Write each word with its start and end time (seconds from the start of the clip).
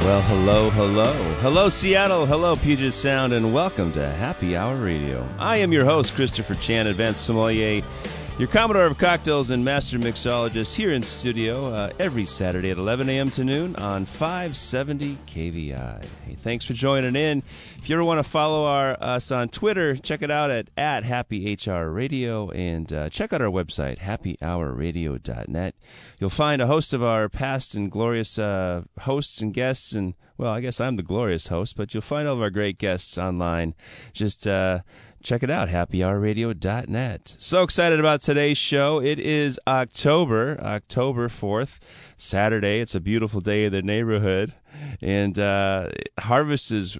Well, 0.00 0.22
hello, 0.22 0.70
hello. 0.70 1.12
Hello, 1.40 1.68
Seattle. 1.68 2.24
Hello, 2.24 2.56
Puget 2.56 2.94
Sound, 2.94 3.32
and 3.34 3.52
welcome 3.52 3.92
to 3.92 4.08
Happy 4.08 4.56
Hour 4.56 4.76
Radio. 4.76 5.28
I 5.38 5.58
am 5.58 5.70
your 5.70 5.84
host, 5.84 6.14
Christopher 6.14 6.54
Chan, 6.54 6.86
Advanced 6.86 7.26
Sommelier, 7.26 7.82
your 8.38 8.46
Commodore 8.46 8.86
of 8.86 8.96
Cocktails 8.98 9.50
and 9.50 9.64
Master 9.64 9.98
Mixologist 9.98 10.76
here 10.76 10.92
in 10.92 11.02
studio 11.02 11.74
uh, 11.74 11.90
every 11.98 12.24
Saturday 12.24 12.70
at 12.70 12.78
11 12.78 13.08
a.m. 13.08 13.32
to 13.32 13.42
noon 13.42 13.74
on 13.74 14.04
570 14.04 15.18
KVI. 15.26 16.04
Hey, 16.24 16.34
thanks 16.36 16.64
for 16.64 16.72
joining 16.72 17.16
in. 17.16 17.42
If 17.78 17.88
you 17.88 17.96
ever 17.96 18.04
want 18.04 18.24
to 18.24 18.30
follow 18.30 18.64
our, 18.64 18.96
us 19.00 19.32
on 19.32 19.48
Twitter, 19.48 19.96
check 19.96 20.22
it 20.22 20.30
out 20.30 20.52
at, 20.52 20.70
at 20.76 21.04
Radio 21.04 22.50
and 22.50 22.92
uh, 22.92 23.08
check 23.10 23.32
out 23.32 23.42
our 23.42 23.50
website, 23.50 23.98
happyhourradio.net. 23.98 25.74
You'll 26.20 26.30
find 26.30 26.62
a 26.62 26.68
host 26.68 26.92
of 26.92 27.02
our 27.02 27.28
past 27.28 27.74
and 27.74 27.90
glorious 27.90 28.38
uh, 28.38 28.82
hosts 29.00 29.42
and 29.42 29.52
guests 29.52 29.94
and 29.94 30.14
well, 30.38 30.52
I 30.52 30.60
guess 30.60 30.80
I'm 30.80 30.94
the 30.94 31.02
glorious 31.02 31.48
host, 31.48 31.76
but 31.76 31.92
you'll 31.92 32.00
find 32.00 32.28
all 32.28 32.36
of 32.36 32.40
our 32.40 32.50
great 32.50 32.78
guests 32.78 33.18
online. 33.18 33.74
Just 34.12 34.46
uh, 34.46 34.82
check 35.22 35.42
it 35.42 35.50
out, 35.50 35.68
happyhourradio.net. 35.68 37.36
So 37.38 37.62
excited 37.62 38.00
about 38.00 38.20
today's 38.20 38.58
show. 38.58 39.00
It 39.00 39.18
is 39.18 39.58
October, 39.66 40.58
October 40.60 41.28
4th, 41.28 41.78
Saturday. 42.16 42.80
It's 42.80 42.94
a 42.94 43.00
beautiful 43.00 43.40
day 43.40 43.64
in 43.64 43.72
the 43.72 43.82
neighborhood. 43.82 44.54
And 45.00 45.38
uh, 45.38 45.90
harvest 46.18 46.70
is 46.70 46.98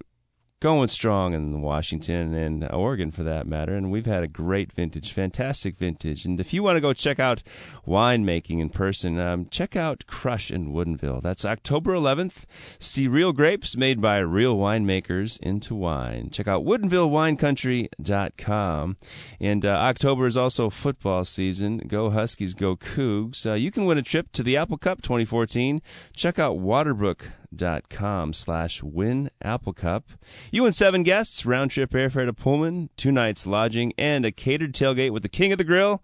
going 0.60 0.88
strong 0.88 1.34
in 1.34 1.62
Washington 1.62 2.34
and 2.34 2.68
Oregon 2.72 3.12
for 3.12 3.22
that 3.22 3.46
matter. 3.46 3.74
And 3.74 3.90
we've 3.90 4.06
had 4.06 4.24
a 4.24 4.28
great 4.28 4.72
vintage, 4.72 5.12
fantastic 5.12 5.78
vintage. 5.78 6.24
And 6.24 6.40
if 6.40 6.52
you 6.52 6.64
want 6.64 6.76
to 6.76 6.80
go 6.80 6.92
check 6.92 7.20
out 7.20 7.42
winemaking 7.86 8.60
in 8.60 8.70
person, 8.70 9.20
um, 9.20 9.46
check 9.50 9.76
out 9.76 10.06
Crush 10.06 10.50
in 10.50 10.72
Woodinville. 10.72 11.22
That's 11.22 11.44
October 11.44 11.94
11th. 11.94 12.46
See 12.78 13.06
real 13.06 13.32
grapes 13.32 13.76
made 13.76 14.00
by 14.00 14.16
real 14.18 14.56
winemakers 14.56 15.38
into 15.40 15.76
wine. 15.76 16.30
Check 16.30 16.48
out 16.48 16.64
WoodinvilleWineCountry.com. 16.64 18.96
And 19.40 19.64
uh, 19.64 19.68
October 19.68 20.26
is 20.26 20.36
also 20.36 20.70
football 20.70 21.22
season. 21.24 21.78
Go 21.86 22.10
Huskies, 22.10 22.54
go 22.54 22.74
Cougs. 22.76 23.48
Uh, 23.48 23.54
you 23.54 23.70
can 23.70 23.86
win 23.86 23.98
a 23.98 24.02
trip 24.02 24.32
to 24.32 24.42
the 24.42 24.56
Apple 24.56 24.78
Cup 24.78 25.02
2014. 25.02 25.80
Check 26.14 26.40
out 26.40 26.58
Waterbrook 26.58 27.30
dot 27.54 27.88
com 27.88 28.32
slash 28.32 28.82
win 28.82 29.30
apple 29.42 29.72
cup. 29.72 30.10
You 30.52 30.64
and 30.64 30.74
seven 30.74 31.02
guests 31.02 31.46
round 31.46 31.70
trip 31.70 31.90
airfare 31.90 32.26
to 32.26 32.32
pullman 32.32 32.90
two 32.96 33.12
nights 33.12 33.46
lodging 33.46 33.92
and 33.98 34.24
a 34.24 34.32
catered 34.32 34.74
tailgate 34.74 35.12
with 35.12 35.22
the 35.22 35.28
king 35.28 35.52
of 35.52 35.58
the 35.58 35.64
grill 35.64 36.02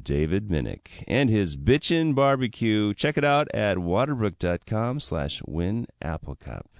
david 0.00 0.48
minnick 0.48 1.04
and 1.06 1.28
his 1.28 1.54
bitchin 1.56 2.14
barbecue. 2.14 2.94
Check 2.94 3.18
it 3.18 3.24
out 3.24 3.48
at 3.52 3.76
waterbrook.com 3.76 5.00
slash 5.00 5.42
win 5.46 5.86
apple 6.00 6.34
cup 6.34 6.71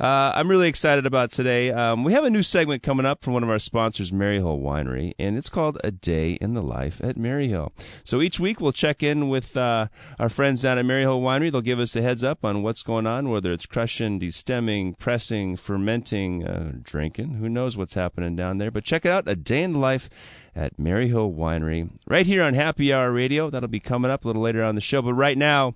uh, 0.00 0.32
I'm 0.34 0.48
really 0.48 0.68
excited 0.68 1.06
about 1.06 1.30
today. 1.30 1.70
Um, 1.70 2.04
we 2.04 2.12
have 2.12 2.24
a 2.24 2.30
new 2.30 2.42
segment 2.42 2.82
coming 2.82 3.06
up 3.06 3.22
from 3.22 3.32
one 3.32 3.42
of 3.42 3.50
our 3.50 3.58
sponsors, 3.58 4.10
Maryhill 4.10 4.60
Winery, 4.60 5.12
and 5.18 5.36
it's 5.36 5.48
called 5.48 5.78
A 5.84 5.90
Day 5.90 6.32
in 6.32 6.54
the 6.54 6.62
Life 6.62 7.00
at 7.02 7.16
Maryhill. 7.16 7.70
So 8.04 8.20
each 8.20 8.40
week 8.40 8.60
we'll 8.60 8.72
check 8.72 9.02
in 9.02 9.28
with 9.28 9.56
uh, 9.56 9.88
our 10.18 10.28
friends 10.28 10.62
down 10.62 10.78
at 10.78 10.84
Maryhill 10.84 11.20
Winery. 11.22 11.50
They'll 11.50 11.60
give 11.60 11.80
us 11.80 11.94
a 11.96 12.02
heads 12.02 12.24
up 12.24 12.44
on 12.44 12.62
what's 12.62 12.82
going 12.82 13.06
on, 13.06 13.28
whether 13.28 13.52
it's 13.52 13.66
crushing, 13.66 14.20
destemming, 14.20 14.98
pressing, 14.98 15.56
fermenting, 15.56 16.46
uh, 16.46 16.72
drinking. 16.82 17.34
Who 17.34 17.48
knows 17.48 17.76
what's 17.76 17.94
happening 17.94 18.36
down 18.36 18.58
there? 18.58 18.70
But 18.70 18.84
check 18.84 19.04
it 19.04 19.12
out, 19.12 19.28
A 19.28 19.36
Day 19.36 19.62
in 19.62 19.72
the 19.72 19.78
Life 19.78 20.10
at 20.54 20.76
Maryhill 20.76 21.34
Winery, 21.34 21.90
right 22.06 22.26
here 22.26 22.42
on 22.42 22.54
Happy 22.54 22.92
Hour 22.92 23.10
Radio. 23.12 23.48
That'll 23.48 23.68
be 23.68 23.80
coming 23.80 24.10
up 24.10 24.24
a 24.24 24.28
little 24.28 24.42
later 24.42 24.62
on 24.62 24.74
the 24.74 24.80
show. 24.80 25.00
But 25.00 25.14
right 25.14 25.38
now, 25.38 25.74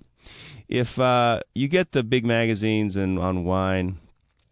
if 0.67 0.99
uh, 0.99 1.41
you 1.55 1.67
get 1.67 1.91
the 1.91 2.03
big 2.03 2.25
magazines 2.25 2.95
and 2.95 3.17
on 3.17 3.43
wine, 3.43 3.97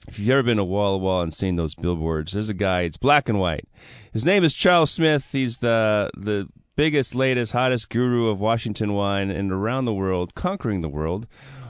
if 0.08 0.20
you've 0.20 0.30
ever 0.30 0.44
been 0.44 0.58
to 0.58 0.64
Walla 0.64 0.98
Walla 0.98 1.24
and 1.24 1.34
seen 1.34 1.56
those 1.56 1.76
billboards, 1.76 2.34
there's 2.34 2.50
a 2.50 2.54
guy. 2.54 2.82
It's 2.82 2.98
black 2.98 3.28
and 3.28 3.40
white. 3.40 3.68
His 4.14 4.26
name 4.26 4.44
is 4.44 4.54
Charles 4.54 4.92
Smith. 4.92 5.32
He's 5.32 5.58
the 5.58 6.12
the 6.16 6.48
biggest, 6.76 7.16
latest, 7.16 7.54
hottest 7.54 7.90
guru 7.90 8.28
of 8.28 8.40
Washington 8.40 8.94
wine 8.94 9.32
and 9.32 9.52
around 9.52 9.86
the 9.86 9.94
world, 9.94 10.36
conquering 10.36 10.82
the 10.82 10.90
world, 10.90 11.26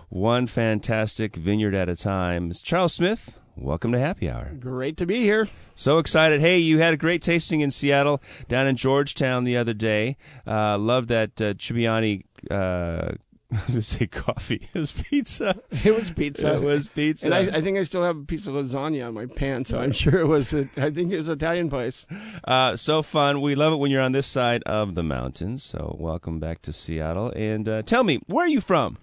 one 0.10 0.48
fantastic 0.48 1.36
vineyard 1.36 1.76
at 1.76 1.90
a 1.90 1.96
time. 1.96 2.50
It's 2.50 2.62
Charles 2.62 2.94
Smith. 2.94 3.38
Welcome 3.58 3.94
to 3.94 4.00
Happy 4.00 4.30
Hour. 4.30 4.52
Great 4.60 4.98
to 4.98 5.06
be 5.06 5.22
here. 5.22 5.48
So 5.76 5.98
excited. 5.98 6.42
Hey, 6.42 6.58
you 6.58 6.80
had 6.80 6.94
a 6.94 6.98
great 6.98 7.22
tasting 7.22 7.62
in 7.62 7.72
Seattle, 7.72 8.22
down 8.50 8.68
in 8.68 8.76
Georgetown 8.76 9.46
the 9.46 9.56
other 9.56 9.74
day. 9.74 10.18
Uh, 10.46 10.78
love 10.78 11.08
that 11.08 11.42
uh, 11.42 11.54
Tribbiani 11.54 12.24
uh, 12.52 13.14
I 13.52 13.56
was 13.56 13.66
going 13.66 13.76
to 13.76 13.82
say 13.82 14.08
coffee. 14.08 14.68
It 14.74 14.80
was 14.80 14.92
pizza. 14.92 15.62
It 15.72 15.96
was 15.96 16.10
pizza. 16.12 16.56
It 16.56 16.62
was 16.62 16.88
pizza. 16.88 17.26
And 17.28 17.34
I, 17.34 17.58
I 17.58 17.62
think 17.62 17.78
I 17.78 17.84
still 17.84 18.04
have 18.04 18.18
a 18.18 18.24
piece 18.24 18.48
of 18.48 18.54
lasagna 18.56 19.08
on 19.08 19.14
my 19.14 19.28
pants, 19.28 19.70
so 19.70 19.80
I'm 19.80 19.92
sure 19.92 20.20
it 20.20 20.28
was. 20.28 20.54
A, 20.54 20.68
I 20.78 20.90
think 20.90 21.12
it 21.12 21.18
was 21.18 21.30
Italian 21.30 21.70
place. 21.70 22.08
Uh, 22.44 22.76
so 22.76 23.04
fun. 23.04 23.42
We 23.42 23.56
love 23.56 23.74
it 23.74 23.78
when 23.78 23.92
you're 23.92 24.02
on 24.02 24.12
this 24.12 24.28
side 24.28 24.64
of 24.64 24.96
the 24.96 25.04
mountains. 25.04 25.64
So 25.64 25.96
welcome 26.00 26.40
back 26.40 26.62
to 26.64 26.74
Seattle. 26.74 27.32
And 27.36 27.70
uh, 27.70 27.82
tell 27.84 28.04
me, 28.04 28.20
where 28.28 28.46
are 28.46 28.50
you 28.50 28.62
from? 28.62 28.98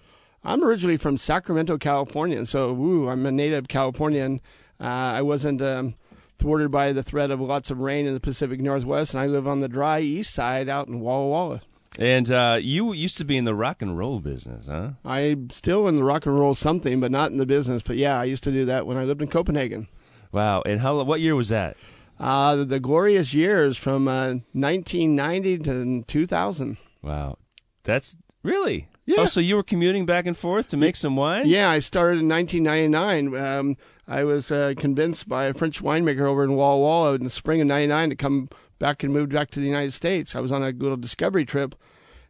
I'm 0.45 0.65
originally 0.65 0.97
from 0.97 1.19
Sacramento, 1.19 1.79
California. 1.79 2.45
So, 2.47 2.73
woo, 2.73 3.09
I'm 3.09 3.25
a 3.27 3.33
native 3.33 3.69
Californian. 3.69 4.41
Uh, 4.81 4.85
I 4.85 5.23
wasn't 5.23 5.63
um, 5.63 5.95
thwarted 6.39 6.73
by 6.73 6.93
the 6.93 7.05
threat 7.05 7.31
of 7.31 7.41
lots 7.41 7.71
of 7.71 7.79
rain 7.79 8.07
in 8.07 8.15
the 8.15 8.21
Pacific 8.21 8.61
Northwest, 8.61 9.15
and 9.15 9.23
I 9.23 9.27
live 9.27 9.47
on 9.47 9.61
the 9.61 9.69
dry 9.69 10.01
east 10.01 10.35
side 10.35 10.69
out 10.69 10.89
in 10.89 10.99
Walla 11.01 11.29
Walla. 11.29 11.63
And 11.99 12.31
uh, 12.33 12.59
you 12.61 12.93
used 12.93 13.19
to 13.19 13.25
be 13.25 13.37
in 13.37 13.45
the 13.45 13.55
rock 13.55 13.83
and 13.83 13.99
roll 13.99 14.21
business, 14.21 14.67
huh? 14.67 14.93
I'm 15.05 15.51
still 15.51 15.87
in 15.89 15.97
the 15.97 16.05
rock 16.05 16.25
and 16.25 16.39
roll 16.39 16.55
something, 16.55 17.01
but 17.01 17.11
not 17.11 17.31
in 17.31 17.39
the 17.39 17.47
business. 17.47 17.83
But 17.83 17.97
yeah, 17.97 18.19
I 18.19 18.25
used 18.25 18.43
to 18.45 18.53
do 18.53 18.65
that 18.65 18.87
when 18.87 18.97
I 18.97 19.05
lived 19.05 19.21
in 19.21 19.29
Copenhagen. 19.29 19.89
Wow! 20.33 20.63
And 20.65 20.81
how? 20.81 21.03
What 21.03 21.21
year 21.21 21.37
was 21.37 21.51
that? 21.51 21.77
Uh, 22.19 22.57
the, 22.57 22.65
the 22.65 22.81
glorious 22.81 23.35
years 23.35 23.77
from 23.77 24.09
uh, 24.09 24.35
1990 24.53 25.59
to 25.59 26.05
2000. 26.07 26.77
Wow, 27.03 27.37
that's 27.85 28.17
really. 28.43 28.89
Yeah. 29.05 29.23
Oh, 29.23 29.27
so 29.27 29.41
you 29.41 29.57
were 29.57 29.65
commuting 29.65 30.07
back 30.07 30.27
and 30.27 30.37
forth 30.37 30.69
to 30.69 30.77
make 30.77 30.95
some 30.95 31.17
wine? 31.17 31.49
Yeah, 31.49 31.69
I 31.69 31.81
started 31.81 32.21
in 32.21 32.29
1999. 32.29 33.45
Um, 33.45 33.77
I 34.07 34.25
was 34.25 34.53
uh, 34.53 34.75
convinced 34.77 35.29
by 35.29 35.47
a 35.47 35.55
French 35.55 35.83
winemaker 35.83 36.21
over 36.21 36.45
in 36.45 36.55
Walla 36.55 36.81
Walla 36.81 37.15
in 37.15 37.25
the 37.25 37.31
spring 37.31 37.61
of 37.61 37.67
'99 37.67 38.11
to 38.11 38.17
come 38.17 38.49
back 38.83 39.05
and 39.05 39.13
moved 39.13 39.33
back 39.33 39.49
to 39.53 39.61
the 39.61 39.67
United 39.67 39.93
States. 39.93 40.35
I 40.35 40.41
was 40.41 40.51
on 40.51 40.65
a 40.65 40.71
little 40.71 40.97
discovery 40.97 41.47
trip, 41.47 41.77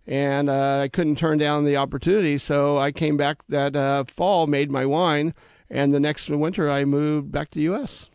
and 0.07 0.51
uh, 0.51 0.81
I 0.83 0.89
couldn't 0.89 1.17
turn 1.17 1.39
down 1.39 1.65
the 1.65 1.79
opportunity. 1.79 2.37
So 2.37 2.77
I 2.77 2.93
came 2.93 3.17
back 3.17 3.39
that 3.49 3.75
uh, 3.75 4.05
fall, 4.05 4.47
made 4.47 4.71
my 4.71 4.85
wine, 4.85 5.33
and 5.71 5.95
the 5.95 5.99
next 5.99 6.29
winter 6.29 6.71
I 6.71 6.85
moved 6.85 7.33
back 7.33 7.51
to 7.53 7.59
the 7.59 7.65
U.S. 7.65 8.11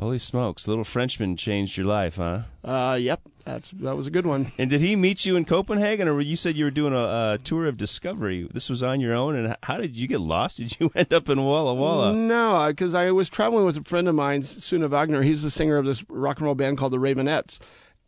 Holy 0.00 0.16
smokes! 0.16 0.66
Little 0.66 0.82
Frenchman 0.82 1.36
changed 1.36 1.76
your 1.76 1.84
life, 1.84 2.16
huh? 2.16 2.44
Uh, 2.64 2.96
yep, 2.98 3.20
that's 3.44 3.68
that 3.70 3.98
was 3.98 4.06
a 4.06 4.10
good 4.10 4.24
one. 4.24 4.50
And 4.56 4.70
did 4.70 4.80
he 4.80 4.96
meet 4.96 5.26
you 5.26 5.36
in 5.36 5.44
Copenhagen, 5.44 6.08
or 6.08 6.18
you 6.22 6.36
said 6.36 6.56
you 6.56 6.64
were 6.64 6.70
doing 6.70 6.94
a, 6.94 7.34
a 7.34 7.38
tour 7.44 7.66
of 7.66 7.76
discovery? 7.76 8.48
This 8.50 8.70
was 8.70 8.82
on 8.82 9.00
your 9.00 9.12
own, 9.12 9.36
and 9.36 9.54
how 9.62 9.76
did 9.76 9.98
you 9.98 10.08
get 10.08 10.20
lost? 10.20 10.56
Did 10.56 10.80
you 10.80 10.90
end 10.96 11.12
up 11.12 11.28
in 11.28 11.44
Walla 11.44 11.74
Walla? 11.74 12.14
No, 12.14 12.68
because 12.68 12.94
I 12.94 13.10
was 13.10 13.28
traveling 13.28 13.66
with 13.66 13.76
a 13.76 13.82
friend 13.82 14.08
of 14.08 14.14
mine, 14.14 14.42
Sune 14.42 14.88
Wagner. 14.88 15.20
He's 15.20 15.42
the 15.42 15.50
singer 15.50 15.76
of 15.76 15.84
this 15.84 16.02
rock 16.08 16.38
and 16.38 16.46
roll 16.46 16.54
band 16.54 16.78
called 16.78 16.94
the 16.94 16.98
Raveonettes, 16.98 17.58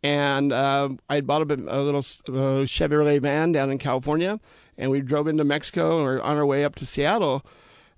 and 0.01 0.51
uh, 0.51 0.89
I 1.11 1.21
bought 1.21 1.43
a, 1.43 1.53
a 1.53 1.77
little 1.83 1.99
uh, 1.99 2.65
Chevrolet 2.65 3.21
van 3.21 3.51
down 3.51 3.69
in 3.69 3.77
California, 3.77 4.39
and 4.79 4.89
we 4.89 5.01
drove 5.01 5.27
into 5.27 5.43
Mexico, 5.43 5.97
and 5.97 6.07
we 6.07 6.13
are 6.13 6.21
on 6.23 6.37
our 6.37 6.45
way 6.45 6.65
up 6.65 6.73
to 6.77 6.87
Seattle 6.87 7.45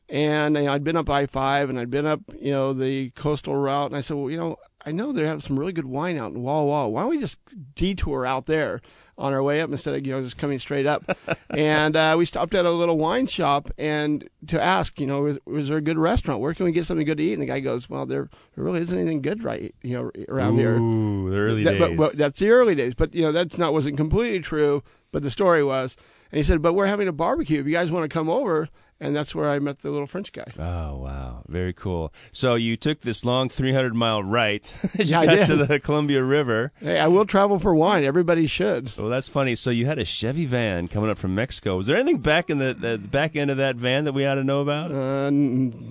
and 0.09 0.55
you 0.55 0.63
know, 0.63 0.73
I'd 0.73 0.83
been 0.83 0.97
up 0.97 1.09
I 1.09 1.25
five 1.25 1.69
and 1.69 1.79
I'd 1.79 1.89
been 1.89 2.05
up, 2.05 2.21
you 2.39 2.51
know, 2.51 2.73
the 2.73 3.09
coastal 3.11 3.55
route, 3.55 3.87
and 3.87 3.95
I 3.95 4.01
said, 4.01 4.17
well, 4.17 4.29
you 4.29 4.37
know, 4.37 4.57
I 4.85 4.91
know 4.91 5.11
they 5.11 5.25
have 5.25 5.43
some 5.43 5.57
really 5.57 5.73
good 5.73 5.85
wine 5.85 6.17
out 6.17 6.31
in 6.31 6.43
Walla 6.43 6.65
Walla. 6.65 6.89
Why 6.89 7.01
don't 7.01 7.09
we 7.09 7.19
just 7.19 7.39
detour 7.73 8.25
out 8.25 8.45
there 8.45 8.81
on 9.17 9.33
our 9.33 9.41
way 9.41 9.61
up 9.61 9.71
instead 9.71 9.95
of 9.95 10.05
you 10.05 10.13
know 10.13 10.21
just 10.21 10.37
coming 10.37 10.59
straight 10.59 10.85
up? 10.85 11.17
and 11.49 11.95
uh, 11.95 12.15
we 12.17 12.25
stopped 12.25 12.53
at 12.53 12.65
a 12.65 12.71
little 12.71 12.97
wine 12.97 13.25
shop 13.25 13.71
and 13.79 14.29
to 14.47 14.61
ask, 14.61 14.99
you 14.99 15.07
know, 15.07 15.21
was, 15.21 15.39
was, 15.45 15.69
there 15.69 15.77
a 15.77 15.81
good 15.81 15.97
restaurant? 15.97 16.39
Where 16.39 16.53
can 16.53 16.65
we 16.65 16.71
get 16.71 16.85
something 16.85 17.05
good 17.05 17.17
to 17.17 17.23
eat? 17.23 17.33
And 17.33 17.41
the 17.41 17.47
guy 17.47 17.61
goes, 17.61 17.89
well, 17.89 18.05
there, 18.05 18.29
really 18.55 18.81
isn't 18.81 18.97
anything 18.97 19.23
good 19.23 19.43
right, 19.43 19.73
you 19.81 19.97
know, 19.97 20.11
around 20.29 20.53
Ooh, 20.53 20.59
here. 20.59 20.77
Ooh, 20.77 21.31
the 21.31 21.37
early 21.37 21.63
that, 21.63 21.71
days. 21.71 21.79
But, 21.79 21.97
but 21.97 22.13
that's 22.13 22.39
the 22.39 22.49
early 22.49 22.75
days. 22.75 22.93
But 22.93 23.15
you 23.15 23.23
know, 23.23 23.31
that's 23.31 23.57
not 23.57 23.73
wasn't 23.73 23.97
completely 23.97 24.39
true. 24.39 24.83
But 25.11 25.23
the 25.23 25.31
story 25.31 25.63
was, 25.63 25.95
and 26.31 26.37
he 26.37 26.43
said, 26.43 26.61
but 26.61 26.73
we're 26.73 26.87
having 26.87 27.07
a 27.07 27.13
barbecue. 27.13 27.59
If 27.59 27.65
you 27.65 27.71
guys 27.71 27.89
want 27.89 28.03
to 28.03 28.13
come 28.13 28.29
over 28.29 28.69
and 29.05 29.15
that's 29.15 29.33
where 29.35 29.49
I 29.49 29.59
met 29.59 29.79
the 29.79 29.91
little 29.91 30.07
French 30.07 30.31
guy. 30.33 30.45
Oh 30.57 30.97
wow, 30.97 31.43
very 31.47 31.73
cool. 31.73 32.13
So 32.31 32.55
you 32.55 32.77
took 32.77 33.01
this 33.01 33.23
long 33.25 33.49
300 33.49 33.93
mile 33.95 34.23
right 34.23 34.73
Yeah, 34.99 35.21
I 35.21 35.25
got 35.25 35.35
did. 35.35 35.45
to 35.47 35.65
the 35.65 35.79
Columbia 35.79 36.23
River. 36.23 36.71
Hey, 36.79 36.99
I 36.99 37.07
will 37.07 37.25
travel 37.25 37.59
for 37.59 37.73
wine. 37.75 38.03
Everybody 38.03 38.47
should. 38.47 38.95
Well, 38.97 39.09
that's 39.09 39.29
funny. 39.29 39.55
So 39.55 39.69
you 39.69 39.85
had 39.85 39.99
a 39.99 40.05
Chevy 40.05 40.45
van 40.45 40.87
coming 40.87 41.09
up 41.09 41.17
from 41.17 41.35
Mexico. 41.35 41.77
Was 41.77 41.87
there 41.87 41.97
anything 41.97 42.19
back 42.21 42.49
in 42.49 42.57
the, 42.59 42.73
the 42.73 42.97
back 42.97 43.35
end 43.35 43.51
of 43.51 43.57
that 43.57 43.75
van 43.75 44.05
that 44.05 44.13
we 44.13 44.25
ought 44.25 44.35
to 44.35 44.43
know 44.43 44.61
about? 44.61 44.91
Uh, 44.91 45.29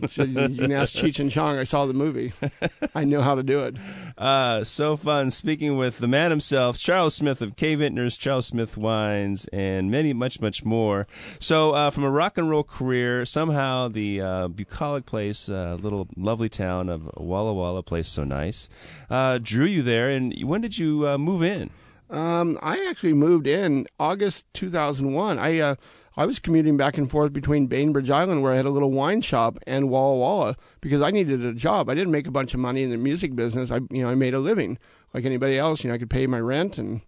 so 0.08 0.24
you 0.24 0.40
you 0.48 0.58
can 0.62 0.72
ask 0.72 0.94
Cheech 0.94 1.18
and 1.18 1.30
Chong. 1.30 1.58
I 1.58 1.64
saw 1.64 1.86
the 1.86 1.92
movie. 1.94 2.32
I 2.94 3.04
know 3.04 3.22
how 3.22 3.34
to 3.34 3.42
do 3.42 3.60
it. 3.64 3.76
Uh, 4.16 4.64
so 4.64 4.96
fun. 4.96 5.30
Speaking 5.30 5.76
with 5.76 5.98
the 5.98 6.08
man 6.08 6.30
himself, 6.30 6.78
Charles 6.78 7.14
Smith 7.14 7.40
of 7.42 7.56
K 7.56 7.74
Vintners, 7.76 8.16
Charles 8.18 8.46
Smith 8.46 8.76
Wines, 8.76 9.46
and 9.52 9.90
many, 9.90 10.12
much, 10.12 10.40
much 10.40 10.64
more. 10.64 11.06
So, 11.38 11.72
uh, 11.72 11.90
from 11.90 12.04
a 12.04 12.10
rock 12.10 12.38
and 12.38 12.48
roll 12.48 12.62
career, 12.64 13.03
somehow 13.24 13.88
the 13.88 14.20
uh, 14.20 14.48
bucolic 14.48 15.06
place, 15.06 15.48
uh, 15.48 15.76
little 15.80 16.08
lovely 16.16 16.48
town 16.48 16.88
of 16.88 17.10
Walla 17.16 17.52
Walla, 17.52 17.82
place 17.82 18.08
so 18.08 18.24
nice, 18.24 18.68
uh, 19.10 19.38
drew 19.42 19.66
you 19.66 19.82
there. 19.82 20.10
And 20.10 20.34
when 20.42 20.60
did 20.60 20.78
you 20.78 21.08
uh, 21.08 21.18
move 21.18 21.42
in? 21.42 21.70
Um, 22.10 22.58
I 22.62 22.84
actually 22.88 23.14
moved 23.14 23.46
in 23.46 23.86
August 23.98 24.44
2001. 24.54 25.38
I 25.38 25.58
uh, 25.58 25.74
I 26.16 26.26
was 26.26 26.38
commuting 26.38 26.76
back 26.76 26.96
and 26.96 27.10
forth 27.10 27.32
between 27.32 27.66
Bainbridge 27.66 28.10
Island, 28.10 28.42
where 28.42 28.52
I 28.52 28.56
had 28.56 28.66
a 28.66 28.70
little 28.70 28.92
wine 28.92 29.20
shop, 29.20 29.58
and 29.66 29.90
Walla 29.90 30.16
Walla 30.16 30.56
because 30.80 31.02
I 31.02 31.10
needed 31.10 31.44
a 31.44 31.52
job. 31.52 31.88
I 31.88 31.94
didn't 31.94 32.12
make 32.12 32.28
a 32.28 32.30
bunch 32.30 32.54
of 32.54 32.60
money 32.60 32.82
in 32.82 32.90
the 32.90 32.96
music 32.96 33.34
business. 33.34 33.70
I 33.70 33.80
you 33.90 34.02
know 34.02 34.10
I 34.10 34.14
made 34.14 34.34
a 34.34 34.38
living 34.38 34.78
like 35.12 35.24
anybody 35.24 35.58
else. 35.58 35.82
You 35.82 35.88
know 35.88 35.94
I 35.94 35.98
could 35.98 36.10
pay 36.10 36.26
my 36.26 36.40
rent 36.40 36.78
and 36.78 37.00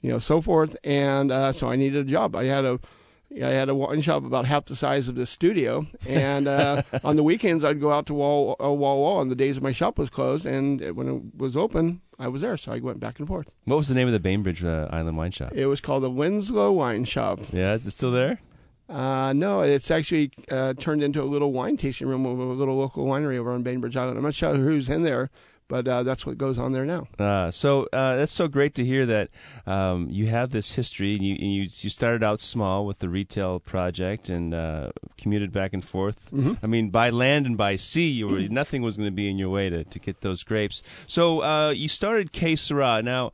you 0.00 0.10
know 0.10 0.18
so 0.18 0.40
forth, 0.40 0.76
and 0.84 1.30
uh, 1.30 1.52
so 1.52 1.68
I 1.68 1.76
needed 1.76 2.06
a 2.06 2.10
job. 2.10 2.34
I 2.34 2.44
had 2.44 2.64
a 2.64 2.80
I 3.32 3.48
had 3.48 3.68
a 3.68 3.74
wine 3.74 4.00
shop 4.00 4.24
about 4.24 4.46
half 4.46 4.66
the 4.66 4.76
size 4.76 5.08
of 5.08 5.14
this 5.14 5.30
studio, 5.30 5.86
and 6.08 6.46
uh, 6.46 6.82
on 7.04 7.16
the 7.16 7.22
weekends 7.22 7.64
I'd 7.64 7.80
go 7.80 7.92
out 7.92 8.06
to 8.06 8.14
Wall 8.14 8.56
uh, 8.62 8.70
Wall 8.70 8.98
Wall 8.98 9.18
on 9.18 9.28
the 9.28 9.34
days 9.34 9.60
my 9.60 9.72
shop 9.72 9.98
was 9.98 10.10
closed, 10.10 10.46
and 10.46 10.80
when 10.96 11.08
it 11.08 11.38
was 11.38 11.56
open, 11.56 12.00
I 12.18 12.28
was 12.28 12.42
there. 12.42 12.56
So 12.56 12.72
I 12.72 12.78
went 12.78 13.00
back 13.00 13.18
and 13.18 13.28
forth. 13.28 13.52
What 13.64 13.76
was 13.76 13.88
the 13.88 13.94
name 13.94 14.06
of 14.06 14.12
the 14.12 14.20
Bainbridge 14.20 14.64
uh, 14.64 14.88
Island 14.90 15.16
Wine 15.16 15.32
Shop? 15.32 15.52
It 15.54 15.66
was 15.66 15.80
called 15.80 16.02
the 16.02 16.10
Winslow 16.10 16.72
Wine 16.72 17.04
Shop. 17.04 17.40
Yeah, 17.52 17.74
is 17.74 17.86
it 17.86 17.92
still 17.92 18.12
there? 18.12 18.40
Uh, 18.88 19.32
no, 19.32 19.62
it's 19.62 19.90
actually 19.90 20.30
uh, 20.50 20.72
turned 20.74 21.02
into 21.02 21.20
a 21.20 21.24
little 21.24 21.52
wine 21.52 21.76
tasting 21.76 22.06
room 22.06 22.24
of 22.24 22.38
a 22.38 22.44
little 22.44 22.76
local 22.76 23.04
winery 23.04 23.36
over 23.36 23.52
on 23.52 23.62
Bainbridge 23.64 23.96
Island. 23.96 24.16
I'm 24.16 24.22
not 24.22 24.34
sure 24.34 24.54
who's 24.54 24.88
in 24.88 25.02
there, 25.02 25.28
but 25.68 25.86
uh, 25.88 26.02
that's 26.02 26.24
what 26.24 26.38
goes 26.38 26.58
on 26.58 26.72
there 26.72 26.84
now. 26.84 27.06
Uh, 27.18 27.50
so 27.50 27.88
uh, 27.92 28.16
that's 28.16 28.32
so 28.32 28.48
great 28.48 28.74
to 28.76 28.84
hear 28.84 29.06
that 29.06 29.30
um, 29.66 30.08
you 30.10 30.26
have 30.26 30.50
this 30.50 30.74
history. 30.74 31.14
And 31.14 31.24
you, 31.24 31.34
and 31.34 31.54
you 31.54 31.62
you 31.62 31.90
started 31.90 32.22
out 32.22 32.40
small 32.40 32.86
with 32.86 32.98
the 32.98 33.08
retail 33.08 33.60
project 33.60 34.28
and 34.28 34.54
uh, 34.54 34.90
commuted 35.16 35.52
back 35.52 35.72
and 35.72 35.84
forth. 35.84 36.28
I 36.62 36.66
mean, 36.66 36.90
by 36.90 37.10
land 37.10 37.46
and 37.46 37.56
by 37.56 37.76
sea, 37.76 38.08
you 38.08 38.28
were, 38.28 38.38
nothing 38.50 38.82
was 38.82 38.96
going 38.96 39.08
to 39.08 39.14
be 39.14 39.28
in 39.28 39.38
your 39.38 39.50
way 39.50 39.68
to, 39.70 39.84
to 39.84 39.98
get 39.98 40.20
those 40.20 40.42
grapes. 40.42 40.82
So 41.06 41.42
uh, 41.42 41.70
you 41.70 41.88
started 41.88 42.32
K 42.32 42.54
Syrah. 42.54 43.02
Now, 43.02 43.32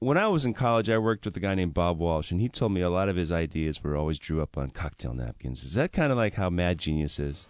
when 0.00 0.18
I 0.18 0.26
was 0.26 0.44
in 0.44 0.52
college, 0.52 0.90
I 0.90 0.98
worked 0.98 1.24
with 1.24 1.36
a 1.36 1.40
guy 1.40 1.54
named 1.54 1.72
Bob 1.72 1.98
Walsh, 1.98 2.30
and 2.30 2.40
he 2.40 2.48
told 2.48 2.72
me 2.72 2.82
a 2.82 2.90
lot 2.90 3.08
of 3.08 3.16
his 3.16 3.32
ideas 3.32 3.82
were 3.82 3.96
always 3.96 4.18
drew 4.18 4.42
up 4.42 4.58
on 4.58 4.70
cocktail 4.70 5.14
napkins. 5.14 5.62
Is 5.64 5.74
that 5.74 5.92
kind 5.92 6.12
of 6.12 6.18
like 6.18 6.34
how 6.34 6.50
Mad 6.50 6.78
Genius 6.78 7.18
is? 7.18 7.48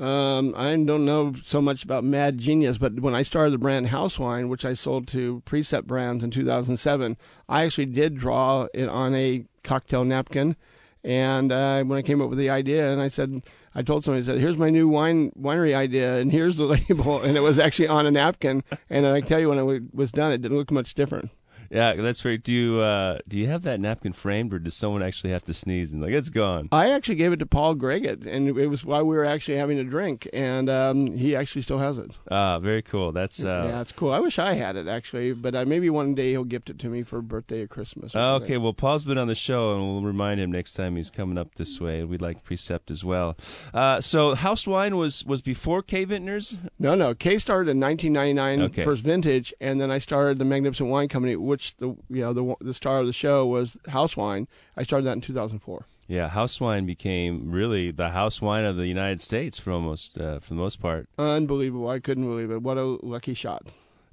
Um, 0.00 0.54
I 0.56 0.70
don't 0.70 1.04
know 1.04 1.34
so 1.44 1.62
much 1.62 1.84
about 1.84 2.02
Mad 2.02 2.38
Genius, 2.38 2.78
but 2.78 2.98
when 2.98 3.14
I 3.14 3.22
started 3.22 3.52
the 3.52 3.58
brand 3.58 3.88
House 3.88 4.18
Wine, 4.18 4.48
which 4.48 4.64
I 4.64 4.74
sold 4.74 5.06
to 5.08 5.40
Precept 5.44 5.86
Brands 5.86 6.24
in 6.24 6.32
2007, 6.32 7.16
I 7.48 7.64
actually 7.64 7.86
did 7.86 8.16
draw 8.16 8.66
it 8.74 8.88
on 8.88 9.14
a 9.14 9.44
cocktail 9.62 10.04
napkin. 10.04 10.56
And 11.04 11.52
uh, 11.52 11.84
when 11.84 11.98
I 11.98 12.02
came 12.02 12.20
up 12.20 12.28
with 12.28 12.38
the 12.38 12.50
idea, 12.50 12.90
and 12.90 13.00
I 13.00 13.08
said, 13.08 13.42
I 13.74 13.82
told 13.82 14.04
somebody, 14.04 14.22
I 14.22 14.26
said, 14.26 14.40
"Here's 14.40 14.56
my 14.56 14.70
new 14.70 14.88
wine 14.88 15.30
winery 15.38 15.74
idea, 15.74 16.16
and 16.16 16.32
here's 16.32 16.56
the 16.56 16.64
label," 16.88 17.20
and 17.20 17.36
it 17.36 17.40
was 17.40 17.58
actually 17.58 17.88
on 17.88 18.06
a 18.06 18.10
napkin. 18.10 18.64
And 18.88 19.06
I 19.06 19.20
tell 19.20 19.38
you, 19.38 19.50
when 19.50 19.58
it 19.58 19.94
was 19.94 20.12
done, 20.12 20.32
it 20.32 20.42
didn't 20.42 20.56
look 20.56 20.70
much 20.70 20.94
different. 20.94 21.30
Yeah, 21.70 21.94
that's 21.94 22.24
right. 22.24 22.42
Do 22.42 22.52
you 22.52 22.80
uh, 22.80 23.18
do 23.28 23.38
you 23.38 23.46
have 23.48 23.62
that 23.62 23.80
napkin 23.80 24.12
framed, 24.12 24.52
or 24.54 24.58
does 24.58 24.74
someone 24.74 25.02
actually 25.02 25.30
have 25.30 25.44
to 25.44 25.54
sneeze 25.54 25.92
and 25.92 26.02
like 26.02 26.12
it's 26.12 26.30
gone? 26.30 26.68
I 26.72 26.90
actually 26.90 27.16
gave 27.16 27.32
it 27.32 27.38
to 27.38 27.46
Paul 27.46 27.74
Gregutt, 27.76 28.26
and 28.26 28.48
it 28.56 28.66
was 28.68 28.84
while 28.84 29.04
we 29.04 29.16
were 29.16 29.24
actually 29.24 29.56
having 29.58 29.78
a 29.78 29.84
drink, 29.84 30.28
and 30.32 30.68
um, 30.70 31.06
he 31.14 31.34
actually 31.36 31.62
still 31.62 31.78
has 31.78 31.98
it. 31.98 32.10
Ah, 32.30 32.58
very 32.58 32.82
cool. 32.82 33.12
That's 33.12 33.44
uh, 33.44 33.66
yeah, 33.68 33.80
it's 33.80 33.92
cool. 33.92 34.12
I 34.12 34.20
wish 34.20 34.38
I 34.38 34.54
had 34.54 34.76
it 34.76 34.88
actually, 34.88 35.32
but 35.32 35.54
uh, 35.54 35.64
maybe 35.64 35.90
one 35.90 36.14
day 36.14 36.30
he'll 36.32 36.44
gift 36.44 36.70
it 36.70 36.78
to 36.80 36.88
me 36.88 37.02
for 37.02 37.20
birthday 37.22 37.62
or 37.62 37.66
Christmas. 37.66 38.14
Or 38.14 38.18
Oh, 38.18 38.34
okay, 38.36 38.56
well, 38.58 38.72
Paul's 38.72 39.04
been 39.04 39.18
on 39.18 39.28
the 39.28 39.34
show, 39.34 39.74
and 39.74 39.82
we'll 39.82 40.02
remind 40.02 40.40
him 40.40 40.50
next 40.52 40.72
time 40.72 40.96
he's 40.96 41.10
coming 41.10 41.38
up 41.38 41.54
this 41.56 41.80
way. 41.80 42.04
We'd 42.04 42.22
like 42.22 42.44
Precept 42.44 42.90
as 42.90 43.04
well. 43.04 43.36
Uh, 43.72 44.00
so, 44.00 44.34
House 44.34 44.66
Wine 44.66 44.96
was 44.96 45.24
was 45.24 45.42
before 45.42 45.82
K 45.82 46.04
Vintners. 46.04 46.56
No, 46.78 46.94
no. 46.94 47.14
K 47.14 47.38
started 47.38 47.70
in 47.70 47.80
1999, 47.80 48.62
Okay. 48.70 48.84
first 48.84 49.02
vintage, 49.02 49.52
and 49.60 49.80
then 49.80 49.90
I 49.90 49.98
started 49.98 50.38
the 50.38 50.44
Magnificent 50.44 50.88
Wine 50.88 51.08
Company, 51.08 51.36
which 51.54 51.76
the 51.76 51.88
you 52.10 52.22
know 52.24 52.32
the 52.32 52.44
the 52.60 52.74
star 52.74 52.98
of 52.98 53.06
the 53.06 53.12
show 53.12 53.46
was 53.46 53.76
House 53.88 54.16
Wine. 54.16 54.48
I 54.76 54.82
started 54.82 55.06
that 55.06 55.12
in 55.12 55.20
2004. 55.20 55.86
Yeah, 56.08 56.28
House 56.28 56.60
Wine 56.60 56.84
became 56.84 57.50
really 57.52 57.90
the 57.92 58.10
house 58.10 58.42
wine 58.42 58.64
of 58.64 58.76
the 58.76 58.86
United 58.86 59.20
States 59.22 59.56
for 59.58 59.70
almost 59.72 60.18
uh, 60.18 60.40
for 60.40 60.48
the 60.50 60.60
most 60.66 60.80
part. 60.80 61.08
Unbelievable! 61.16 61.88
I 61.88 62.00
couldn't 62.00 62.26
believe 62.26 62.50
it. 62.50 62.60
What 62.60 62.76
a 62.76 62.84
lucky 63.14 63.34
shot. 63.34 63.62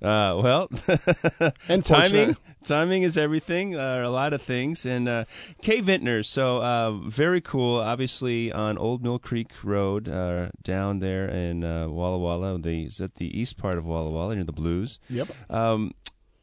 Uh, 0.01 0.33
well, 0.41 0.67
And 1.69 1.85
timing 1.85 2.35
timing 2.65 3.03
is 3.03 3.17
everything 3.17 3.75
uh, 3.75 4.01
a 4.05 4.09
lot 4.09 4.33
of 4.33 4.41
things 4.41 4.85
and 4.85 5.07
uh, 5.07 5.25
k 5.61 5.79
vintners 5.81 6.27
so 6.27 6.57
uh, 6.61 6.91
very 7.07 7.41
cool 7.41 7.75
obviously 7.77 8.51
on 8.51 8.77
old 8.79 9.03
mill 9.03 9.19
creek 9.19 9.49
road 9.63 10.07
uh, 10.09 10.49
down 10.63 10.99
there 10.99 11.27
in 11.27 11.63
uh, 11.63 11.87
walla 11.87 12.17
walla 12.17 12.57
the 12.59 12.85
is 12.85 12.97
that 12.97 13.15
the 13.15 13.29
east 13.39 13.57
part 13.57 13.77
of 13.77 13.85
walla 13.85 14.09
walla 14.09 14.33
near 14.35 14.43
the 14.43 14.51
blues 14.63 14.97
Yep. 15.09 15.27
um, 15.51 15.91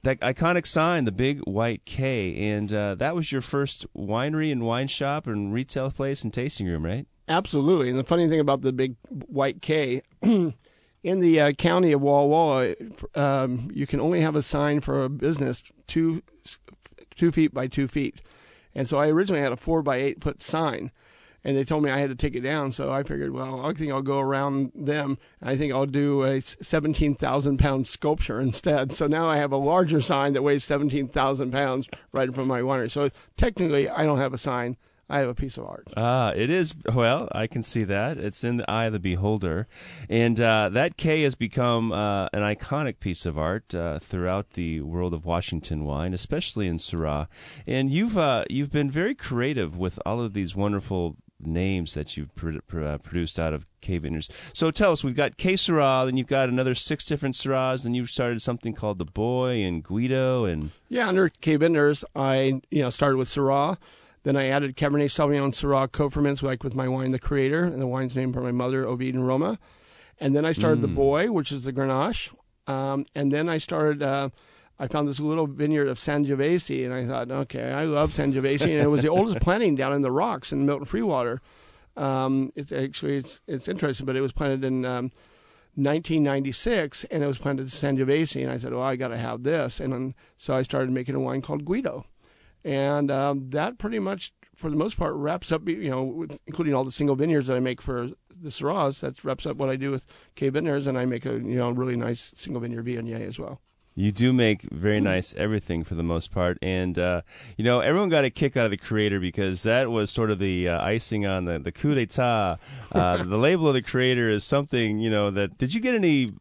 that 0.08 0.20
iconic 0.20 0.66
sign 0.66 1.04
the 1.04 1.12
big 1.12 1.40
white 1.40 1.84
k 1.84 2.50
and 2.50 2.72
uh, 2.72 2.94
that 2.94 3.14
was 3.14 3.30
your 3.30 3.40
first 3.40 3.86
winery 3.94 4.50
and 4.50 4.62
wine 4.62 4.88
shop 4.88 5.26
and 5.26 5.52
retail 5.52 5.90
place 5.90 6.24
and 6.24 6.32
tasting 6.32 6.66
room 6.66 6.84
right 6.84 7.06
Absolutely. 7.28 7.90
And 7.90 7.98
the 7.98 8.04
funny 8.04 8.28
thing 8.28 8.40
about 8.40 8.62
the 8.62 8.72
big 8.72 8.96
white 9.08 9.60
K, 9.60 10.02
in 10.22 10.54
the 11.02 11.40
uh, 11.40 11.52
county 11.52 11.92
of 11.92 12.00
Walla 12.00 12.26
Walla, 12.26 12.74
um, 13.14 13.70
you 13.72 13.86
can 13.86 14.00
only 14.00 14.22
have 14.22 14.34
a 14.34 14.42
sign 14.42 14.80
for 14.80 15.04
a 15.04 15.10
business 15.10 15.62
two 15.86 16.22
two 17.14 17.30
feet 17.30 17.52
by 17.52 17.66
two 17.66 17.86
feet. 17.86 18.22
And 18.74 18.88
so 18.88 18.98
I 18.98 19.08
originally 19.08 19.42
had 19.42 19.52
a 19.52 19.56
four 19.56 19.82
by 19.82 19.96
eight 19.96 20.22
foot 20.22 20.40
sign. 20.40 20.90
And 21.48 21.56
they 21.56 21.64
told 21.64 21.82
me 21.82 21.90
I 21.90 21.96
had 21.96 22.10
to 22.10 22.14
take 22.14 22.34
it 22.34 22.42
down, 22.42 22.72
so 22.72 22.92
I 22.92 23.04
figured, 23.04 23.32
well, 23.32 23.64
I 23.64 23.72
think 23.72 23.90
I'll 23.90 24.02
go 24.02 24.20
around 24.20 24.70
them. 24.74 25.16
I 25.40 25.56
think 25.56 25.72
I'll 25.72 25.86
do 25.86 26.22
a 26.22 26.42
seventeen 26.42 27.14
thousand 27.14 27.56
pound 27.56 27.86
sculpture 27.86 28.38
instead. 28.38 28.92
So 28.92 29.06
now 29.06 29.26
I 29.26 29.38
have 29.38 29.50
a 29.50 29.56
larger 29.56 30.02
sign 30.02 30.34
that 30.34 30.42
weighs 30.42 30.62
seventeen 30.62 31.08
thousand 31.08 31.50
pounds 31.50 31.88
right 32.12 32.28
in 32.28 32.34
front 32.34 32.50
of 32.50 32.54
my 32.54 32.60
winery. 32.60 32.90
So 32.90 33.08
technically, 33.38 33.88
I 33.88 34.04
don't 34.04 34.18
have 34.18 34.34
a 34.34 34.38
sign; 34.38 34.76
I 35.08 35.20
have 35.20 35.30
a 35.30 35.34
piece 35.34 35.56
of 35.56 35.64
art. 35.64 35.88
Ah, 35.96 36.32
it 36.36 36.50
is. 36.50 36.74
Well, 36.92 37.30
I 37.32 37.46
can 37.46 37.62
see 37.62 37.84
that. 37.84 38.18
It's 38.18 38.44
in 38.44 38.58
the 38.58 38.70
eye 38.70 38.84
of 38.84 38.92
the 38.92 39.00
beholder. 39.00 39.68
And 40.10 40.38
uh, 40.38 40.68
that 40.74 40.98
K 40.98 41.22
has 41.22 41.34
become 41.34 41.92
uh, 41.92 42.28
an 42.34 42.42
iconic 42.42 43.00
piece 43.00 43.24
of 43.24 43.38
art 43.38 43.74
uh, 43.74 44.00
throughout 44.00 44.50
the 44.50 44.82
world 44.82 45.14
of 45.14 45.24
Washington 45.24 45.86
wine, 45.86 46.12
especially 46.12 46.66
in 46.66 46.76
Syrah. 46.76 47.26
And 47.66 47.90
you've 47.90 48.18
uh, 48.18 48.44
you've 48.50 48.70
been 48.70 48.90
very 48.90 49.14
creative 49.14 49.78
with 49.78 49.98
all 50.04 50.20
of 50.20 50.34
these 50.34 50.54
wonderful 50.54 51.16
names 51.40 51.94
that 51.94 52.16
you've 52.16 52.34
pr- 52.34 52.58
pr- 52.66 52.84
uh, 52.84 52.98
produced 52.98 53.38
out 53.38 53.54
of 53.54 53.66
K 53.80 53.98
Vintners. 53.98 54.28
So 54.52 54.70
tell 54.70 54.92
us, 54.92 55.04
we've 55.04 55.14
got 55.16 55.36
K 55.36 55.54
Syrah, 55.54 56.04
then 56.06 56.16
you've 56.16 56.26
got 56.26 56.48
another 56.48 56.74
six 56.74 57.04
different 57.04 57.34
Syrahs, 57.34 57.84
then 57.84 57.94
you've 57.94 58.10
started 58.10 58.42
something 58.42 58.74
called 58.74 58.98
the 58.98 59.04
Boy 59.04 59.62
and 59.62 59.82
Guido, 59.82 60.44
and 60.44 60.70
Yeah, 60.88 61.08
under 61.08 61.28
K 61.28 61.56
Vintners, 61.56 62.04
I 62.14 62.60
you 62.70 62.82
know 62.82 62.90
started 62.90 63.16
with 63.16 63.28
Syrah. 63.28 63.78
Then 64.24 64.36
I 64.36 64.48
added 64.48 64.76
Cabernet 64.76 65.06
Sauvignon 65.06 65.52
Syrah 65.52 65.90
co-ferments, 65.90 66.42
like 66.42 66.64
with 66.64 66.74
my 66.74 66.88
wine, 66.88 67.12
The 67.12 67.18
Creator, 67.20 67.64
and 67.64 67.80
the 67.80 67.86
wine's 67.86 68.16
named 68.16 68.34
for 68.34 68.42
my 68.42 68.50
mother, 68.52 68.84
Ovid 68.84 69.14
and 69.14 69.26
Roma. 69.26 69.58
And 70.18 70.34
then 70.34 70.44
I 70.44 70.52
started 70.52 70.82
the 70.82 70.88
Boy, 70.88 71.30
which 71.30 71.52
is 71.52 71.64
the 71.64 71.72
Grenache. 71.72 72.34
Um, 72.66 73.06
and 73.14 73.32
then 73.32 73.48
I 73.48 73.58
started. 73.58 74.02
Uh, 74.02 74.30
I 74.78 74.86
found 74.86 75.08
this 75.08 75.18
little 75.18 75.46
vineyard 75.46 75.88
of 75.88 75.98
Sangiovese, 75.98 76.84
and 76.84 76.94
I 76.94 77.04
thought, 77.04 77.30
okay, 77.30 77.72
I 77.72 77.84
love 77.84 78.12
Sangiovese, 78.12 78.62
and 78.62 78.82
it 78.82 78.90
was 78.90 79.02
the 79.02 79.08
oldest 79.08 79.40
planting 79.42 79.74
down 79.74 79.92
in 79.92 80.02
the 80.02 80.12
rocks 80.12 80.52
in 80.52 80.66
Milton 80.66 80.86
Freewater. 80.86 81.40
Um, 81.96 82.52
it's 82.54 82.70
actually 82.70 83.16
it's 83.16 83.40
it's 83.48 83.66
interesting, 83.66 84.06
but 84.06 84.14
it 84.14 84.20
was 84.20 84.32
planted 84.32 84.64
in 84.64 84.84
um, 84.84 85.10
1996, 85.74 87.04
and 87.04 87.24
it 87.24 87.26
was 87.26 87.38
planted 87.38 87.62
in 87.62 87.68
Sangiovese, 87.68 88.40
and 88.40 88.50
I 88.50 88.56
said, 88.56 88.72
well, 88.72 88.82
I 88.82 88.94
got 88.94 89.08
to 89.08 89.16
have 89.16 89.42
this, 89.42 89.80
and 89.80 89.92
then, 89.92 90.14
so 90.36 90.54
I 90.54 90.62
started 90.62 90.90
making 90.90 91.16
a 91.16 91.20
wine 91.20 91.42
called 91.42 91.64
Guido, 91.64 92.06
and 92.64 93.10
um, 93.10 93.50
that 93.50 93.78
pretty 93.78 93.98
much, 93.98 94.32
for 94.54 94.70
the 94.70 94.76
most 94.76 94.96
part, 94.96 95.14
wraps 95.14 95.50
up, 95.50 95.68
you 95.68 95.90
know, 95.90 96.04
with, 96.04 96.38
including 96.46 96.74
all 96.74 96.84
the 96.84 96.92
single 96.92 97.16
vineyards 97.16 97.48
that 97.48 97.56
I 97.56 97.60
make 97.60 97.82
for 97.82 98.10
the 98.40 98.50
Syrahs. 98.50 99.00
That 99.00 99.22
wraps 99.24 99.46
up 99.46 99.56
what 99.56 99.68
I 99.68 99.76
do 99.76 99.90
with 99.90 100.06
K 100.36 100.50
Vintners, 100.50 100.86
and 100.86 100.96
I 100.96 101.04
make 101.04 101.26
a 101.26 101.32
you 101.32 101.56
know 101.56 101.70
really 101.70 101.96
nice 101.96 102.32
single 102.34 102.60
vineyard 102.60 102.84
Viognier 102.86 103.26
as 103.26 103.38
well. 103.38 103.60
You 103.98 104.12
do 104.12 104.32
make 104.32 104.62
very 104.62 105.00
nice 105.00 105.34
everything 105.36 105.82
for 105.82 105.96
the 105.96 106.04
most 106.04 106.30
part, 106.30 106.56
and 106.62 106.96
uh, 106.96 107.22
you 107.56 107.64
know 107.64 107.80
everyone 107.80 108.08
got 108.10 108.24
a 108.24 108.30
kick 108.30 108.56
out 108.56 108.64
of 108.64 108.70
the 108.70 108.76
creator 108.76 109.18
because 109.18 109.64
that 109.64 109.90
was 109.90 110.08
sort 110.08 110.30
of 110.30 110.38
the 110.38 110.68
uh, 110.68 110.80
icing 110.80 111.26
on 111.26 111.46
the 111.46 111.58
the 111.58 111.72
coup 111.72 111.96
d'état. 111.96 112.58
Uh, 112.92 113.22
the 113.22 113.36
label 113.36 113.68
of 113.68 113.74
the 113.74 113.82
creator 113.82 114.30
is 114.30 114.44
something 114.44 114.98
you 114.98 115.10
know 115.10 115.30
that. 115.30 115.58
Did 115.58 115.74
you 115.74 115.80
get 115.80 115.94
any 115.94 116.32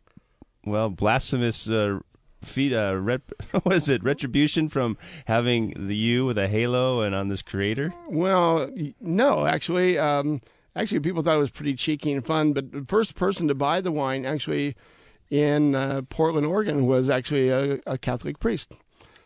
well 0.66 0.90
blasphemous? 0.90 1.68
Uh, 1.68 2.00
uh 2.46 2.94
rep, 2.96 3.24
was 3.66 3.90
it 3.90 4.04
retribution 4.04 4.70
from 4.70 4.96
having 5.26 5.88
the 5.88 5.96
you 5.96 6.26
with 6.28 6.38
a 6.38 6.48
halo 6.48 7.02
and 7.02 7.16
on 7.16 7.28
this 7.28 7.42
creator 7.42 7.92
Well, 8.08 8.70
no, 9.02 9.48
actually, 9.48 9.98
um, 9.98 10.42
actually, 10.76 11.00
people 11.00 11.24
thought 11.24 11.36
it 11.36 11.40
was 11.40 11.52
pretty 11.52 11.74
cheeky 11.74 12.14
and 12.14 12.24
fun. 12.24 12.54
But 12.54 12.72
the 12.72 12.86
first 12.86 13.16
person 13.16 13.48
to 13.48 13.56
buy 13.56 13.82
the 13.82 13.92
wine, 13.92 14.26
actually, 14.26 14.76
in 15.30 15.76
uh, 15.76 16.02
Portland, 16.10 16.48
Oregon, 16.48 16.86
was 16.86 17.10
actually 17.10 17.50
a, 17.50 17.80
a 17.86 17.98
Catholic 17.98 18.40
priest. 18.40 18.72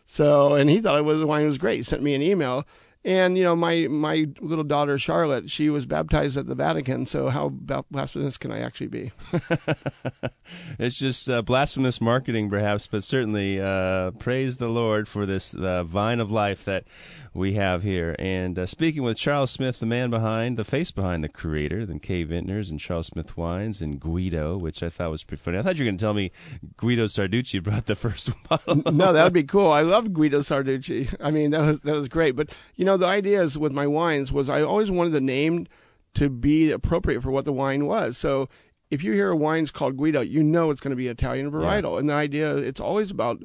So, 0.06 0.56
and 0.56 0.70
he 0.70 0.82
thought 0.82 0.98
it 0.98 1.04
was 1.04 1.20
the 1.20 1.28
wine 1.28 1.46
was 1.46 1.58
great. 1.58 1.78
He 1.78 1.84
sent 1.84 2.04
me 2.04 2.14
an 2.14 2.22
email, 2.22 2.66
and 3.06 3.38
you 3.38 3.44
know, 3.44 3.56
my 3.56 3.88
my 3.88 4.28
little 4.42 4.64
daughter 4.64 5.00
Charlotte, 5.00 5.50
she 5.50 5.70
was 5.70 5.86
baptized 5.86 6.38
at 6.38 6.48
the 6.48 6.56
Vatican. 6.56 7.06
So, 7.06 7.30
how 7.30 7.50
blasphemous 7.50 8.38
can 8.38 8.52
I 8.52 8.60
actually 8.60 8.88
be? 8.88 9.12
it's 10.80 11.00
just 11.00 11.30
uh, 11.30 11.42
blasphemous 11.42 12.02
marketing, 12.02 12.50
perhaps, 12.50 12.88
but 12.88 13.04
certainly 13.04 13.62
uh, 13.62 14.12
praise 14.12 14.58
the 14.58 14.68
Lord 14.68 15.08
for 15.08 15.26
this 15.26 15.52
vine 15.52 16.20
of 16.20 16.30
life 16.30 16.66
that 16.66 16.84
we 17.34 17.54
have 17.54 17.84
here. 17.84 18.16
And 18.20 18.60
uh, 18.60 18.66
speaking 18.66 19.04
with 19.04 19.18
Charles 19.18 19.52
Smith, 19.52 19.80
the 19.80 19.86
man 19.86 20.10
behind, 20.10 20.58
the 20.58 20.64
face 20.64 20.92
behind 20.92 21.24
the 21.24 21.30
creator, 21.30 21.86
then 21.86 22.00
K 22.00 22.24
Vintners 22.24 22.70
and 22.70 22.80
Charles 22.80 23.08
Smith 23.08 23.38
Wines 23.38 23.82
and 23.82 24.00
Guido, 24.00 24.58
which 24.58 24.84
I 24.84 24.90
thought 24.90 25.12
was 25.12 25.24
pretty 25.24 25.42
funny. 25.42 25.58
I 25.58 25.62
thought 25.62 25.78
you 25.78 25.86
were 25.86 25.90
going 25.90 25.98
to 25.98 26.04
tell 26.04 26.14
me 26.14 26.32
Guido 26.78 27.06
Sarducci 27.06 27.64
brought 27.64 27.86
the 27.86 27.96
first 27.96 28.32
bottle. 28.50 28.84
no, 28.92 29.14
that 29.14 29.24
would 29.24 29.34
be 29.34 29.44
cool. 29.44 29.72
I 29.72 29.82
love 29.82 30.14
Guido 30.14 30.42
Sarducci. 30.42 31.16
I 31.22 31.32
mean, 31.32 31.52
that 31.52 31.62
was 31.62 31.82
that 31.82 31.96
was 31.96 32.10
great. 32.10 32.36
But 32.36 32.50
you 32.76 32.84
know, 32.84 32.98
the 32.98 33.08
idea 33.08 33.42
is 33.42 33.58
with 33.58 33.72
my 33.72 33.88
wines 33.88 34.32
was 34.32 34.50
I 34.50 34.62
always 34.62 34.92
wanted 34.92 35.14
the 35.14 35.22
name 35.22 35.68
to 36.16 36.30
be 36.30 36.72
appropriate 36.72 37.22
for 37.22 37.32
what 37.32 37.46
the 37.46 37.54
wine 37.54 37.86
was. 37.86 38.18
So 38.18 38.50
if 38.90 39.04
you 39.04 39.14
hear 39.14 39.30
a 39.30 39.38
wine's 39.38 39.72
called 39.72 39.96
Guido, 39.96 40.20
you 40.20 40.44
know 40.44 40.70
it's 40.70 40.82
going 40.82 40.92
to 40.92 40.98
be 40.98 41.08
Italian 41.08 41.50
varietal. 41.50 41.98
And 41.98 42.10
the 42.10 42.14
idea 42.14 42.58
it's 42.58 42.82
always 42.82 43.10
about 43.10 43.42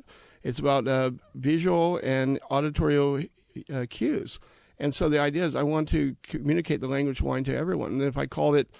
it's 0.46 0.60
about 0.60 0.86
uh, 0.86 1.10
visual 1.34 1.98
and 2.04 2.38
auditory 2.50 3.32
uh, 3.74 3.86
cues. 3.90 4.38
And 4.78 4.94
so 4.94 5.08
the 5.08 5.18
idea 5.18 5.44
is 5.44 5.56
I 5.56 5.64
want 5.64 5.88
to 5.88 6.14
communicate 6.22 6.80
the 6.80 6.86
language 6.86 7.20
wine 7.20 7.42
to 7.44 7.56
everyone. 7.56 7.92
And 7.92 8.02
if 8.02 8.16
I 8.16 8.26
called 8.26 8.54
it 8.54 8.70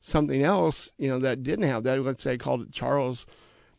something 0.00 0.42
else, 0.42 0.90
you 0.98 1.08
know, 1.08 1.20
that 1.20 1.44
didn't 1.44 1.68
have 1.68 1.84
that, 1.84 2.02
let's 2.02 2.24
say 2.24 2.32
I 2.32 2.36
called 2.36 2.62
it 2.62 2.72
Charles 2.72 3.26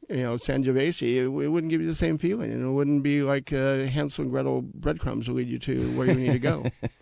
you 0.09 0.23
know, 0.23 0.35
Sangiovese, 0.35 1.01
it, 1.01 1.23
it 1.23 1.27
wouldn't 1.27 1.71
give 1.71 1.81
you 1.81 1.87
the 1.87 1.95
same 1.95 2.17
feeling, 2.17 2.51
and 2.51 2.63
it 2.63 2.69
wouldn't 2.69 3.01
be 3.01 3.23
like 3.23 3.51
uh, 3.51 3.85
Hansel 3.85 4.23
and 4.23 4.31
Gretel 4.31 4.61
breadcrumbs 4.61 5.25
to 5.25 5.33
lead 5.33 5.47
you 5.47 5.57
to 5.59 5.97
where 5.97 6.07
you 6.07 6.13
need 6.15 6.31
to 6.33 6.39
go. 6.39 6.65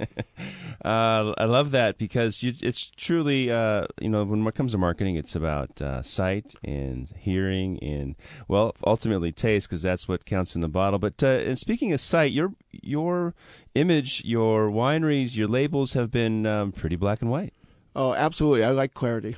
uh, 0.85 1.33
I 1.37 1.45
love 1.45 1.71
that 1.71 1.97
because 1.97 2.43
you, 2.43 2.53
it's 2.61 2.89
truly, 2.91 3.51
uh, 3.51 3.87
you 3.99 4.09
know, 4.09 4.23
when 4.23 4.45
it 4.47 4.55
comes 4.55 4.71
to 4.71 4.77
marketing, 4.77 5.15
it's 5.15 5.35
about 5.35 5.81
uh, 5.81 6.01
sight 6.01 6.55
and 6.63 7.11
hearing 7.17 7.77
and, 7.83 8.15
well, 8.47 8.73
ultimately 8.85 9.31
taste 9.31 9.67
because 9.67 9.81
that's 9.81 10.07
what 10.07 10.25
counts 10.25 10.55
in 10.55 10.61
the 10.61 10.69
bottle. 10.69 10.99
But 10.99 11.21
uh, 11.23 11.27
and 11.27 11.59
speaking 11.59 11.91
of 11.91 11.99
sight, 11.99 12.31
your 12.31 12.53
your 12.71 13.33
image, 13.75 14.23
your 14.23 14.69
wineries, 14.69 15.35
your 15.35 15.47
labels 15.47 15.93
have 15.93 16.09
been 16.09 16.45
um, 16.45 16.71
pretty 16.71 16.95
black 16.95 17.21
and 17.21 17.29
white. 17.29 17.53
Oh, 17.95 18.13
absolutely! 18.13 18.63
I 18.63 18.71
like 18.71 18.93
clarity. 18.93 19.35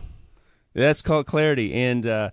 That's 0.75 1.01
called 1.01 1.25
clarity, 1.25 1.73
and 1.73 2.05
uh, 2.05 2.31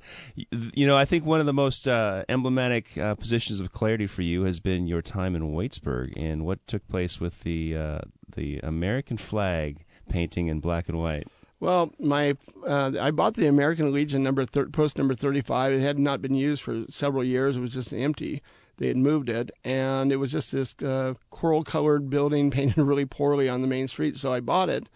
you 0.51 0.85
know 0.85 0.97
I 0.97 1.05
think 1.05 1.25
one 1.25 1.39
of 1.39 1.47
the 1.47 1.53
most 1.53 1.87
uh, 1.87 2.25
emblematic 2.29 2.99
uh, 2.99 3.15
positions 3.15 3.61
of 3.61 3.73
clarity 3.73 4.09
for 4.09 4.23
you 4.23 4.43
has 4.43 4.59
been 4.59 4.89
your 4.89 5.01
time 5.01 5.37
in 5.37 5.53
Waitsburg 5.53 6.13
and 6.17 6.45
what 6.45 6.67
took 6.67 6.87
place 6.89 7.21
with 7.21 7.45
the 7.45 7.77
uh, 7.77 7.99
the 8.35 8.59
American 8.65 9.17
flag 9.17 9.85
painting 10.09 10.49
in 10.49 10.59
black 10.59 10.89
and 10.89 10.99
white. 10.99 11.29
Well, 11.61 11.93
my 12.01 12.37
uh, 12.67 12.91
I 13.01 13.13
bought 13.13 13.35
the 13.35 13.47
American 13.47 13.93
Legion 13.93 14.25
number 14.25 14.45
thir- 14.45 14.67
post 14.67 14.99
number 14.99 15.15
thirty 15.15 15.41
five. 15.41 15.73
It 15.73 15.81
had 15.81 16.01
not 16.01 16.21
been 16.21 16.35
used 16.35 16.63
for 16.63 16.85
several 16.91 17.23
years. 17.23 17.57
It 17.57 17.61
was 17.61 17.73
just 17.73 17.93
empty. 17.93 18.43
They 18.79 18.89
had 18.89 18.97
moved 18.97 19.29
it, 19.29 19.53
and 19.63 20.11
it 20.11 20.17
was 20.17 20.33
just 20.33 20.51
this 20.51 20.75
uh, 20.83 21.15
coral 21.31 21.63
colored 21.63 22.11
building 22.11 22.51
painted 22.51 22.79
really 22.83 23.05
poorly 23.05 23.49
on 23.49 23.61
the 23.61 23.69
main 23.69 23.87
street. 23.87 24.17
So 24.17 24.33
I 24.33 24.41
bought 24.41 24.69
it 24.69 24.89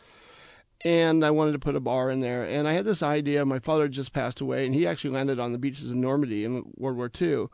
and 0.83 1.25
I 1.25 1.31
wanted 1.31 1.53
to 1.53 1.59
put 1.59 1.77
a 1.77 1.81
bar 1.81 2.11
in 2.11 2.21
there. 2.21 2.45
And 2.45 2.69
I 2.69 2.73
had 2.73 2.85
this 2.85 3.03
idea. 3.03 3.45
My 3.45 3.59
father 3.59 3.89
just 3.89 4.13
passed 4.13 4.41
away, 4.41 4.67
and 4.67 4.75
he 4.75 4.87
actually 4.87 5.11
landed 5.11 5.41
on 5.41 5.53
the 5.53 5.59
beaches 5.59 5.91
of 5.91 5.97
Normandy 5.97 6.45
in 6.45 6.73
World 6.77 6.97
War 6.97 7.11
II. 7.21 7.47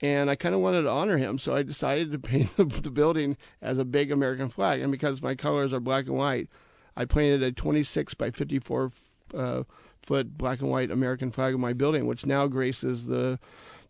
And 0.00 0.30
I 0.30 0.34
kind 0.34 0.54
of 0.54 0.60
wanted 0.60 0.82
to 0.82 0.90
honor 0.90 1.16
him, 1.16 1.38
so 1.38 1.54
I 1.54 1.62
decided 1.62 2.12
to 2.12 2.18
paint 2.20 2.56
the, 2.56 2.64
the 2.64 2.90
building 2.90 3.36
as 3.60 3.78
a 3.78 3.84
big 3.84 4.10
American 4.10 4.48
flag. 4.48 4.80
And 4.80 4.90
because 4.90 5.22
my 5.22 5.34
colors 5.34 5.72
are 5.72 5.80
black 5.80 6.06
and 6.06 6.16
white, 6.16 6.48
I 6.96 7.04
painted 7.04 7.42
a 7.42 7.52
26 7.52 8.14
by 8.14 8.30
54 8.30 8.92
uh, 9.34 9.62
foot 10.02 10.36
black 10.36 10.60
and 10.60 10.70
white 10.70 10.90
American 10.90 11.30
flag 11.30 11.54
of 11.54 11.60
my 11.60 11.72
building, 11.72 12.06
which 12.06 12.26
now 12.26 12.46
graces 12.46 13.06
the 13.06 13.38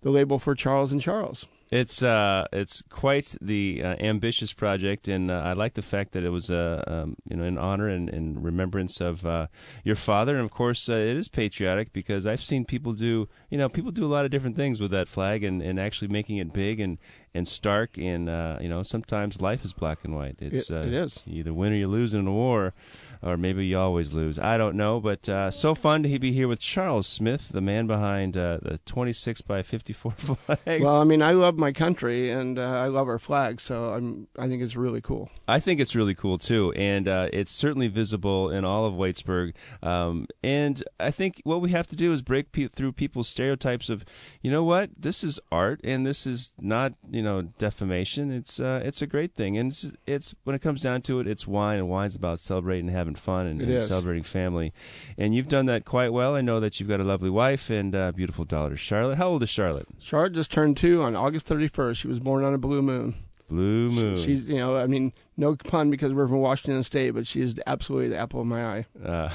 the 0.02 0.10
label 0.10 0.38
for 0.40 0.54
Charles 0.54 0.90
and 0.90 1.00
Charles. 1.00 1.46
It's 1.72 2.02
uh, 2.02 2.48
it's 2.52 2.82
quite 2.90 3.34
the 3.40 3.82
uh, 3.82 3.96
ambitious 3.98 4.52
project, 4.52 5.08
and 5.08 5.30
uh, 5.30 5.40
I 5.42 5.54
like 5.54 5.72
the 5.72 5.80
fact 5.80 6.12
that 6.12 6.22
it 6.22 6.28
was 6.28 6.50
uh, 6.50 6.84
um, 6.86 7.16
you 7.26 7.34
know 7.34 7.44
in 7.44 7.56
honor 7.56 7.88
and, 7.88 8.10
and 8.10 8.44
remembrance 8.44 9.00
of 9.00 9.24
uh, 9.24 9.46
your 9.82 9.96
father, 9.96 10.36
and 10.36 10.44
of 10.44 10.50
course 10.50 10.90
uh, 10.90 10.92
it 10.92 11.16
is 11.16 11.28
patriotic 11.28 11.94
because 11.94 12.26
I've 12.26 12.42
seen 12.42 12.66
people 12.66 12.92
do 12.92 13.26
you 13.48 13.56
know 13.56 13.70
people 13.70 13.90
do 13.90 14.04
a 14.04 14.12
lot 14.12 14.26
of 14.26 14.30
different 14.30 14.54
things 14.54 14.80
with 14.80 14.90
that 14.90 15.08
flag, 15.08 15.44
and, 15.44 15.62
and 15.62 15.80
actually 15.80 16.08
making 16.08 16.36
it 16.36 16.52
big 16.52 16.78
and, 16.78 16.98
and 17.32 17.48
stark, 17.48 17.96
and 17.96 18.28
uh, 18.28 18.58
you 18.60 18.68
know 18.68 18.82
sometimes 18.82 19.40
life 19.40 19.64
is 19.64 19.72
black 19.72 20.04
and 20.04 20.14
white. 20.14 20.36
It's 20.40 20.70
it, 20.70 20.88
it 20.88 20.92
is. 20.92 21.22
you 21.24 21.40
either 21.40 21.54
win 21.54 21.72
or 21.72 21.76
you 21.76 21.88
lose 21.88 22.12
in 22.12 22.26
a 22.26 22.32
war 22.32 22.74
or 23.22 23.36
maybe 23.36 23.66
you 23.66 23.78
always 23.78 24.12
lose. 24.12 24.38
I 24.38 24.58
don't 24.58 24.76
know, 24.76 25.00
but 25.00 25.28
uh, 25.28 25.50
so 25.50 25.74
fun 25.74 26.02
to 26.02 26.18
be 26.18 26.32
here 26.32 26.48
with 26.48 26.60
Charles 26.60 27.06
Smith, 27.06 27.48
the 27.50 27.60
man 27.60 27.86
behind 27.86 28.36
uh, 28.36 28.58
the 28.62 28.78
26 28.84 29.40
by 29.42 29.62
54 29.62 30.12
flag. 30.16 30.82
Well, 30.82 31.00
I 31.00 31.04
mean, 31.04 31.22
I 31.22 31.32
love 31.32 31.58
my 31.58 31.72
country 31.72 32.30
and 32.30 32.58
uh, 32.58 32.62
I 32.62 32.88
love 32.88 33.08
our 33.08 33.18
flag, 33.18 33.60
so 33.60 33.90
I'm 33.90 34.28
I 34.38 34.48
think 34.48 34.62
it's 34.62 34.76
really 34.76 35.00
cool. 35.00 35.30
I 35.46 35.60
think 35.60 35.80
it's 35.80 35.94
really 35.94 36.14
cool 36.14 36.38
too, 36.38 36.72
and 36.72 37.08
uh, 37.08 37.28
it's 37.32 37.52
certainly 37.52 37.88
visible 37.88 38.50
in 38.50 38.64
all 38.64 38.86
of 38.86 38.94
Waitsburg. 38.94 39.54
Um, 39.82 40.26
and 40.42 40.82
I 40.98 41.10
think 41.10 41.40
what 41.44 41.60
we 41.60 41.70
have 41.70 41.86
to 41.88 41.96
do 41.96 42.12
is 42.12 42.22
break 42.22 42.52
pe- 42.52 42.68
through 42.68 42.92
people's 42.92 43.28
stereotypes 43.28 43.88
of, 43.88 44.04
you 44.40 44.50
know 44.50 44.64
what, 44.64 44.90
this 44.98 45.22
is 45.22 45.38
art 45.50 45.80
and 45.84 46.06
this 46.06 46.26
is 46.26 46.52
not 46.60 46.94
you 47.10 47.22
know 47.22 47.42
defamation. 47.42 48.30
It's 48.32 48.60
uh, 48.60 48.82
it's 48.84 49.02
a 49.02 49.06
great 49.06 49.34
thing, 49.34 49.56
and 49.56 49.70
it's, 49.70 49.92
it's 50.06 50.34
when 50.44 50.56
it 50.56 50.62
comes 50.62 50.82
down 50.82 51.02
to 51.02 51.20
it, 51.20 51.26
it's 51.26 51.46
wine, 51.46 51.78
and 51.78 51.88
wine's 51.88 52.16
about 52.16 52.40
celebrating 52.40 52.88
and 52.88 52.96
having 52.96 53.11
fun 53.18 53.46
and, 53.46 53.60
and 53.60 53.82
celebrating 53.82 54.22
family. 54.22 54.72
And 55.18 55.34
you've 55.34 55.48
done 55.48 55.66
that 55.66 55.84
quite 55.84 56.12
well. 56.12 56.34
I 56.34 56.40
know 56.40 56.60
that 56.60 56.78
you've 56.80 56.88
got 56.88 57.00
a 57.00 57.04
lovely 57.04 57.30
wife 57.30 57.70
and 57.70 57.94
a 57.94 58.12
beautiful 58.12 58.44
daughter, 58.44 58.76
Charlotte. 58.76 59.16
How 59.16 59.28
old 59.28 59.42
is 59.42 59.50
Charlotte? 59.50 59.88
Charlotte 59.98 60.32
just 60.34 60.50
turned 60.52 60.76
two 60.76 61.02
on 61.02 61.16
August 61.16 61.46
31st. 61.48 61.96
She 61.96 62.08
was 62.08 62.20
born 62.20 62.44
on 62.44 62.54
a 62.54 62.58
blue 62.58 62.82
moon. 62.82 63.14
Blue 63.48 63.90
moon. 63.90 64.16
She's, 64.16 64.46
you 64.46 64.56
know, 64.56 64.76
I 64.76 64.86
mean, 64.86 65.12
no 65.36 65.56
pun 65.56 65.90
because 65.90 66.12
we're 66.12 66.26
from 66.26 66.40
Washington 66.40 66.82
State, 66.84 67.10
but 67.10 67.26
she 67.26 67.40
is 67.40 67.54
absolutely 67.66 68.08
the 68.08 68.16
apple 68.16 68.40
of 68.40 68.46
my 68.46 68.64
eye. 68.64 68.86
Uh, 69.04 69.28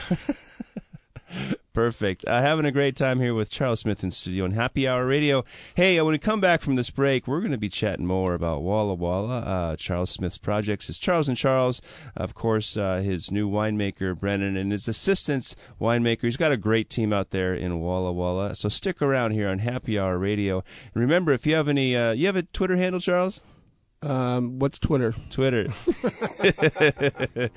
Perfect. 1.77 2.25
Uh, 2.25 2.41
having 2.41 2.65
a 2.65 2.71
great 2.71 2.95
time 2.95 3.19
here 3.19 3.35
with 3.35 3.51
Charles 3.51 3.81
Smith 3.81 4.03
in 4.03 4.09
studio 4.09 4.45
on 4.45 4.51
Happy 4.51 4.87
Hour 4.87 5.05
Radio. 5.05 5.45
Hey, 5.75 5.99
uh, 5.99 6.05
when 6.05 6.13
we 6.13 6.17
come 6.17 6.41
back 6.41 6.61
from 6.61 6.75
this 6.75 6.89
break, 6.89 7.27
we're 7.27 7.39
going 7.39 7.51
to 7.51 7.57
be 7.57 7.69
chatting 7.69 8.07
more 8.07 8.33
about 8.33 8.63
Walla 8.63 8.95
Walla, 8.95 9.39
uh, 9.41 9.75
Charles 9.75 10.09
Smith's 10.09 10.39
projects. 10.39 10.87
His 10.87 10.97
Charles 10.97 11.27
and 11.27 11.37
Charles, 11.37 11.79
of 12.15 12.33
course, 12.33 12.77
uh, 12.77 13.01
his 13.01 13.29
new 13.29 13.47
winemaker, 13.47 14.17
Brennan, 14.17 14.57
and 14.57 14.71
his 14.71 14.87
assistants 14.87 15.55
winemaker. 15.79 16.23
He's 16.23 16.35
got 16.35 16.51
a 16.51 16.57
great 16.57 16.89
team 16.89 17.13
out 17.13 17.29
there 17.29 17.53
in 17.53 17.79
Walla 17.79 18.11
Walla. 18.11 18.55
So 18.55 18.69
stick 18.69 18.99
around 18.99 19.31
here 19.33 19.47
on 19.47 19.59
Happy 19.59 19.99
Hour 19.99 20.17
Radio. 20.17 20.63
And 20.95 21.01
remember, 21.01 21.31
if 21.31 21.45
you 21.45 21.53
have 21.53 21.67
any, 21.67 21.95
uh, 21.95 22.11
you 22.13 22.25
have 22.25 22.35
a 22.35 22.41
Twitter 22.41 22.77
handle, 22.77 22.99
Charles? 22.99 23.43
Um, 24.03 24.59
what's 24.59 24.77
Twitter? 24.77 25.13
Twitter. 25.29 25.67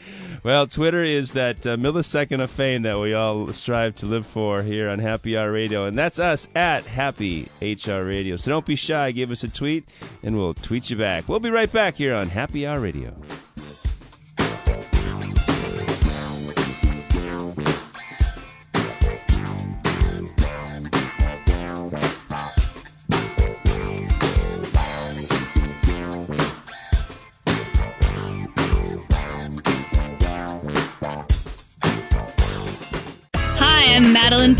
well, 0.43 0.67
Twitter 0.67 1.03
is 1.03 1.33
that 1.33 1.67
uh, 1.67 1.77
millisecond 1.77 2.41
of 2.41 2.51
fame 2.51 2.83
that 2.83 2.99
we 2.99 3.13
all 3.13 3.53
strive 3.53 3.97
to 3.97 4.07
live 4.07 4.27
for 4.27 4.63
here 4.63 4.89
on 4.89 5.01
Happy 5.01 5.37
Hour 5.37 5.53
Radio, 5.53 5.85
and 5.85 5.99
that's 5.99 6.19
us 6.19 6.49
at 6.55 6.85
Happy 6.87 7.47
HR 7.61 8.03
Radio. 8.05 8.37
So 8.37 8.51
don't 8.51 8.65
be 8.65 8.77
shy. 8.77 9.13
Give 9.13 9.31
us 9.31 9.45
a 9.45 9.49
tweet, 9.49 9.87
and 10.23 10.37
we'll 10.37 10.55
tweet 10.55 10.89
you 10.89 10.97
back. 10.97 11.29
We'll 11.29 11.41
be 11.41 11.51
right 11.51 11.71
back 11.71 11.97
here 11.97 12.15
on 12.15 12.29
Happy 12.29 12.67
Hour 12.67 12.81
Radio. 12.81 13.15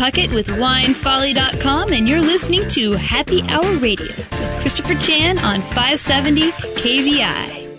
Puckette 0.01 0.33
with 0.33 0.47
WineFolly.com, 0.47 1.93
and 1.93 2.09
you're 2.09 2.23
listening 2.23 2.67
to 2.71 2.93
Happy 2.93 3.43
Hour 3.43 3.71
Radio 3.77 4.07
with 4.17 4.57
Christopher 4.59 4.95
Chan 4.95 5.39
on 5.41 5.61
570 5.61 6.53
KVI. 6.53 7.79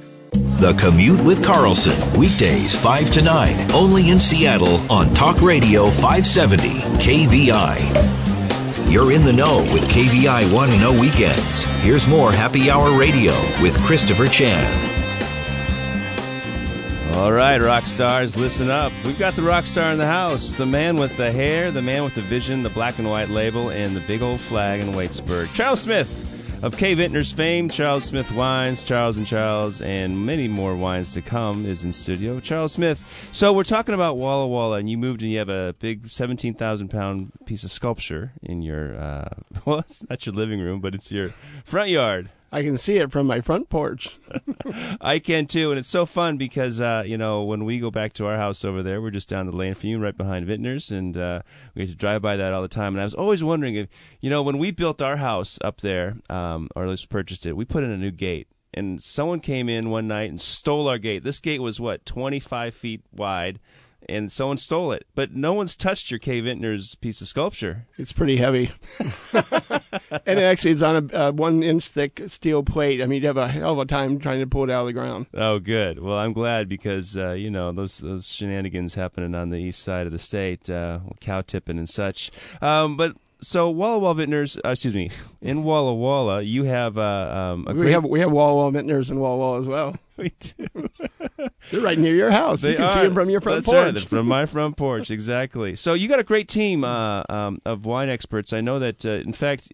The 0.59 0.73
Commute 0.73 1.19
with 1.21 1.43
Carlson, 1.43 1.97
weekdays 2.15 2.75
5 2.75 3.11
to 3.13 3.23
9, 3.23 3.71
only 3.71 4.11
in 4.11 4.19
Seattle 4.19 4.79
on 4.91 5.11
Talk 5.15 5.41
Radio 5.41 5.87
570 5.87 6.69
KVI. 6.99 8.91
You're 8.91 9.13
in 9.13 9.25
the 9.25 9.33
know 9.33 9.57
with 9.73 9.89
KVI 9.89 10.53
Want 10.53 10.69
to 10.69 10.77
oh 10.77 10.79
Know 10.79 11.01
Weekends. 11.01 11.63
Here's 11.81 12.05
more 12.07 12.31
Happy 12.31 12.69
Hour 12.69 12.95
Radio 12.99 13.31
with 13.63 13.75
Christopher 13.81 14.27
Chan. 14.27 14.90
All 17.13 17.31
right, 17.33 17.59
rock 17.61 17.85
stars, 17.85 18.37
listen 18.37 18.69
up. 18.71 18.91
We've 19.05 19.19
got 19.19 19.33
the 19.33 19.41
rock 19.41 19.67
star 19.67 19.91
in 19.91 19.99
the 19.99 20.07
house, 20.07 20.55
the 20.55 20.65
man 20.65 20.95
with 20.95 21.15
the 21.17 21.31
hair, 21.31 21.69
the 21.69 21.81
man 21.81 22.03
with 22.03 22.15
the 22.15 22.21
vision, 22.21 22.63
the 22.63 22.69
black 22.69 22.97
and 22.99 23.09
white 23.09 23.29
label, 23.29 23.69
and 23.69 23.95
the 23.95 23.99
big 24.01 24.21
old 24.21 24.39
flag 24.39 24.79
in 24.79 24.87
Waitsburg. 24.87 25.53
Charles 25.53 25.81
Smith 25.81 26.63
of 26.63 26.77
K. 26.77 26.93
Vintners 26.93 27.31
fame, 27.31 27.69
Charles 27.69 28.05
Smith 28.05 28.31
Wines, 28.31 28.83
Charles 28.83 29.17
and 29.17 29.27
Charles, 29.27 29.81
and 29.81 30.25
many 30.25 30.47
more 30.47 30.75
wines 30.75 31.13
to 31.13 31.21
come 31.21 31.65
is 31.65 31.83
in 31.83 31.91
studio. 31.91 32.39
Charles 32.39 32.71
Smith. 32.71 33.03
So 33.31 33.51
we're 33.51 33.63
talking 33.65 33.93
about 33.93 34.17
Walla 34.17 34.47
Walla, 34.47 34.77
and 34.77 34.89
you 34.89 34.97
moved 34.97 35.21
and 35.21 35.31
you 35.31 35.39
have 35.39 35.49
a 35.49 35.75
big 35.79 36.09
17,000 36.09 36.87
pound 36.87 37.31
piece 37.45 37.63
of 37.63 37.71
sculpture 37.71 38.31
in 38.41 38.61
your, 38.61 38.95
uh, 38.97 39.29
well, 39.65 39.79
it's 39.79 40.07
not 40.09 40.25
your 40.25 40.33
living 40.33 40.59
room, 40.59 40.79
but 40.79 40.95
it's 40.95 41.11
your 41.11 41.33
front 41.65 41.89
yard. 41.89 42.29
I 42.51 42.63
can 42.63 42.77
see 42.77 42.97
it 42.97 43.11
from 43.11 43.27
my 43.27 43.39
front 43.39 43.69
porch. 43.69 44.17
I 45.01 45.19
can 45.19 45.47
too, 45.47 45.71
and 45.71 45.79
it's 45.79 45.89
so 45.89 46.05
fun 46.05 46.37
because 46.37 46.81
uh, 46.81 47.03
you 47.05 47.17
know 47.17 47.43
when 47.43 47.63
we 47.63 47.79
go 47.79 47.89
back 47.89 48.13
to 48.13 48.25
our 48.25 48.35
house 48.35 48.65
over 48.65 48.83
there, 48.83 49.01
we're 49.01 49.09
just 49.09 49.29
down 49.29 49.45
the 49.45 49.55
lane 49.55 49.73
from 49.73 49.89
you, 49.89 49.99
right 49.99 50.15
behind 50.15 50.45
Vintners, 50.45 50.91
and 50.91 51.15
uh, 51.15 51.41
we 51.73 51.83
get 51.83 51.91
to 51.91 51.95
drive 51.95 52.21
by 52.21 52.35
that 52.35 52.53
all 52.53 52.61
the 52.61 52.67
time. 52.67 52.93
And 52.93 53.01
I 53.01 53.05
was 53.05 53.13
always 53.13 53.43
wondering 53.43 53.75
if 53.75 53.87
you 54.19 54.29
know 54.29 54.43
when 54.43 54.57
we 54.57 54.71
built 54.71 55.01
our 55.01 55.17
house 55.17 55.59
up 55.63 55.79
there, 55.79 56.17
um, 56.29 56.67
or 56.75 56.83
at 56.83 56.89
least 56.89 57.09
purchased 57.09 57.45
it, 57.45 57.55
we 57.55 57.63
put 57.63 57.83
in 57.83 57.91
a 57.91 57.97
new 57.97 58.11
gate. 58.11 58.47
And 58.73 59.03
someone 59.03 59.41
came 59.41 59.67
in 59.67 59.89
one 59.89 60.07
night 60.07 60.29
and 60.29 60.39
stole 60.39 60.87
our 60.87 60.97
gate. 60.97 61.25
This 61.25 61.39
gate 61.39 61.61
was 61.61 61.81
what, 61.81 62.05
25 62.05 62.73
feet 62.73 63.01
wide 63.11 63.59
and 64.09 64.31
someone 64.31 64.57
stole 64.57 64.91
it. 64.91 65.05
But 65.15 65.33
no 65.33 65.53
one's 65.53 65.75
touched 65.75 66.11
your 66.11 66.19
K. 66.19 66.41
Vintner's 66.41 66.95
piece 66.95 67.21
of 67.21 67.27
sculpture. 67.27 67.87
It's 67.97 68.11
pretty 68.11 68.37
heavy, 68.37 68.71
and 70.25 70.39
actually, 70.39 70.71
it's 70.71 70.81
on 70.81 71.09
a 71.11 71.15
uh, 71.15 71.31
one 71.31 71.63
inch 71.63 71.87
thick 71.87 72.21
steel 72.27 72.63
plate. 72.63 73.01
I 73.01 73.05
mean, 73.05 73.21
you'd 73.21 73.27
have 73.27 73.37
a 73.37 73.47
hell 73.47 73.73
of 73.73 73.79
a 73.79 73.85
time 73.85 74.19
trying 74.19 74.39
to 74.39 74.47
pull 74.47 74.63
it 74.63 74.69
out 74.69 74.81
of 74.81 74.87
the 74.87 74.93
ground. 74.93 75.27
Oh, 75.33 75.59
good. 75.59 75.99
Well, 75.99 76.17
I'm 76.17 76.33
glad 76.33 76.69
because 76.69 77.17
uh, 77.17 77.31
you 77.31 77.49
know 77.49 77.71
those 77.71 77.99
those 77.99 78.29
shenanigans 78.29 78.95
happening 78.95 79.35
on 79.35 79.49
the 79.49 79.57
east 79.57 79.83
side 79.83 80.05
of 80.05 80.11
the 80.11 80.19
state, 80.19 80.69
uh, 80.69 80.99
cow 81.19 81.41
tipping 81.41 81.77
and 81.77 81.89
such. 81.89 82.31
Um, 82.61 82.97
but 82.97 83.15
so 83.41 83.69
Walla 83.69 83.99
Walla 83.99 84.15
Vintners, 84.15 84.57
uh, 84.63 84.69
excuse 84.69 84.93
me, 84.93 85.09
in 85.41 85.63
Walla 85.63 85.93
Walla, 85.93 86.41
you 86.41 86.63
have 86.63 86.97
uh, 86.97 87.51
um, 87.53 87.65
a 87.67 87.73
we 87.73 87.81
great. 87.81 87.91
have 87.91 88.03
we 88.05 88.19
have 88.19 88.31
Walla 88.31 88.55
Walla 88.55 88.71
Vintners 88.71 89.09
in 89.09 89.19
Walla 89.19 89.37
Walla 89.37 89.59
as 89.59 89.67
well. 89.67 89.95
We 90.21 90.33
do. 90.39 90.67
They're 91.71 91.81
right 91.81 91.97
near 91.97 92.15
your 92.15 92.31
house. 92.31 92.61
They 92.61 92.71
you 92.71 92.75
can 92.77 92.85
are. 92.85 92.89
see 92.89 93.01
them 93.01 93.13
from 93.13 93.29
your 93.29 93.41
front 93.41 93.57
That's 93.65 93.67
porch. 93.67 93.95
right, 93.95 94.07
from 94.07 94.27
my 94.27 94.45
front 94.47 94.77
porch, 94.77 95.11
exactly. 95.11 95.75
So 95.75 95.93
you 95.93 96.07
got 96.07 96.19
a 96.19 96.23
great 96.23 96.47
team 96.47 96.83
uh, 96.83 97.23
um, 97.29 97.59
of 97.65 97.85
wine 97.85 98.09
experts. 98.09 98.53
I 98.53 98.61
know 98.61 98.79
that, 98.79 99.05
uh, 99.05 99.11
in 99.11 99.33
fact, 99.33 99.71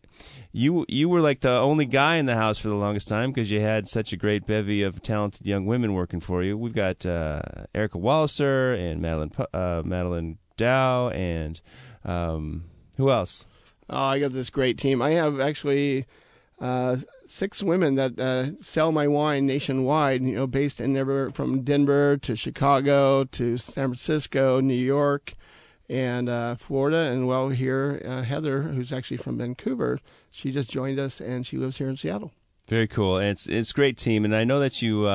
you 0.51 0.86
you 0.88 1.10
were 1.10 1.22
like 1.22 1.42
the 1.42 1.51
only 1.51 1.86
guy 1.86 2.16
in 2.16 2.25
the 2.25 2.36
house 2.36 2.58
for 2.58 2.68
the 2.70 2.75
longest 2.75 3.08
time 3.08 3.32
because 3.32 3.51
you 3.51 3.62
had 3.62 3.88
such 3.88 4.12
a 4.13 4.18
great 4.18 4.46
bevy 4.48 4.82
of 4.82 5.01
talented 5.01 5.46
young 5.46 5.66
women 5.66 5.94
working 5.94 6.20
for 6.20 6.42
you. 6.44 6.58
We've 6.58 6.74
got 6.74 7.06
uh, 7.06 7.42
Erica 7.75 7.98
Walliser 7.98 8.77
and 8.80 9.01
Madeline 9.01 9.32
uh, 9.54 9.82
Madeline 9.86 10.38
Dow 10.56 11.10
and 11.10 11.62
um, 12.04 12.63
who 12.98 13.12
else? 13.12 13.46
Oh, 13.89 14.04
I 14.04 14.20
got 14.20 14.34
this 14.34 14.50
great 14.50 14.77
team. 14.77 15.01
I 15.01 15.12
have 15.12 15.39
actually 15.39 16.06
uh, 16.60 16.98
six 17.29 17.62
women 17.62 17.96
that 17.96 18.19
uh, 18.19 18.62
sell 18.62 18.91
my 18.91 19.07
wine 19.07 19.46
nationwide. 19.46 20.24
You 20.24 20.36
know, 20.36 20.48
based 20.48 20.79
in 20.79 20.98
everywhere 20.98 21.31
from 21.31 21.62
Denver 21.62 22.17
to 22.17 22.36
Chicago 22.36 23.24
to 23.25 23.57
San 23.57 23.89
Francisco, 23.89 24.60
New 24.60 24.74
York, 24.74 25.34
and 25.89 26.29
uh, 26.29 26.55
Florida. 26.55 27.12
And 27.12 27.27
well, 27.27 27.50
here 27.50 28.01
uh, 28.05 28.24
Heather, 28.24 28.63
who's 28.63 28.91
actually 28.91 29.17
from 29.17 29.38
Vancouver, 29.38 30.00
she 30.31 30.51
just 30.51 30.69
joined 30.69 31.00
us, 31.00 31.22
and 31.22 31.46
she 31.46 31.57
lives 31.57 31.77
here 31.77 31.90
in 31.90 31.98
Seattle. 31.98 32.31
Very 32.68 32.87
cool. 32.87 33.18
And 33.18 33.29
it's 33.29 33.48
it's 33.48 33.72
a 33.72 33.74
great 33.74 33.98
team, 33.98 34.25
and 34.25 34.35
I 34.35 34.44
know 34.44 34.59
that 34.59 34.81
you. 34.81 35.07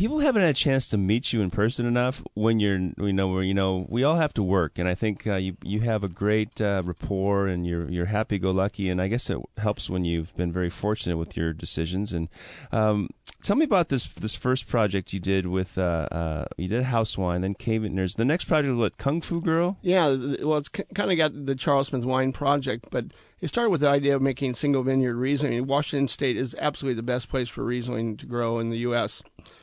People 0.00 0.20
haven't 0.20 0.40
had 0.40 0.52
a 0.52 0.54
chance 0.54 0.88
to 0.88 0.96
meet 0.96 1.34
you 1.34 1.42
in 1.42 1.50
person 1.50 1.84
enough 1.84 2.22
when 2.32 2.58
you're 2.58 2.78
you 2.78 3.12
know 3.12 3.28
where 3.28 3.42
you 3.42 3.52
know 3.52 3.84
we 3.90 4.02
all 4.02 4.16
have 4.16 4.32
to 4.32 4.42
work 4.42 4.78
and 4.78 4.88
I 4.88 4.94
think 4.94 5.26
uh, 5.26 5.34
you 5.34 5.58
you 5.62 5.80
have 5.80 6.02
a 6.02 6.08
great 6.08 6.58
uh, 6.58 6.80
rapport 6.82 7.46
and 7.48 7.66
you're 7.66 7.86
you're 7.90 8.06
happy 8.06 8.38
go 8.38 8.50
lucky 8.50 8.88
and 8.88 8.98
I 8.98 9.08
guess 9.08 9.28
it 9.28 9.36
helps 9.58 9.90
when 9.90 10.06
you've 10.06 10.34
been 10.38 10.52
very 10.52 10.70
fortunate 10.70 11.18
with 11.18 11.36
your 11.36 11.52
decisions 11.52 12.14
and 12.14 12.30
um, 12.72 13.10
tell 13.42 13.56
me 13.56 13.66
about 13.66 13.90
this 13.90 14.06
this 14.06 14.34
first 14.34 14.68
project 14.68 15.12
you 15.12 15.20
did 15.20 15.46
with 15.46 15.76
uh, 15.76 16.08
uh, 16.10 16.44
you 16.56 16.68
did 16.68 16.84
house 16.84 17.18
wine 17.18 17.42
then 17.42 17.52
K. 17.52 17.76
Vintners 17.76 18.14
the 18.14 18.24
next 18.24 18.44
project 18.44 18.70
was 18.70 18.80
what 18.80 18.96
Kung 18.96 19.20
Fu 19.20 19.42
Girl 19.42 19.76
Yeah, 19.82 20.08
well, 20.42 20.56
it's 20.56 20.70
kind 20.70 21.10
of 21.10 21.18
got 21.18 21.44
the 21.44 21.54
Charles 21.54 21.88
Smith 21.88 22.06
Wine 22.06 22.32
Project, 22.32 22.86
but 22.90 23.04
it 23.42 23.48
started 23.48 23.68
with 23.68 23.82
the 23.82 23.88
idea 23.88 24.16
of 24.16 24.22
making 24.22 24.54
single 24.54 24.82
vineyard 24.82 25.16
Riesling. 25.16 25.66
Washington 25.66 26.08
State 26.08 26.38
is 26.38 26.56
absolutely 26.58 26.96
the 26.96 27.02
best 27.02 27.28
place 27.28 27.50
for 27.50 27.64
Riesling 27.64 28.16
to 28.16 28.24
grow 28.24 28.58
in 28.58 28.70
the 28.70 28.78
U.S. 28.78 29.22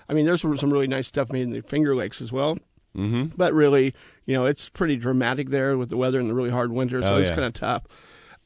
I 0.10 0.14
mean, 0.14 0.26
there's 0.26 0.42
some 0.42 0.58
some 0.58 0.72
really 0.72 0.88
nice 0.88 1.08
stuff 1.08 1.32
made 1.32 1.42
in 1.44 1.52
the 1.52 1.62
Finger 1.62 1.96
Lakes 1.96 2.22
as 2.22 2.32
well. 2.32 2.58
mm-hmm. 2.96 3.26
But 3.36 3.54
really, 3.54 3.94
you 4.26 4.34
know, 4.36 4.46
it's 4.46 4.70
pretty 4.70 4.96
dramatic 4.96 5.50
there 5.50 5.78
with 5.78 5.90
the 5.90 5.98
weather 5.98 6.20
and 6.20 6.30
the 6.30 6.34
really 6.34 6.50
hard 6.52 6.72
winter, 6.72 7.02
so 7.02 7.16
Oh, 7.16 7.18
it's 7.18 7.30
yeah. 7.30 7.36
kind 7.36 7.48
of 7.48 7.54
tough. 7.54 7.84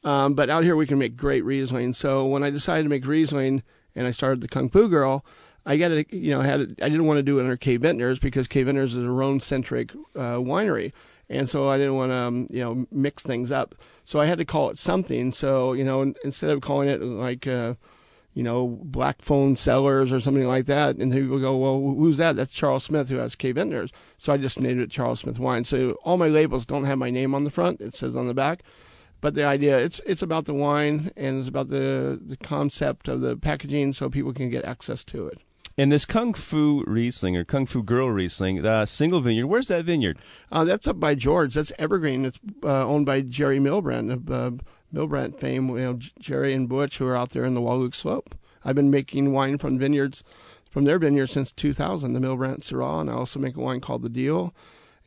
Um, 0.04 0.34
but 0.34 0.50
out 0.50 0.64
here, 0.64 0.74
we 0.74 0.86
can 0.86 0.98
make 0.98 1.16
great 1.16 1.44
Riesling. 1.44 1.94
So 1.94 2.26
when 2.26 2.42
I 2.42 2.50
decided 2.50 2.82
to 2.84 2.88
make 2.88 3.06
Riesling 3.06 3.62
and 3.94 4.06
I 4.06 4.10
started 4.10 4.40
the 4.40 4.48
Kung 4.48 4.68
Fu 4.68 4.88
Girl, 4.88 5.24
I 5.64 5.76
got 5.76 5.88
to, 5.88 6.04
you 6.16 6.32
know, 6.32 6.40
had 6.40 6.60
I 6.82 6.88
didn't 6.88 7.06
want 7.06 7.18
to 7.18 7.22
do 7.22 7.38
it 7.38 7.42
under 7.42 7.56
K 7.56 7.78
Vintners 7.78 8.18
because 8.20 8.48
K 8.48 8.64
Vintners 8.64 8.96
is 8.96 9.04
a 9.04 9.08
Rhone 9.10 9.38
centric 9.38 9.92
uh, 10.16 10.38
winery. 10.38 10.92
And 11.28 11.48
so 11.48 11.68
I 11.68 11.78
didn't 11.78 11.94
want 11.94 12.10
to, 12.10 12.16
um, 12.16 12.46
you 12.50 12.60
know, 12.60 12.86
mix 12.90 13.22
things 13.22 13.52
up. 13.52 13.76
So 14.04 14.18
I 14.20 14.26
had 14.26 14.38
to 14.38 14.44
call 14.44 14.70
it 14.70 14.76
something. 14.76 15.30
So, 15.32 15.72
you 15.72 15.84
know, 15.84 16.12
instead 16.24 16.50
of 16.50 16.60
calling 16.60 16.88
it 16.88 17.00
like, 17.00 17.46
uh, 17.46 17.74
you 18.34 18.42
know, 18.42 18.78
Black 18.82 19.20
Phone 19.22 19.56
Sellers 19.56 20.12
or 20.12 20.20
something 20.20 20.46
like 20.46 20.66
that. 20.66 20.96
And 20.96 21.12
people 21.12 21.38
go, 21.38 21.56
well, 21.56 21.94
who's 21.94 22.16
that? 22.16 22.34
That's 22.36 22.52
Charles 22.52 22.84
Smith 22.84 23.08
who 23.10 23.16
has 23.16 23.34
K 23.34 23.52
Vintners. 23.52 23.90
So 24.16 24.32
I 24.32 24.36
just 24.38 24.58
named 24.60 24.80
it 24.80 24.90
Charles 24.90 25.20
Smith 25.20 25.38
Wine. 25.38 25.64
So 25.64 25.92
all 26.04 26.16
my 26.16 26.28
labels 26.28 26.64
don't 26.64 26.84
have 26.84 26.98
my 26.98 27.10
name 27.10 27.34
on 27.34 27.44
the 27.44 27.50
front. 27.50 27.80
It 27.80 27.94
says 27.94 28.16
on 28.16 28.26
the 28.28 28.34
back. 28.34 28.62
But 29.20 29.34
the 29.34 29.44
idea, 29.44 29.78
it's 29.78 30.00
it's 30.00 30.22
about 30.22 30.46
the 30.46 30.54
wine 30.54 31.10
and 31.16 31.38
it's 31.38 31.48
about 31.48 31.68
the, 31.68 32.20
the 32.26 32.36
concept 32.36 33.06
of 33.06 33.20
the 33.20 33.36
packaging 33.36 33.92
so 33.92 34.10
people 34.10 34.32
can 34.32 34.50
get 34.50 34.64
access 34.64 35.04
to 35.04 35.26
it. 35.28 35.38
and 35.78 35.92
this 35.92 36.04
Kung 36.04 36.34
Fu 36.34 36.82
Riesling 36.88 37.36
or 37.36 37.44
Kung 37.44 37.64
Fu 37.66 37.82
Girl 37.84 38.10
Riesling 38.10 38.66
uh, 38.66 38.84
single 38.84 39.20
vineyard 39.20 39.46
where's 39.46 39.68
that 39.68 39.84
vineyard 39.84 40.18
Uh, 40.50 40.64
that's 40.64 40.88
up 40.88 40.98
by 40.98 41.14
George. 41.14 41.54
That's 41.54 41.72
Evergreen. 41.78 42.24
It's 42.24 42.40
uh, 42.64 42.84
owned 42.84 43.06
by 43.06 43.20
Jerry 43.20 43.58
Milbrandt 43.60 44.28
of 44.28 44.60
uh, 44.92 44.98
Milbrandt 44.98 45.38
fame. 45.38 45.68
You 45.70 45.78
know, 45.78 45.98
Jerry 46.18 46.52
and 46.54 46.68
Butch, 46.68 46.98
who 46.98 47.06
are 47.06 47.16
out 47.16 47.30
there 47.30 47.44
in 47.44 47.54
the 47.54 47.60
Wahluke 47.60 47.94
Slope. 47.94 48.34
I've 48.64 48.76
been 48.76 48.90
making 48.90 49.32
wine 49.32 49.58
from 49.58 49.78
vineyards, 49.78 50.22
from 50.70 50.84
their 50.84 50.98
vineyards 50.98 51.32
since 51.32 51.52
2000. 51.52 52.12
The 52.12 52.20
Milbrandt 52.20 52.60
Syrah, 52.60 53.00
and 53.00 53.10
I 53.10 53.14
also 53.14 53.40
make 53.40 53.56
a 53.56 53.60
wine 53.60 53.80
called 53.80 54.02
the 54.02 54.08
Deal, 54.08 54.54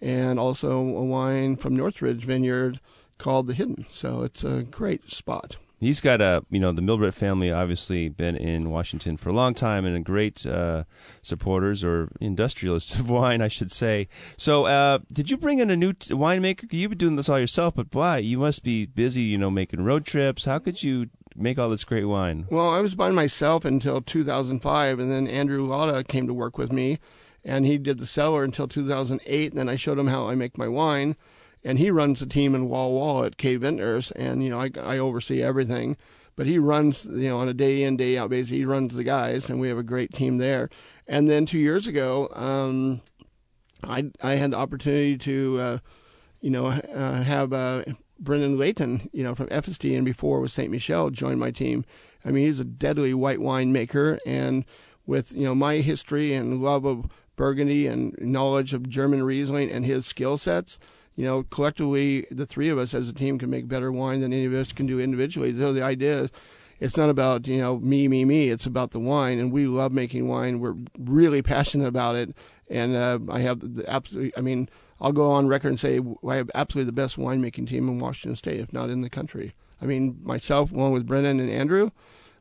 and 0.02 0.40
also 0.40 0.80
a 0.80 1.04
wine 1.04 1.56
from 1.56 1.76
Northridge 1.76 2.26
Vineyard 2.26 2.80
called 3.18 3.48
the 3.48 3.54
Hidden. 3.54 3.86
So 3.90 4.24
it's 4.24 4.44
a 4.44 4.64
great 4.64 5.10
spot. 5.10 5.58
He's 5.80 6.02
got 6.02 6.22
a, 6.22 6.44
you 6.50 6.60
know, 6.60 6.72
the 6.72 6.82
Milbrandt 6.82 7.14
family 7.14 7.52
obviously 7.52 8.10
been 8.10 8.36
in 8.36 8.70
Washington 8.70 9.18
for 9.18 9.30
a 9.30 9.34
long 9.34 9.54
time 9.54 9.86
and 9.86 10.06
great 10.06 10.46
uh, 10.46 10.86
supporters 11.22 11.84
or 11.84 12.10
industrialists 12.22 12.96
of 12.96 13.10
wine, 13.10 13.42
I 13.42 13.48
should 13.48 13.72
say. 13.72 14.08
So, 14.38 14.66
uh, 14.66 15.00
did 15.12 15.30
you 15.30 15.38
bring 15.38 15.60
in 15.60 15.70
a 15.70 15.76
new 15.76 15.94
t- 15.94 16.14
winemaker? 16.14 16.72
You've 16.72 16.92
been 16.92 16.98
doing 16.98 17.16
this 17.16 17.30
all 17.30 17.40
yourself, 17.40 17.76
but 17.76 17.88
why? 17.92 18.18
You 18.20 18.40
must 18.40 18.64
be 18.64 18.86
busy, 18.86 19.22
you 19.22 19.38
know, 19.38 19.52
making 19.52 19.84
road 19.84 20.06
trips. 20.06 20.46
How 20.46 20.60
could 20.60 20.82
you 20.82 21.10
make 21.36 21.60
all 21.60 21.70
this 21.70 21.84
great 21.84 22.06
wine? 22.06 22.48
Well, 22.50 22.70
I 22.70 22.80
was 22.80 22.96
by 22.96 23.12
myself 23.12 23.66
until 23.66 24.02
2005, 24.02 25.00
and 25.00 25.12
then 25.12 25.28
Andrew 25.28 25.66
Latta 25.68 26.04
came 26.04 26.28
to 26.28 26.34
work 26.34 26.58
with 26.58 26.72
me, 26.72 27.00
and 27.44 27.66
he 27.66 27.78
did 27.78 28.00
the 28.00 28.06
cellar 28.06 28.44
until 28.44 28.68
2008. 28.68 29.52
And 29.52 29.60
then 29.60 29.70
I 29.70 29.76
showed 29.76 30.00
him 30.00 30.08
how 30.08 30.30
I 30.30 30.36
make 30.36 30.58
my 30.58 30.68
wine, 30.68 31.16
and 31.66 31.80
he 31.80 31.90
runs 31.90 32.20
the 32.20 32.28
team 32.28 32.54
in 32.54 32.70
Wall 32.70 32.94
Wall 32.94 33.26
at 33.26 33.38
K 33.38 33.58
Vintners, 33.58 34.12
and 34.12 34.44
you 34.44 34.50
know 34.52 34.62
I, 34.62 34.70
I 34.80 34.98
oversee 35.00 35.42
everything. 35.42 35.98
But 36.38 36.48
he 36.48 36.60
runs, 36.60 37.06
you 37.06 37.30
know, 37.30 37.40
on 37.40 37.48
a 37.48 37.54
day 37.54 37.84
in 37.84 37.98
day 37.98 38.18
out 38.18 38.30
basis. 38.30 38.52
He 38.52 38.66
runs 38.66 38.94
the 38.96 39.04
guys, 39.04 39.50
and 39.50 39.60
we 39.60 39.70
have 39.70 39.78
a 39.78 39.84
great 39.84 40.14
team 40.14 40.38
there. 40.38 40.70
And 41.08 41.30
then 41.30 41.46
two 41.46 41.58
years 41.58 41.88
ago, 41.88 42.30
um, 42.34 43.02
I 43.84 44.12
I 44.22 44.36
had 44.36 44.52
the 44.52 44.58
opportunity 44.58 45.18
to, 45.18 45.60
uh, 45.60 45.78
you 46.42 46.52
know, 46.52 46.68
uh, 46.68 47.24
have 47.24 47.52
uh, 47.52 47.84
Brennan 48.20 48.60
Leighton, 48.60 49.10
you 49.12 49.24
know, 49.24 49.34
from 49.34 49.48
Efeste 49.48 49.96
and 49.96 50.06
before 50.06 50.40
with 50.42 50.52
Saint 50.52 50.72
Michelle 50.72 51.10
join 51.10 51.40
my 51.40 51.52
team. 51.52 51.84
I 52.24 52.32
mean, 52.32 52.46
he's 52.46 52.60
a 52.60 52.66
deadly 52.66 53.14
white 53.14 53.42
wine 53.42 53.72
maker, 53.72 54.20
and 54.26 54.66
with 55.08 55.32
you 55.32 55.46
know 55.46 55.56
my 55.56 55.76
history 55.78 56.34
and 56.34 56.62
love 56.62 56.86
of 56.86 57.08
Burgundy 57.36 57.88
and 57.88 58.16
knowledge 58.20 58.74
of 58.74 58.90
German 58.90 59.24
Riesling 59.24 59.72
and 59.72 59.86
his 59.86 60.06
skill 60.06 60.38
sets, 60.38 60.80
you 61.16 61.24
know, 61.24 61.44
collectively, 61.44 62.28
the 62.30 62.46
three 62.46 62.70
of 62.70 62.78
us 62.78 62.94
as 62.94 63.08
a 63.08 63.14
team 63.14 63.40
can 63.40 63.50
make 63.50 63.68
better 63.68 63.92
wine 63.92 64.22
than 64.22 64.34
any 64.34 64.46
of 64.46 64.54
us 64.54 64.74
can 64.74 64.86
do 64.86 65.00
individually. 65.00 65.58
So 65.58 65.72
the 65.72 65.84
idea 65.84 66.24
is, 66.24 66.32
it's 66.80 66.98
not 66.98 67.10
about 67.10 67.48
you 67.48 67.58
know 67.58 67.78
me, 67.80 68.08
me, 68.08 68.26
me. 68.26 68.50
It's 68.50 68.66
about 68.66 68.92
the 68.92 69.00
wine, 69.00 69.40
and 69.40 69.52
we 69.52 69.66
love 69.66 69.94
making 69.94 70.28
wine. 70.28 70.60
We're 70.60 70.76
really 71.00 71.42
passionate 71.42 71.88
about 71.88 72.16
it, 72.16 72.36
and 72.70 72.96
uh, 72.96 73.20
I 73.30 73.40
have 73.40 73.76
the 73.76 73.90
absolutely. 73.90 74.34
I 74.36 74.42
mean, 74.42 74.70
I'll 75.00 75.14
go 75.14 75.32
on 75.32 75.48
record 75.48 75.70
and 75.70 75.80
say 75.80 76.02
I 76.28 76.36
have 76.36 76.52
absolutely 76.54 76.88
the 76.88 76.92
best 76.92 77.18
winemaking 77.18 77.70
team 77.70 77.88
in 77.88 78.00
Washington 78.00 78.36
State, 78.36 78.60
if 78.60 78.74
not 78.74 78.90
in 78.90 79.02
the 79.02 79.10
country. 79.10 79.54
I 79.82 79.86
mean, 79.86 80.20
myself, 80.22 80.72
along 80.72 80.92
with 80.92 81.08
Brennan 81.08 81.40
and 81.40 81.50
Andrew. 81.50 81.92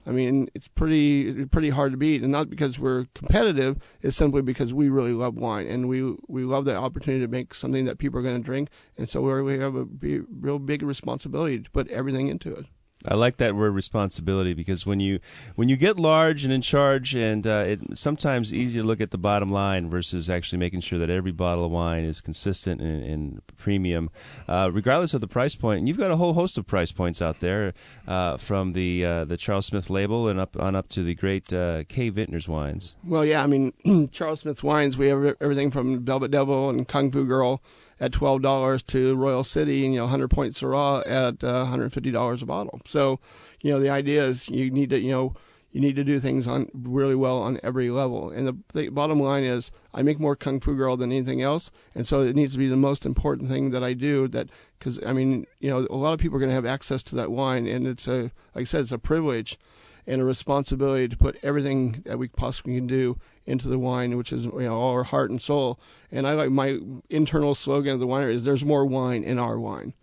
I 0.06 0.10
mean, 0.10 0.48
it's 0.54 0.68
pretty 0.68 1.46
pretty 1.46 1.70
hard 1.70 1.92
to 1.92 1.98
beat, 1.98 2.22
and 2.22 2.30
not 2.30 2.50
because 2.50 2.78
we're 2.78 3.06
competitive. 3.14 3.78
It's 4.02 4.16
simply 4.16 4.42
because 4.42 4.74
we 4.74 4.88
really 4.88 5.12
love 5.12 5.34
wine, 5.34 5.66
and 5.66 5.88
we 5.88 6.14
we 6.28 6.44
love 6.44 6.66
the 6.66 6.76
opportunity 6.76 7.24
to 7.24 7.30
make 7.30 7.54
something 7.54 7.86
that 7.86 7.98
people 7.98 8.20
are 8.20 8.22
going 8.22 8.36
to 8.36 8.42
drink, 8.42 8.68
and 8.98 9.08
so 9.08 9.22
we 9.42 9.58
have 9.58 9.76
a 9.76 9.84
real 9.84 10.58
big 10.58 10.82
responsibility 10.82 11.60
to 11.60 11.70
put 11.70 11.88
everything 11.88 12.28
into 12.28 12.54
it. 12.54 12.66
I 13.06 13.14
like 13.14 13.36
that 13.36 13.54
word 13.54 13.72
responsibility 13.72 14.54
because 14.54 14.86
when 14.86 15.00
you 15.00 15.20
when 15.56 15.68
you 15.68 15.76
get 15.76 15.98
large 15.98 16.44
and 16.44 16.52
in 16.52 16.62
charge, 16.62 17.14
and 17.14 17.46
uh, 17.46 17.64
it's 17.66 18.00
sometimes 18.00 18.54
easy 18.54 18.80
to 18.80 18.86
look 18.86 19.00
at 19.00 19.10
the 19.10 19.18
bottom 19.18 19.50
line 19.50 19.90
versus 19.90 20.30
actually 20.30 20.58
making 20.58 20.80
sure 20.80 20.98
that 20.98 21.10
every 21.10 21.32
bottle 21.32 21.66
of 21.66 21.70
wine 21.70 22.04
is 22.04 22.20
consistent 22.20 22.80
and, 22.80 23.04
and 23.04 23.42
premium, 23.56 24.10
uh, 24.48 24.70
regardless 24.72 25.12
of 25.14 25.20
the 25.20 25.28
price 25.28 25.54
point. 25.54 25.80
And 25.80 25.88
you've 25.88 25.98
got 25.98 26.10
a 26.10 26.16
whole 26.16 26.32
host 26.32 26.56
of 26.56 26.66
price 26.66 26.92
points 26.92 27.20
out 27.20 27.40
there, 27.40 27.74
uh, 28.08 28.36
from 28.38 28.72
the 28.72 29.04
uh, 29.04 29.24
the 29.24 29.36
Charles 29.36 29.66
Smith 29.66 29.90
label 29.90 30.28
and 30.28 30.40
up 30.40 30.56
on 30.58 30.74
up 30.74 30.88
to 30.90 31.02
the 31.02 31.14
great 31.14 31.52
uh, 31.52 31.84
K 31.88 32.08
Vintners 32.10 32.48
wines. 32.48 32.96
Well, 33.04 33.24
yeah, 33.24 33.42
I 33.42 33.46
mean 33.46 34.08
Charles 34.12 34.40
Smith 34.40 34.62
wines. 34.62 34.96
We 34.96 35.08
have 35.08 35.36
everything 35.40 35.70
from 35.70 36.04
Velvet 36.04 36.30
Devil 36.30 36.70
and 36.70 36.88
Kung 36.88 37.10
Fu 37.10 37.24
Girl 37.26 37.60
at 38.00 38.12
twelve 38.12 38.42
dollars 38.42 38.82
to 38.84 39.14
Royal 39.14 39.44
City, 39.44 39.84
and 39.84 39.94
you 39.94 40.00
know, 40.00 40.06
hundred 40.06 40.28
point 40.28 40.54
Syrah 40.54 41.06
at 41.06 41.44
uh, 41.44 41.64
hundred 41.66 41.92
fifty 41.92 42.10
dollars 42.10 42.42
a 42.42 42.46
bottle. 42.46 42.80
So, 42.84 43.20
you 43.62 43.70
know, 43.70 43.80
the 43.80 43.90
idea 43.90 44.24
is 44.24 44.48
you 44.48 44.70
need 44.70 44.90
to, 44.90 44.98
you 44.98 45.10
know, 45.10 45.34
you 45.70 45.80
need 45.80 45.96
to 45.96 46.04
do 46.04 46.20
things 46.20 46.46
on 46.46 46.68
really 46.72 47.14
well 47.14 47.38
on 47.38 47.58
every 47.62 47.90
level. 47.90 48.30
And 48.30 48.46
the, 48.46 48.56
the 48.72 48.88
bottom 48.90 49.18
line 49.18 49.42
is, 49.42 49.72
I 49.92 50.02
make 50.02 50.20
more 50.20 50.36
Kung 50.36 50.60
Fu 50.60 50.76
Girl 50.76 50.96
than 50.96 51.10
anything 51.10 51.42
else, 51.42 51.70
and 51.94 52.06
so 52.06 52.20
it 52.22 52.36
needs 52.36 52.52
to 52.52 52.58
be 52.58 52.68
the 52.68 52.76
most 52.76 53.04
important 53.04 53.48
thing 53.48 53.70
that 53.70 53.82
I 53.82 53.92
do. 53.92 54.28
That 54.28 54.48
because 54.78 55.00
I 55.04 55.12
mean, 55.12 55.46
you 55.60 55.70
know, 55.70 55.86
a 55.90 55.96
lot 55.96 56.12
of 56.12 56.20
people 56.20 56.36
are 56.36 56.40
going 56.40 56.50
to 56.50 56.54
have 56.54 56.66
access 56.66 57.02
to 57.04 57.16
that 57.16 57.30
wine, 57.30 57.66
and 57.66 57.86
it's 57.86 58.06
a, 58.06 58.30
like 58.54 58.62
I 58.62 58.64
said, 58.64 58.82
it's 58.82 58.92
a 58.92 58.98
privilege 58.98 59.58
and 60.06 60.20
a 60.20 60.24
responsibility 60.24 61.08
to 61.08 61.16
put 61.16 61.38
everything 61.42 62.02
that 62.04 62.18
we 62.18 62.28
possibly 62.28 62.76
can 62.76 62.86
do 62.86 63.18
into 63.46 63.68
the 63.68 63.78
wine, 63.78 64.16
which 64.16 64.32
is 64.32 64.44
you 64.44 64.60
know 64.60 64.74
all 64.74 64.92
our 64.92 65.04
heart 65.04 65.30
and 65.30 65.40
soul. 65.40 65.78
And 66.10 66.26
I 66.26 66.32
like 66.34 66.50
my 66.50 66.78
internal 67.10 67.54
slogan 67.54 67.94
of 67.94 68.00
the 68.00 68.06
winery 68.06 68.34
is 68.34 68.44
"There's 68.44 68.64
more 68.64 68.84
wine 68.84 69.24
in 69.24 69.38
our 69.38 69.58
wine." 69.58 69.94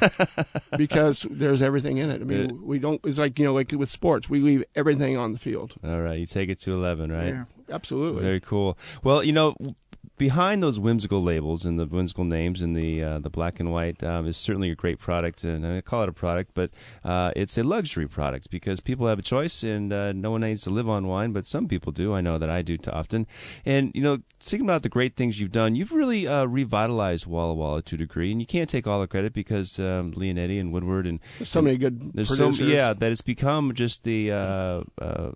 because 0.76 1.26
there's 1.30 1.62
everything 1.62 1.98
in 1.98 2.10
it. 2.10 2.20
I 2.20 2.24
mean, 2.24 2.66
we 2.66 2.78
don't. 2.78 3.00
It's 3.04 3.18
like 3.18 3.38
you 3.38 3.44
know, 3.44 3.54
like 3.54 3.70
with 3.72 3.90
sports, 3.90 4.28
we 4.28 4.40
leave 4.40 4.64
everything 4.74 5.16
on 5.16 5.32
the 5.32 5.38
field. 5.38 5.74
All 5.84 6.00
right, 6.00 6.18
you 6.18 6.26
take 6.26 6.48
it 6.48 6.60
to 6.62 6.72
eleven, 6.72 7.12
right? 7.12 7.28
Yeah, 7.28 7.44
absolutely. 7.70 8.22
Very 8.22 8.40
cool. 8.40 8.76
Well, 9.04 9.22
you 9.22 9.32
know, 9.32 9.54
behind 10.20 10.62
those 10.62 10.78
whimsical 10.78 11.22
labels 11.22 11.64
and 11.64 11.78
the 11.78 11.86
whimsical 11.86 12.24
names 12.24 12.60
and 12.60 12.76
the 12.76 13.02
uh, 13.02 13.18
the 13.18 13.30
black 13.30 13.58
and 13.58 13.72
white 13.72 14.04
um, 14.04 14.26
is 14.26 14.36
certainly 14.36 14.70
a 14.70 14.74
great 14.74 14.98
product, 14.98 15.44
and 15.44 15.66
I 15.66 15.80
call 15.80 16.02
it 16.02 16.10
a 16.10 16.12
product, 16.12 16.50
but 16.52 16.70
uh, 17.02 17.32
it's 17.34 17.56
a 17.56 17.64
luxury 17.64 18.06
product 18.06 18.50
because 18.50 18.80
people 18.80 19.06
have 19.06 19.18
a 19.18 19.22
choice, 19.22 19.62
and 19.62 19.90
uh, 19.90 20.12
no 20.12 20.30
one 20.30 20.42
needs 20.42 20.60
to 20.64 20.70
live 20.70 20.90
on 20.90 21.06
wine, 21.06 21.32
but 21.32 21.46
some 21.46 21.66
people 21.66 21.90
do. 21.90 22.12
I 22.12 22.20
know 22.20 22.36
that 22.36 22.50
I 22.50 22.60
do 22.60 22.76
too 22.76 22.90
often. 22.90 23.26
And 23.64 23.92
you 23.94 24.02
know, 24.02 24.18
thinking 24.40 24.66
about 24.66 24.82
the 24.82 24.90
great 24.90 25.14
things 25.14 25.40
you've 25.40 25.52
done, 25.52 25.74
you've 25.74 25.90
really 25.90 26.28
uh, 26.28 26.44
revitalized 26.44 27.26
Walla 27.26 27.54
Walla 27.54 27.80
to 27.80 27.94
a 27.94 27.98
degree, 27.98 28.30
and 28.30 28.42
you 28.42 28.46
can't 28.46 28.68
take 28.68 28.86
all 28.86 29.00
the 29.00 29.08
credit 29.08 29.32
because 29.32 29.78
um, 29.78 30.10
Leonetti 30.10 30.60
and 30.60 30.70
Woodward 30.70 31.06
and 31.06 31.18
there's 31.38 31.48
so 31.48 31.62
many 31.62 31.78
good 31.78 32.12
there's 32.12 32.28
producers. 32.28 32.58
so 32.58 32.64
yeah 32.64 32.92
that 32.92 33.10
it's 33.10 33.22
become 33.22 33.72
just 33.72 34.04
the 34.04 34.32
uh, 34.32 34.82
uh, 35.00 35.30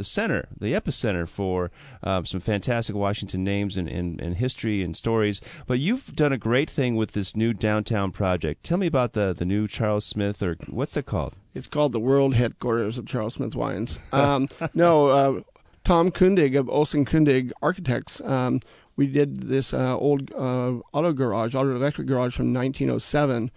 the 0.00 0.04
center, 0.04 0.48
the 0.58 0.72
epicenter 0.72 1.28
for 1.28 1.70
um, 2.02 2.24
some 2.24 2.40
fantastic 2.40 2.96
Washington 2.96 3.44
names 3.44 3.76
and, 3.76 3.86
and, 3.86 4.18
and, 4.18 4.36
history 4.36 4.82
and 4.82 4.96
stories. 4.96 5.42
But 5.66 5.78
you've 5.78 6.16
done 6.16 6.32
a 6.32 6.38
great 6.38 6.70
thing 6.70 6.96
with 6.96 7.12
this 7.12 7.36
new 7.36 7.52
downtown 7.52 8.10
project. 8.10 8.64
Tell 8.64 8.78
me 8.78 8.86
about 8.86 9.12
the, 9.12 9.34
the 9.36 9.44
new 9.44 9.68
Charles 9.68 10.06
Smith, 10.06 10.42
or 10.42 10.56
what's 10.70 10.96
it 10.96 11.04
called? 11.04 11.34
It's 11.52 11.66
called 11.66 11.92
the 11.92 12.00
World 12.00 12.32
Headquarters 12.34 12.96
of 12.96 13.04
Charles 13.06 13.34
Smith 13.34 13.54
Wines. 13.54 13.98
Um, 14.12 14.48
no, 14.74 15.06
uh, 15.06 15.40
Tom 15.84 16.10
Kundig 16.10 16.58
of 16.58 16.68
Olson 16.68 17.04
Kundig 17.04 17.52
Architects. 17.62 18.20
Um, 18.22 18.60
we 18.96 19.06
did 19.06 19.42
this 19.42 19.74
uh, 19.74 19.96
old 19.96 20.32
uh, 20.32 20.78
auto 20.92 21.12
garage, 21.12 21.54
auto 21.54 21.76
electric 21.76 22.06
garage 22.06 22.34
from 22.34 22.52
1907 22.54 23.50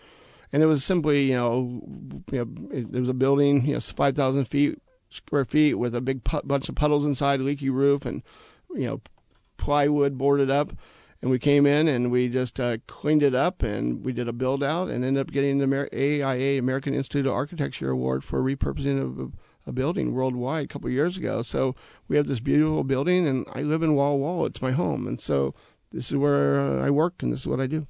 and 0.51 0.62
it 0.62 0.67
was 0.67 0.86
simply 0.86 1.32
you 1.32 1.36
know, 1.36 1.82
you 2.32 2.45
know 2.45 2.69
it, 2.71 2.93
it 2.93 2.99
was 2.99 3.10
a 3.10 3.13
building 3.13 3.65
you 3.65 3.73
know 3.73 3.79
5000 3.79 4.45
feet 4.45 4.79
square 5.15 5.45
feet 5.45 5.76
with 5.76 5.95
a 5.95 6.02
big 6.02 6.23
pu- 6.23 6.41
bunch 6.43 6.69
of 6.69 6.76
puddles 6.76 7.06
inside, 7.06 7.39
leaky 7.39 7.69
roof, 7.69 8.06
and 8.06 8.23
you 8.73 8.88
know 8.88 9.02
plywood 9.58 10.17
boarded 10.17 10.49
up. 10.49 10.73
And 11.21 11.32
we 11.32 11.39
came 11.39 11.65
in 11.65 11.88
and 11.88 12.12
we 12.12 12.28
just 12.28 12.60
uh, 12.60 12.80
cleaned 12.86 13.23
it 13.23 13.34
up 13.34 13.63
and 13.63 14.04
we 14.04 14.12
did 14.12 14.28
a 14.28 14.34
build 14.34 14.62
out 14.62 14.89
and 14.89 15.06
ended 15.06 15.21
up 15.21 15.32
getting 15.32 15.58
the 15.58 15.63
Amer- 15.63 15.89
AIA 15.93 16.60
American 16.60 16.93
Institute 16.93 17.26
of 17.26 17.32
Architecture 17.32 17.89
Award 17.89 18.26
for 18.26 18.43
repurposing 18.43 19.02
of 19.02 19.32
a 19.65 19.71
building 19.71 20.13
worldwide 20.13 20.65
a 20.65 20.67
couple 20.67 20.89
years 20.89 21.15
ago. 21.15 21.41
So 21.41 21.76
we 22.10 22.17
have 22.17 22.28
this 22.28 22.41
beautiful 22.41 22.84
building 22.84 23.26
and 23.26 23.45
I 23.54 23.62
live 23.62 23.84
in 23.84 23.95
Wall 23.95 24.19
Wall. 24.19 24.45
It's 24.45 24.62
my 24.62 24.71
home. 24.71 25.08
And 25.08 25.21
so 25.21 25.56
this 25.91 26.12
is 26.12 26.17
where 26.17 26.82
I 26.82 26.89
work 26.89 27.23
and 27.23 27.32
this 27.32 27.41
is 27.41 27.47
what 27.47 27.62
I 27.62 27.67
do 27.67 27.88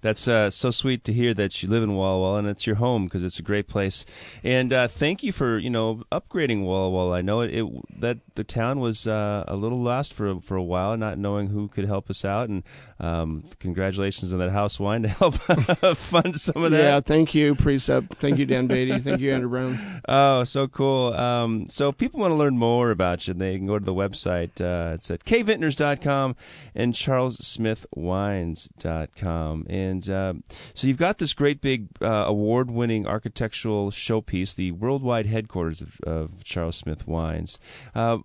that's 0.00 0.26
uh, 0.28 0.50
so 0.50 0.70
sweet 0.70 1.04
to 1.04 1.12
hear 1.12 1.34
that 1.34 1.62
you 1.62 1.68
live 1.68 1.82
in 1.82 1.94
Walla 1.94 2.20
Walla 2.20 2.38
and 2.38 2.48
it's 2.48 2.66
your 2.66 2.76
home 2.76 3.04
because 3.04 3.22
it's 3.22 3.38
a 3.38 3.42
great 3.42 3.68
place. 3.68 4.06
And 4.42 4.72
uh, 4.72 4.88
thank 4.88 5.22
you 5.22 5.32
for 5.32 5.58
you 5.58 5.68
know 5.70 6.02
upgrading 6.10 6.64
Walla 6.64 6.90
Walla. 6.90 7.16
I 7.16 7.22
know 7.22 7.40
it, 7.40 7.54
it 7.54 7.66
that 8.00 8.18
the 8.34 8.44
town 8.44 8.80
was 8.80 9.06
uh, 9.06 9.44
a 9.46 9.56
little 9.56 9.78
lost 9.78 10.14
for 10.14 10.40
for 10.40 10.56
a 10.56 10.62
while, 10.62 10.96
not 10.96 11.18
knowing 11.18 11.48
who 11.48 11.68
could 11.68 11.84
help 11.86 12.08
us 12.10 12.24
out. 12.24 12.48
And 12.48 12.62
um, 12.98 13.44
congratulations 13.58 14.32
on 14.32 14.38
that 14.40 14.50
house 14.50 14.80
wine 14.80 15.02
to 15.02 15.08
help 15.08 15.34
fund 15.96 16.40
some 16.40 16.64
of 16.64 16.70
that. 16.72 16.78
Yeah, 16.78 17.00
thank 17.00 17.34
you, 17.34 17.54
Precept. 17.54 18.14
Thank 18.14 18.38
you, 18.38 18.46
Dan 18.46 18.66
Beatty. 18.66 18.98
Thank 18.98 19.20
you, 19.20 19.32
Andrew 19.32 19.50
Browne. 19.50 20.00
Oh, 20.08 20.44
so 20.44 20.66
cool. 20.66 21.12
Um, 21.12 21.66
so 21.68 21.90
if 21.90 21.98
people 21.98 22.20
want 22.20 22.32
to 22.32 22.36
learn 22.36 22.56
more 22.58 22.90
about 22.90 23.28
you, 23.28 23.34
they 23.34 23.56
can 23.56 23.66
go 23.66 23.78
to 23.78 23.84
the 23.84 23.94
website. 23.94 24.60
Uh, 24.60 24.94
it's 24.94 25.10
at 25.10 25.24
kvintners.com 25.24 26.34
and 26.74 26.94
charlesmithwines.com. 26.94 29.66
And 29.68 29.89
and 29.90 30.08
uh, 30.08 30.34
so 30.72 30.86
you've 30.86 30.96
got 30.96 31.18
this 31.18 31.34
great 31.34 31.60
big 31.60 31.88
uh, 32.00 32.24
award 32.26 32.70
winning 32.70 33.06
architectural 33.06 33.90
showpiece, 33.90 34.54
the 34.54 34.72
worldwide 34.72 35.26
headquarters 35.26 35.82
of, 35.82 36.00
of 36.02 36.44
Charles 36.44 36.76
Smith 36.76 37.06
Wines. 37.06 37.58
Uh, 37.94 38.18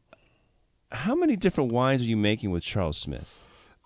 how 0.91 1.15
many 1.15 1.35
different 1.35 1.71
wines 1.71 2.01
are 2.03 2.05
you 2.05 2.17
making 2.17 2.51
with 2.51 2.63
Charles 2.63 2.97
Smith? 2.97 3.37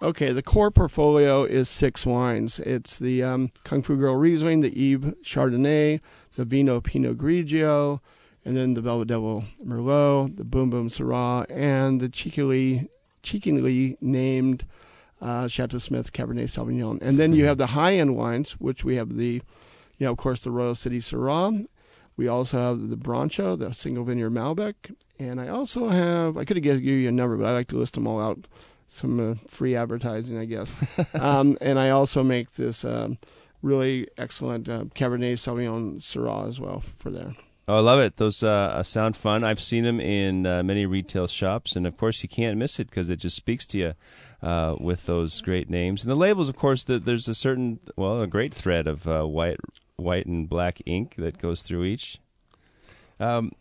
Okay, 0.02 0.32
the 0.32 0.44
core 0.44 0.72
portfolio 0.72 1.44
is 1.44 1.68
six 1.68 2.06
wines. 2.06 2.60
It's 2.60 2.98
the 2.98 3.22
um, 3.22 3.50
Kung 3.65 3.82
Fu 3.82 3.98
Girl 3.98 4.15
Riesling, 4.15 4.62
the 4.62 4.82
Eve 4.82 5.13
Chardonnay, 5.24 6.00
the 6.38 6.46
Vino 6.46 6.80
Pinot 6.80 7.18
Grigio, 7.18 8.00
and 8.46 8.56
then 8.56 8.76
the 8.76 8.82
Velvet 8.82 9.10
Devil 9.10 9.44
Merlot, 9.62 10.38
the 10.38 10.46
Boom 10.46 10.70
Boom 10.70 10.88
Syrah, 10.88 11.46
and 11.50 12.00
the 12.00 12.08
cheekily, 12.08 12.89
cheekily 13.24 13.98
named 14.00 14.65
uh, 15.21 15.47
Chateau 15.47 15.77
Smith 15.77 16.13
Cabernet 16.13 16.49
Sauvignon. 16.49 16.99
And 17.01 17.17
then 17.17 17.34
you 17.34 17.45
have 17.45 17.58
the 17.58 17.67
high 17.67 17.95
end 17.95 18.15
wines, 18.15 18.53
which 18.53 18.84
we 18.84 18.95
have 18.95 19.15
the, 19.15 19.41
you 19.97 20.05
know, 20.05 20.12
of 20.12 20.17
course, 20.17 20.41
the 20.41 20.51
Royal 20.51 20.75
City 20.75 20.99
Syrah. 20.99 21.65
We 22.15 22.27
also 22.27 22.58
have 22.58 22.89
the 22.89 22.97
Broncho, 22.97 23.55
the 23.55 23.71
single 23.73 24.03
vineyard 24.03 24.32
Malbec. 24.32 24.95
And 25.19 25.39
I 25.39 25.47
also 25.47 25.89
have, 25.89 26.38
I 26.38 26.45
could 26.45 26.58
have 26.58 26.63
given 26.63 26.84
you 26.84 27.08
a 27.08 27.12
number, 27.12 27.38
but 27.38 27.45
I 27.45 27.53
like 27.53 27.69
to 27.69 27.77
list 27.77 27.93
them 27.93 28.08
all 28.08 28.21
out. 28.21 28.45
Some 28.88 29.19
uh, 29.19 29.36
free 29.47 29.75
advertising, 29.75 30.38
I 30.38 30.45
guess. 30.45 30.75
um, 31.13 31.58
and 31.62 31.77
I 31.77 31.91
also 31.91 32.23
make 32.23 32.53
this 32.53 32.84
um, 32.84 33.19
really 33.62 34.08
excellent 34.17 34.67
uh, 34.67 34.86
Cabernet 34.95 35.34
Sauvignon 35.34 35.97
Syrah 35.97 36.47
as 36.47 36.60
well 36.60 36.84
for 36.97 37.12
there. 37.12 37.36
Oh, 37.67 37.75
I 37.77 37.79
love 37.82 37.99
it. 37.99 38.17
Those 38.17 38.41
uh, 38.41 38.82
sound 38.82 39.15
fun. 39.15 39.43
I've 39.43 39.62
seen 39.62 39.84
them 39.84 39.99
in 39.99 40.47
uh, 40.47 40.63
many 40.63 40.88
retail 40.88 41.27
shops, 41.27 41.75
and 41.75 41.86
of 41.86 41.97
course, 41.97 42.23
you 42.23 42.27
can't 42.27 42.58
miss 42.58 42.79
it 42.79 42.89
because 42.89 43.12
it 43.12 43.17
just 43.17 43.36
speaks 43.36 43.67
to 43.67 43.77
you 43.77 43.93
uh, 44.41 44.75
with 44.80 45.06
those 45.06 45.41
great 45.41 45.69
names. 45.69 46.04
And 46.04 46.12
the 46.12 46.15
labels, 46.15 46.49
of 46.49 46.56
course, 46.56 46.84
the, 46.84 46.99
there's 46.99 47.28
a 47.28 47.36
certain, 47.36 47.80
well, 47.95 48.21
a 48.21 48.28
great 48.28 48.54
thread 48.54 48.88
of 48.88 49.08
uh, 49.08 49.23
white, 49.23 49.60
white 49.95 50.25
and 50.25 50.47
black 50.47 50.82
ink 50.86 51.15
that 51.17 51.38
goes 51.38 51.62
through 51.62 51.84
each. 51.84 52.19
Um, 53.19 53.51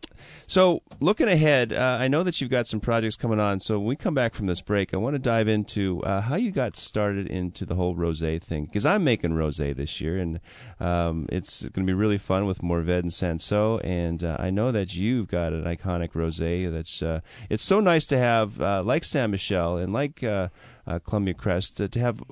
so, 0.46 0.82
looking 1.00 1.28
ahead, 1.28 1.72
uh, 1.72 1.98
I 2.00 2.08
know 2.08 2.22
that 2.22 2.40
you've 2.40 2.50
got 2.50 2.66
some 2.66 2.80
projects 2.80 3.16
coming 3.16 3.40
on. 3.40 3.60
So, 3.60 3.78
when 3.78 3.88
we 3.88 3.96
come 3.96 4.14
back 4.14 4.34
from 4.34 4.46
this 4.46 4.60
break, 4.60 4.92
I 4.94 4.96
want 4.96 5.14
to 5.14 5.18
dive 5.18 5.48
into 5.48 6.02
uh, 6.02 6.20
how 6.22 6.36
you 6.36 6.50
got 6.50 6.76
started 6.76 7.26
into 7.26 7.66
the 7.66 7.74
whole 7.74 7.94
rosé 7.94 8.42
thing. 8.42 8.66
Because 8.66 8.86
I'm 8.86 9.04
making 9.04 9.32
rosé 9.32 9.74
this 9.74 10.00
year, 10.00 10.18
and 10.18 10.40
um, 10.80 11.26
it's 11.30 11.62
going 11.62 11.86
to 11.86 11.90
be 11.90 11.94
really 11.94 12.18
fun 12.18 12.46
with 12.46 12.62
Mourvedre 12.62 13.00
and 13.00 13.10
Cinsault. 13.10 13.80
And 13.84 14.24
uh, 14.24 14.36
I 14.38 14.50
know 14.50 14.72
that 14.72 14.94
you've 14.94 15.28
got 15.28 15.52
an 15.52 15.64
iconic 15.64 16.12
rosé 16.12 16.70
that's 16.70 17.02
uh, 17.02 17.20
it's 17.50 17.64
so 17.64 17.80
nice 17.80 18.06
to 18.06 18.18
have, 18.18 18.60
uh, 18.60 18.82
like 18.82 19.04
Saint 19.04 19.30
Michelle 19.30 19.76
and 19.76 19.92
like 19.92 20.22
uh, 20.22 20.48
Columbia 21.04 21.34
Crest, 21.34 21.76
to 21.78 22.00
have 22.00 22.22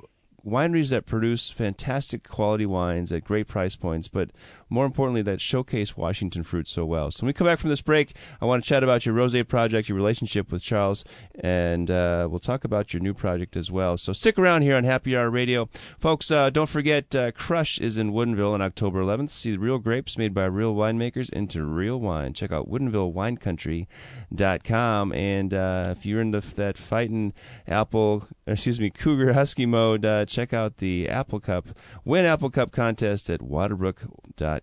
wineries 0.47 0.91
that 0.91 1.07
produce 1.07 1.51
fantastic 1.51 2.27
quality 2.27 2.67
wines 2.67 3.11
at 3.11 3.25
great 3.25 3.49
price 3.49 3.75
points, 3.75 4.07
but 4.07 4.31
more 4.69 4.85
importantly, 4.85 5.23
that 5.23 5.41
showcase 5.41 5.97
Washington 5.97 6.43
fruit 6.43 6.69
so 6.69 6.85
well. 6.85 7.11
So 7.11 7.23
when 7.23 7.29
we 7.29 7.33
come 7.33 7.47
back 7.47 7.59
from 7.59 7.71
this 7.71 7.81
break, 7.83 8.15
I 8.41 8.45
want 8.45 8.65
to 8.65 8.69
chat 8.69 8.83
about 8.83 9.07
your 9.07 9.15
rosé 9.15 9.47
project, 9.47 9.89
your 9.89 9.97
relationship 9.97 10.51
with 10.51 10.63
Charles, 10.63 11.05
and 11.39 11.89
uh, 11.91 12.27
we'll 12.31 12.41
talk 12.41 12.65
about 12.65 12.93
your 12.93 13.01
new 13.01 13.15
project 13.15 13.57
as 13.57 13.71
well. 13.71 13.97
So 13.97 14.13
stick 14.13 14.39
around 14.39 14.63
here 14.63 14.77
on 14.77 14.85
Happy 14.85 15.17
Hour 15.17 15.31
Radio, 15.31 15.69
folks. 15.99 16.31
Uh, 16.31 16.51
don't 16.51 16.69
forget, 16.69 17.15
uh, 17.15 17.33
Crush 17.33 17.81
is 17.81 17.99
in 17.99 18.13
Woodinville 18.13 18.55
on 18.55 18.63
October 18.63 19.03
11th. 19.03 19.31
See 19.31 19.53
the 19.53 19.59
real 19.59 19.79
grapes 19.79 20.19
made 20.19 20.35
by 20.35 20.47
real 20.47 20.75
winemakers 20.75 21.31
into 21.31 21.65
real 21.65 22.01
wine. 22.01 22.33
Check 22.33 22.51
out 22.53 22.69
WoodinvilleWineCountry.com. 22.71 25.13
And 25.13 25.55
uh, 25.55 25.95
if 25.97 26.07
you're 26.07 26.21
into 26.21 26.41
that 26.41 26.77
fighting 26.77 27.33
apple, 27.67 28.29
excuse 28.47 28.81
me, 28.81 28.91
cougar 28.91 29.33
husky 29.33 29.67
mode, 29.67 30.05
uh, 30.05 30.25
check 30.27 30.53
out 30.53 30.79
the 30.79 31.09
Apple 31.09 31.41
Cup 31.41 31.69
Win 32.05 32.25
Apple 32.25 32.51
Cup 32.51 32.73
contest 32.73 33.31
at 33.31 33.41
Waterbrook.com. 33.41 34.56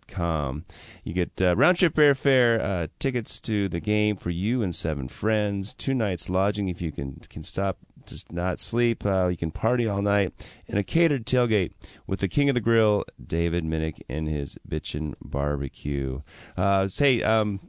You 1.03 1.13
get 1.13 1.41
uh, 1.41 1.55
round 1.55 1.77
trip 1.77 1.95
airfare, 1.95 2.61
uh, 2.61 2.87
tickets 2.99 3.39
to 3.41 3.69
the 3.69 3.79
game 3.79 4.15
for 4.15 4.29
you 4.29 4.61
and 4.61 4.73
seven 4.73 5.07
friends, 5.07 5.73
two 5.73 5.93
nights 5.93 6.29
lodging 6.29 6.69
if 6.69 6.81
you 6.81 6.91
can 6.91 7.21
can 7.29 7.43
stop 7.43 7.77
just 8.05 8.31
not 8.31 8.59
sleep. 8.59 9.05
Uh, 9.05 9.27
you 9.27 9.37
can 9.37 9.51
party 9.51 9.87
all 9.87 10.01
night, 10.01 10.33
and 10.67 10.77
a 10.77 10.83
catered 10.83 11.25
tailgate 11.25 11.71
with 12.07 12.19
the 12.19 12.27
king 12.27 12.49
of 12.49 12.55
the 12.55 12.61
grill, 12.61 13.03
David 13.25 13.63
Minnick, 13.63 14.01
and 14.09 14.27
his 14.27 14.57
bitchin' 14.67 15.13
barbecue. 15.21 16.21
Uh, 16.57 16.87
say, 16.87 17.21
um, 17.21 17.59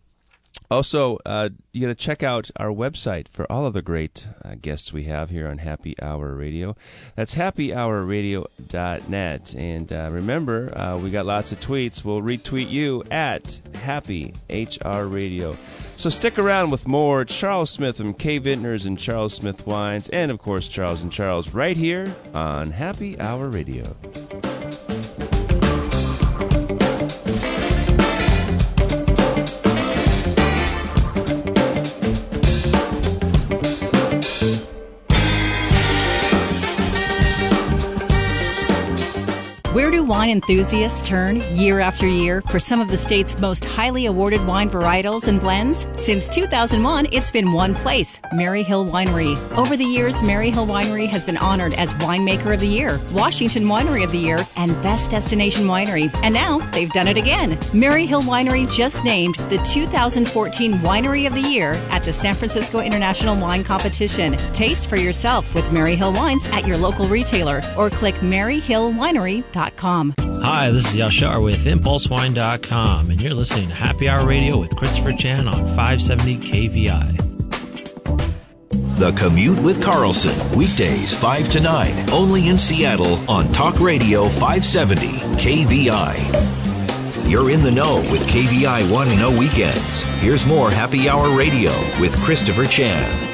also, 0.75 1.19
uh, 1.25 1.51
you 1.73 1.81
got 1.81 1.87
to 1.87 1.95
check 1.95 2.25
out 2.25 2.51
our 2.57 2.71
website 2.71 3.29
for 3.29 3.51
all 3.51 3.65
of 3.65 3.73
the 3.75 3.83
great 3.83 4.27
uh, 4.45 4.57
guests 4.61 4.93
we 4.93 5.05
have 5.05 5.31
here 5.31 5.47
on 5.47 5.59
Happy 5.59 5.95
Hour 6.03 6.35
Radio. 6.35 6.75
That's 7.15 7.37
happyhourradio.net. 7.37 9.55
And 9.55 9.93
uh, 9.93 10.09
remember, 10.11 10.77
uh, 10.77 10.99
we 10.99 11.11
got 11.11 11.27
lots 11.27 11.53
of 11.53 11.61
tweets. 11.61 12.05
We'll 12.05 12.23
retweet 12.23 12.71
you 12.71 13.05
at 13.11 13.61
Happy 13.83 14.35
HR 14.51 15.05
Radio. 15.05 15.57
So 15.97 16.11
stick 16.11 16.41
around 16.41 16.71
with 16.71 16.89
more 16.89 17.25
Charles 17.25 17.71
Smith 17.71 17.99
from 17.99 18.15
K 18.15 18.39
Vintners 18.39 18.85
and 18.85 18.99
Charles 18.99 19.35
Smith 19.35 19.65
Wines, 19.67 20.09
and 20.09 20.33
of 20.33 20.41
course, 20.41 20.67
Charles 20.67 21.03
and 21.03 21.13
Charles 21.13 21.55
right 21.55 21.77
here 21.77 22.13
on 22.35 22.73
Happy 22.73 23.21
Hour 23.21 23.49
Radio. 23.49 23.95
Where 39.75 39.91
do 39.91 40.05
wine 40.05 40.31
enthusiasts 40.31 41.03
turn 41.03 41.43
year 41.57 41.81
after 41.81 42.07
year 42.07 42.41
for 42.43 42.61
some 42.61 42.81
of 42.81 42.87
the 42.87 42.97
state's 42.97 43.37
most 43.41 43.65
highly 43.65 44.07
awarded 44.07 44.47
wine 44.47 44.71
varietals 44.71 45.27
and 45.27 45.41
blends? 45.41 45.89
Since 45.97 46.29
2001, 46.29 47.09
it's 47.11 47.33
been 47.33 47.53
one 47.53 47.75
place, 47.75 48.21
Maryhill 48.33 48.89
Winery. 48.89 49.37
Over 49.59 49.77
the 49.77 49.85
years, 49.85 50.23
Maryhill 50.23 50.69
Winery 50.69 51.09
has 51.09 51.25
been 51.25 51.37
honored 51.37 51.75
as 51.75 51.93
Winemaker 51.95 52.55
of 52.55 52.61
the 52.61 52.69
Year, 52.69 53.01
Washington 53.11 53.65
Winery 53.65 54.05
of 54.05 54.13
the 54.13 54.19
Year, 54.19 54.47
and 54.55 54.71
Best 54.81 55.11
Destination 55.11 55.65
Winery. 55.65 56.09
And 56.23 56.33
now 56.33 56.61
they've 56.71 56.93
done 56.93 57.09
it 57.09 57.17
again. 57.17 57.57
Maryhill 57.73 58.23
Winery 58.23 58.73
just 58.73 59.03
named 59.03 59.35
the 59.51 59.59
2014 59.65 60.75
Winery 60.75 61.27
of 61.27 61.35
the 61.35 61.41
Year 61.51 61.73
at 61.91 62.05
the 62.05 62.13
San 62.13 62.35
Francisco 62.35 62.79
International 62.79 63.37
Wine 63.37 63.65
Competition. 63.65 64.37
Taste 64.53 64.89
for 64.89 64.99
yourself 64.99 65.53
with 65.53 65.65
Maryhill 65.73 66.15
Wines 66.17 66.47
at 66.53 66.65
your 66.65 66.79
local 66.79 67.07
retailer 67.07 67.61
or 67.77 67.91
click 67.91 68.15
maryhillwinery.com. 68.17 69.64
Hi, 70.19 70.71
this 70.71 70.93
is 70.93 71.01
Yashar 71.01 71.43
with 71.43 71.65
ImpulseWine.com, 71.65 73.11
and 73.11 73.19
you're 73.19 73.33
listening 73.33 73.69
to 73.69 73.75
Happy 73.75 74.11
Hour 74.11 74.27
Radio 74.27 74.59
with 74.59 74.77
Christopher 74.77 75.13
Chan 75.13 75.49
on 75.49 75.65
570 75.75 76.37
KVI. 76.37 77.17
The 78.99 79.13
Commute 79.13 79.61
with 79.61 79.83
Carlson, 79.83 80.37
weekdays 80.57 81.15
5 81.15 81.51
to 81.53 81.61
9, 81.61 82.11
only 82.11 82.49
in 82.49 82.59
Seattle 82.59 83.19
on 83.29 83.51
Talk 83.53 83.81
Radio 83.81 84.25
570 84.25 85.07
KVI. 85.39 87.31
You're 87.31 87.51
in 87.51 87.63
the 87.63 87.71
know 87.71 87.97
with 88.13 88.27
KVI 88.29 88.93
Want 88.93 89.09
to 89.09 89.17
oh 89.17 89.31
Know 89.31 89.39
Weekends. 89.39 90.03
Here's 90.21 90.45
more 90.45 90.71
Happy 90.71 91.09
Hour 91.09 91.35
Radio 91.37 91.71
with 92.01 92.15
Christopher 92.23 92.67
Chan. 92.67 93.34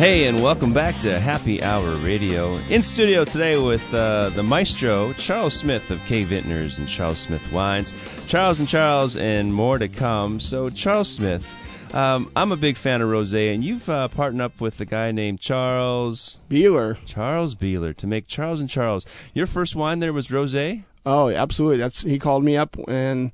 Hey, 0.00 0.28
and 0.28 0.42
welcome 0.42 0.72
back 0.72 0.96
to 1.00 1.20
Happy 1.20 1.62
Hour 1.62 1.96
Radio. 1.96 2.54
In 2.70 2.82
studio 2.82 3.22
today 3.26 3.58
with 3.58 3.92
uh, 3.92 4.30
the 4.30 4.42
maestro, 4.42 5.12
Charles 5.12 5.52
Smith 5.52 5.90
of 5.90 6.02
K 6.06 6.24
Vintners 6.24 6.78
and 6.78 6.88
Charles 6.88 7.18
Smith 7.18 7.52
Wines. 7.52 7.92
Charles 8.26 8.58
and 8.60 8.66
Charles, 8.66 9.14
and 9.14 9.52
more 9.52 9.76
to 9.76 9.88
come. 9.88 10.40
So, 10.40 10.70
Charles 10.70 11.10
Smith, 11.10 11.94
um, 11.94 12.32
I'm 12.34 12.50
a 12.50 12.56
big 12.56 12.78
fan 12.78 13.02
of 13.02 13.10
rosé, 13.10 13.52
and 13.52 13.62
you've 13.62 13.90
uh, 13.90 14.08
partnered 14.08 14.40
up 14.40 14.58
with 14.58 14.80
a 14.80 14.86
guy 14.86 15.12
named 15.12 15.40
Charles 15.40 16.38
Bieler. 16.48 16.96
Charles 17.04 17.54
Bieler 17.54 17.94
to 17.96 18.06
make 18.06 18.26
Charles 18.26 18.58
and 18.58 18.70
Charles. 18.70 19.04
Your 19.34 19.46
first 19.46 19.76
wine 19.76 19.98
there 19.98 20.14
was 20.14 20.28
rosé. 20.28 20.84
Oh, 21.04 21.28
absolutely. 21.28 21.76
That's 21.76 22.00
he 22.00 22.18
called 22.18 22.42
me 22.42 22.56
up 22.56 22.74
and 22.88 23.32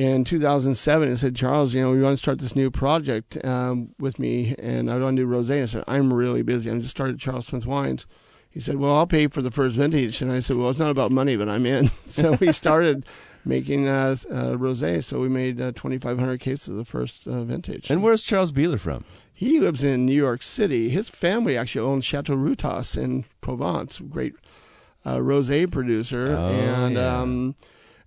in 0.00 0.24
2007 0.24 1.08
and 1.08 1.18
said, 1.18 1.36
Charles, 1.36 1.74
you 1.74 1.82
know, 1.82 1.90
we 1.90 2.00
want 2.00 2.14
to 2.14 2.22
start 2.22 2.38
this 2.38 2.56
new 2.56 2.70
project 2.70 3.36
um, 3.44 3.94
with 3.98 4.18
me, 4.18 4.54
and 4.58 4.90
I 4.90 4.98
want 4.98 5.18
to 5.18 5.22
do 5.24 5.28
rosé. 5.28 5.62
I 5.62 5.66
said, 5.66 5.84
I'm 5.86 6.10
really 6.12 6.40
busy. 6.42 6.70
I'm 6.70 6.80
just 6.80 6.92
started 6.92 7.18
Charles 7.18 7.48
Smith 7.48 7.66
Wines. 7.66 8.06
He 8.48 8.60
said, 8.60 8.76
Well, 8.76 8.94
I'll 8.96 9.06
pay 9.06 9.26
for 9.26 9.42
the 9.42 9.50
first 9.50 9.76
vintage, 9.76 10.22
and 10.22 10.32
I 10.32 10.40
said, 10.40 10.56
Well, 10.56 10.70
it's 10.70 10.78
not 10.80 10.90
about 10.90 11.12
money, 11.12 11.36
but 11.36 11.50
I'm 11.50 11.66
in. 11.66 11.88
so 12.06 12.32
we 12.40 12.50
started 12.50 13.04
making 13.44 13.88
uh, 13.88 14.16
uh, 14.30 14.56
rosé. 14.56 15.04
So 15.04 15.20
we 15.20 15.28
made 15.28 15.60
uh, 15.60 15.72
2,500 15.72 16.40
cases 16.40 16.68
of 16.68 16.76
the 16.76 16.84
first 16.86 17.26
uh, 17.28 17.42
vintage. 17.44 17.90
And 17.90 18.02
where's 18.02 18.22
Charles 18.22 18.52
Bieler 18.52 18.78
from? 18.78 19.04
He 19.34 19.60
lives 19.60 19.84
in 19.84 20.06
New 20.06 20.14
York 20.16 20.42
City. 20.42 20.88
His 20.88 21.08
family 21.10 21.56
actually 21.58 21.86
owns 21.86 22.04
Chateau 22.06 22.34
Routas 22.36 22.96
in 22.96 23.24
Provence, 23.42 23.98
great 24.00 24.34
uh, 25.04 25.16
rosé 25.18 25.70
producer, 25.70 26.34
Oh, 26.38 26.48
and 26.48 26.94
yeah. 26.94 27.20
um, 27.20 27.54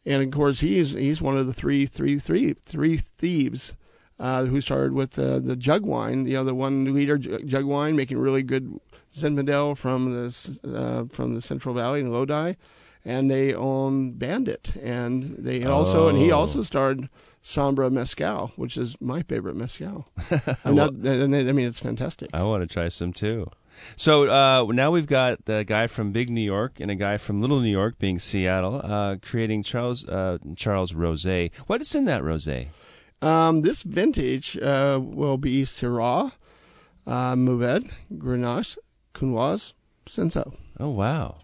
and 0.05 0.23
of 0.23 0.31
course 0.31 0.59
he's 0.61 0.91
he's 0.91 1.21
one 1.21 1.37
of 1.37 1.45
the 1.47 1.53
three 1.53 1.85
three 1.85 2.19
three 2.19 2.53
three 2.65 2.97
thieves 2.97 3.75
uh, 4.19 4.45
who 4.45 4.61
started 4.61 4.93
with 4.93 5.17
uh, 5.17 5.39
the 5.39 5.55
jug 5.55 5.85
wine. 5.85 6.25
You 6.27 6.33
know, 6.35 6.43
the 6.43 6.55
one 6.55 6.93
liter 6.93 7.17
jug 7.17 7.65
wine, 7.65 7.95
making 7.95 8.17
really 8.17 8.43
good 8.43 8.79
Zinfandel 9.11 9.77
from 9.77 10.11
the 10.13 10.77
uh, 10.77 11.05
from 11.13 11.35
the 11.35 11.41
Central 11.41 11.75
Valley 11.75 11.99
in 11.99 12.11
Lodi, 12.11 12.53
and 13.05 13.29
they 13.29 13.53
own 13.53 14.13
Bandit, 14.13 14.75
and 14.81 15.23
they 15.37 15.63
also 15.65 16.07
and 16.09 16.17
he 16.17 16.31
Oh. 16.31 16.37
also 16.39 16.61
started 16.63 17.09
Sombra 17.43 17.91
Mezcal, 17.91 18.51
which 18.55 18.77
is 18.77 18.95
my 19.01 19.21
favorite 19.21 19.55
mezcal. 19.55 20.07
I'm 20.63 20.75
not, 20.75 20.91
I 21.05 21.27
mean, 21.27 21.67
it's 21.67 21.79
fantastic. 21.79 22.29
I 22.33 22.41
want 22.43 22.63
to 22.63 22.73
try 22.73 22.87
some 22.89 23.11
too. 23.11 23.49
So 23.96 24.30
uh, 24.30 24.65
now 24.72 24.91
we've 24.91 25.08
got 25.08 25.46
the 25.46 25.63
guy 25.63 25.88
from 25.88 26.12
Big 26.12 26.30
New 26.30 26.41
York 26.41 26.80
and 26.80 26.89
a 26.91 26.96
guy 26.96 27.17
from 27.17 27.41
Little 27.41 27.60
New 27.60 27.72
York, 27.72 27.98
being 28.00 28.19
Seattle, 28.19 28.82
uh, 28.84 29.17
creating 29.22 29.63
Charles 29.63 30.08
uh, 30.08 30.38
Charles 30.56 30.93
Rosé. 30.93 31.52
What 31.67 31.82
is 31.82 31.93
in 31.96 32.06
that 32.06 32.22
rosé? 32.22 32.67
Um, 33.22 33.62
this 33.62 33.84
vintage 33.84 34.58
uh, 34.58 35.00
will 35.02 35.38
be 35.38 35.63
Syrah, 35.63 36.34
uh, 37.08 37.34
Mourvèdre, 37.36 37.89
Grenache, 38.17 38.78
Counoise, 39.13 39.74
Cinsault. 40.06 40.54
Oh 40.80 40.89
wow, 40.89 41.38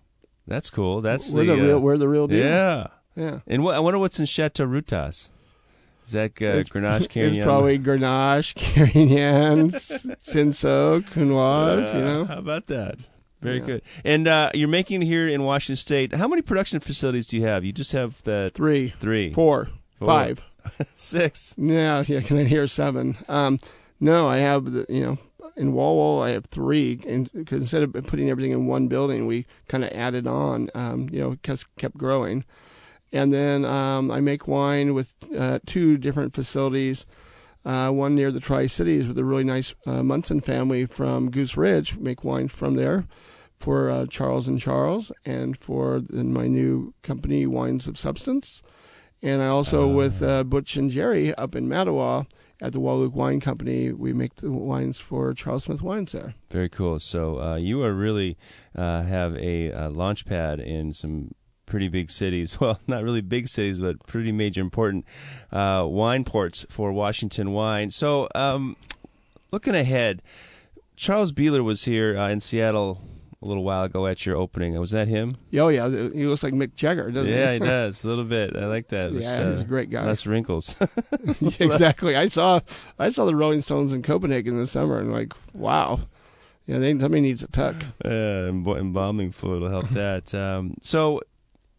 that's 0.48 0.70
cool. 0.70 1.02
That's 1.02 1.32
we're 1.32 1.46
the, 1.46 1.56
the, 1.56 1.62
uh, 1.62 1.66
real, 1.66 1.80
we're 1.80 1.98
the 1.98 2.10
real 2.10 2.28
deal. 2.28 2.46
yeah. 2.46 2.88
yeah. 3.16 3.40
And 3.48 3.64
what, 3.64 3.76
I 3.76 3.80
wonder 3.80 4.00
what's 4.00 4.20
in 4.20 4.26
Chateau 4.26 4.66
Routas. 4.66 5.30
Is 6.10 6.14
that 6.14 6.32
uh, 6.42 6.46
It's- 6.60 6.70
Grenache 6.74 7.08
Carignan? 7.10 7.38
It's 7.38 7.46
probably 7.46 7.78
Grenache, 7.80 8.56
Carignan, 8.56 9.70
Cinsault, 9.72 11.04
Counoise. 11.10 11.94
You 11.94 12.00
know, 12.02 12.26
How 12.26 12.40
about 12.40 12.68
that? 12.68 12.96
Very 13.42 13.60
Yeah. 13.60 13.66
good. 13.66 13.82
And 14.04 14.28
uh, 14.28 14.52
you're 14.54 14.68
making 14.68 15.02
here 15.02 15.28
in 15.28 15.44
Washington 15.44 15.76
State. 15.78 16.14
How 16.14 16.28
many 16.28 16.42
production 16.42 16.80
facilities 16.80 17.28
do 17.28 17.38
you 17.38 17.44
have? 17.46 17.64
You 17.64 17.72
just 17.72 17.92
have 17.94 18.22
the 18.24 18.52
three, 18.54 18.90
three, 19.00 19.32
four, 19.34 19.70
Four. 19.98 20.08
five. 20.08 20.44
six. 20.96 21.56
Yeah, 21.58 22.04
yeah. 22.08 22.22
Can 22.22 22.38
I 22.38 22.44
hear 22.44 22.68
seven? 22.68 23.18
Um, 23.30 23.60
no, 24.00 24.28
I 24.28 24.38
have 24.38 24.72
the 24.72 24.86
you 24.90 25.04
know 25.04 25.18
in 25.56 25.74
Walwall 25.74 26.22
I 26.22 26.32
have 26.32 26.46
three, 26.48 27.02
and 27.08 27.30
because 27.34 27.62
instead 27.62 27.84
of 27.84 27.94
putting 28.08 28.30
everything 28.30 28.52
in 28.52 28.68
one 28.68 28.88
building, 28.88 29.26
we 29.26 29.46
kind 29.68 29.84
of 29.86 29.92
added 29.92 30.28
on. 30.28 30.70
Um, 30.76 31.08
you 31.12 31.20
know, 31.22 31.30
because 31.32 31.66
kept 31.78 31.98
growing, 31.98 32.44
and 33.12 33.34
then 33.34 33.66
um, 33.66 34.12
I 34.12 34.20
make 34.20 34.48
wine 34.48 34.94
with 34.94 35.14
uh, 35.38 35.60
two 35.66 35.98
different 35.98 36.34
facilities. 36.34 37.06
Uh, 37.66 37.90
one 37.90 38.16
near 38.16 38.32
the 38.32 38.40
Tri 38.40 38.68
Cities 38.68 39.08
with 39.08 39.18
a 39.18 39.26
really 39.26 39.44
nice 39.44 39.76
uh, 39.86 40.02
Monson 40.02 40.40
family 40.40 40.86
from 40.86 41.30
Goose 41.30 41.58
Ridge. 41.58 41.98
Make 41.98 42.24
wine 42.24 42.48
from 42.48 42.76
there 42.76 43.06
for 43.60 43.90
uh, 43.90 44.06
Charles 44.06 44.48
and 44.48 44.60
Charles, 44.60 45.12
and 45.26 45.58
for 45.58 46.00
then 46.00 46.32
my 46.32 46.48
new 46.48 46.94
company, 47.04 47.46
Wines 47.46 47.88
of 47.88 47.98
Substance. 47.98 48.64
And 49.22 49.42
I 49.42 49.50
also 49.50 49.86
with 49.86 50.24
uh, 50.24 50.46
Butch 50.46 50.78
and 50.78 50.90
Jerry 50.90 51.36
up 51.36 51.54
in 51.54 51.68
Mattawa 51.68 52.26
at 52.62 52.72
the 52.72 52.80
Wahluke 52.80 53.14
Wine 53.14 53.42
Company. 53.42 53.92
We 53.92 54.14
make 54.14 54.36
the 54.36 54.52
wines 54.52 54.98
for 54.98 55.34
Charles 55.34 55.66
Smith 55.66 55.82
Wines 55.82 56.14
there. 56.14 56.36
Very 56.50 56.70
cool. 56.70 57.00
So 57.00 57.42
uh, 57.42 57.56
you 57.56 57.84
are 57.84 57.94
really 57.94 58.38
uh, 58.76 59.04
have 59.04 59.36
a, 59.36 59.72
a 59.72 59.90
launch 59.90 60.26
pad 60.26 60.62
in 60.62 60.94
some 60.94 61.32
pretty 61.70 61.88
big 61.88 62.12
cities. 62.12 62.58
Well, 62.70 62.80
not 62.88 63.04
really 63.04 63.22
big 63.22 63.48
cities, 63.48 63.80
but 63.80 64.06
pretty 64.06 64.34
major, 64.34 64.60
important 64.60 65.06
uh, 65.52 65.86
wine 65.88 66.26
ports 66.26 66.66
for 66.70 66.92
Washington 66.92 67.54
wine. 67.54 67.92
So, 67.92 68.28
um, 68.36 68.76
looking 69.52 69.76
ahead, 69.76 70.22
Charles 70.98 71.32
Bieler 71.32 71.64
was 71.64 71.86
here 71.86 72.18
uh, 72.18 72.30
in 72.30 72.42
Seattle 72.42 73.02
a 73.42 73.46
little 73.46 73.64
while 73.64 73.84
ago 73.84 74.06
at 74.08 74.26
your 74.26 74.36
opening. 74.36 74.78
Was 74.78 74.92
that 74.92 75.08
him? 75.08 75.38
Oh 75.54 75.70
yeah, 75.70 75.88
he 75.88 76.26
looks 76.26 76.44
like 76.44 76.54
Mick 76.54 76.76
Jagger, 76.76 77.12
doesn't 77.12 77.32
yeah, 77.32 77.54
he? 77.54 77.60
he 77.60 77.60
does 77.66 78.04
a 78.04 78.08
little 78.08 78.26
bit. 78.26 78.56
I 78.56 78.66
like 78.66 78.90
that. 78.90 79.14
yeah, 79.14 79.52
he's 79.52 79.62
a 79.62 79.66
great 79.66 79.90
guy. 79.90 80.06
Less 80.06 80.26
wrinkles. 80.26 80.76
exactly. 81.60 82.18
I 82.18 82.28
saw 82.28 82.60
I 82.98 83.10
saw 83.10 83.26
the 83.26 83.36
Rolling 83.36 83.62
Stones 83.62 83.94
in 83.94 84.02
Copenhagen 84.02 84.58
this 84.58 84.72
summer, 84.72 85.00
and 85.00 85.14
like, 85.14 85.34
wow. 85.54 86.02
Yeah, 86.66 86.78
they, 86.78 86.92
somebody 86.92 87.22
needs 87.22 87.42
a 87.42 87.48
tuck. 87.48 87.78
Yeah, 88.06 88.48
embalming 88.50 89.32
fluid 89.32 89.62
will 89.62 89.70
help 89.72 89.90
that. 89.90 90.36
Um, 90.36 90.76
so 90.84 91.22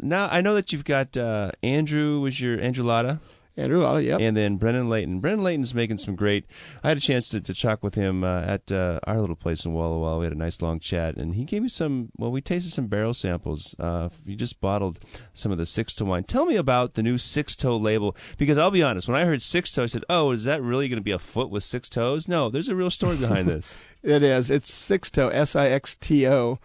now 0.02 0.28
I 0.30 0.40
know 0.40 0.54
that 0.54 0.72
you've 0.72 0.84
got 0.84 1.16
uh, 1.16 1.52
Andrew 1.62 2.20
was 2.20 2.40
your 2.40 2.60
Andrew 2.60 2.84
Latta. 2.84 3.20
Andrew 3.56 3.82
Latta, 3.82 4.02
yep. 4.02 4.20
And 4.20 4.36
then 4.36 4.56
Brennan 4.56 4.88
Leighton. 4.88 5.20
Brennan 5.20 5.42
Leighton's 5.42 5.74
making 5.74 5.98
some 5.98 6.14
great. 6.14 6.46
I 6.82 6.88
had 6.88 6.96
a 6.96 7.00
chance 7.00 7.28
to, 7.30 7.40
to 7.40 7.52
talk 7.52 7.82
with 7.82 7.94
him 7.94 8.24
uh, 8.24 8.40
at 8.42 8.72
uh, 8.72 9.00
our 9.04 9.20
little 9.20 9.36
place 9.36 9.64
in 9.64 9.72
Walla 9.74 9.98
Walla. 9.98 10.20
We 10.20 10.24
had 10.24 10.32
a 10.32 10.38
nice 10.38 10.62
long 10.62 10.78
chat, 10.78 11.16
and 11.16 11.34
he 11.34 11.44
gave 11.44 11.62
me 11.62 11.68
some. 11.68 12.10
Well, 12.16 12.30
we 12.30 12.40
tasted 12.40 12.70
some 12.70 12.86
barrel 12.86 13.12
samples. 13.12 13.74
Uh, 13.78 14.08
you 14.24 14.36
just 14.36 14.60
bottled 14.60 15.00
some 15.34 15.52
of 15.52 15.58
the 15.58 15.66
six 15.66 15.94
toe 15.94 16.06
wine. 16.06 16.24
Tell 16.24 16.46
me 16.46 16.56
about 16.56 16.94
the 16.94 17.02
new 17.02 17.18
six 17.18 17.54
toe 17.54 17.76
label 17.76 18.16
because 18.38 18.56
I'll 18.56 18.70
be 18.70 18.82
honest. 18.82 19.08
When 19.08 19.16
I 19.16 19.24
heard 19.24 19.42
six 19.42 19.72
toe, 19.72 19.82
I 19.82 19.86
said, 19.86 20.04
"Oh, 20.08 20.30
is 20.30 20.44
that 20.44 20.62
really 20.62 20.88
going 20.88 21.00
to 21.00 21.04
be 21.04 21.10
a 21.10 21.18
foot 21.18 21.50
with 21.50 21.64
six 21.64 21.88
toes?" 21.88 22.28
No, 22.28 22.48
there's 22.48 22.68
a 22.68 22.76
real 22.76 22.90
story 22.90 23.16
behind 23.16 23.48
this. 23.48 23.76
it 24.02 24.22
is. 24.22 24.50
It's 24.50 24.72
six 24.72 25.10
toe. 25.10 25.28
S 25.28 25.54
I 25.54 25.68
X 25.68 25.96
T 25.96 26.26
O 26.26 26.58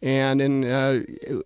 and 0.00 0.40
in 0.40 0.64
uh, 0.64 1.00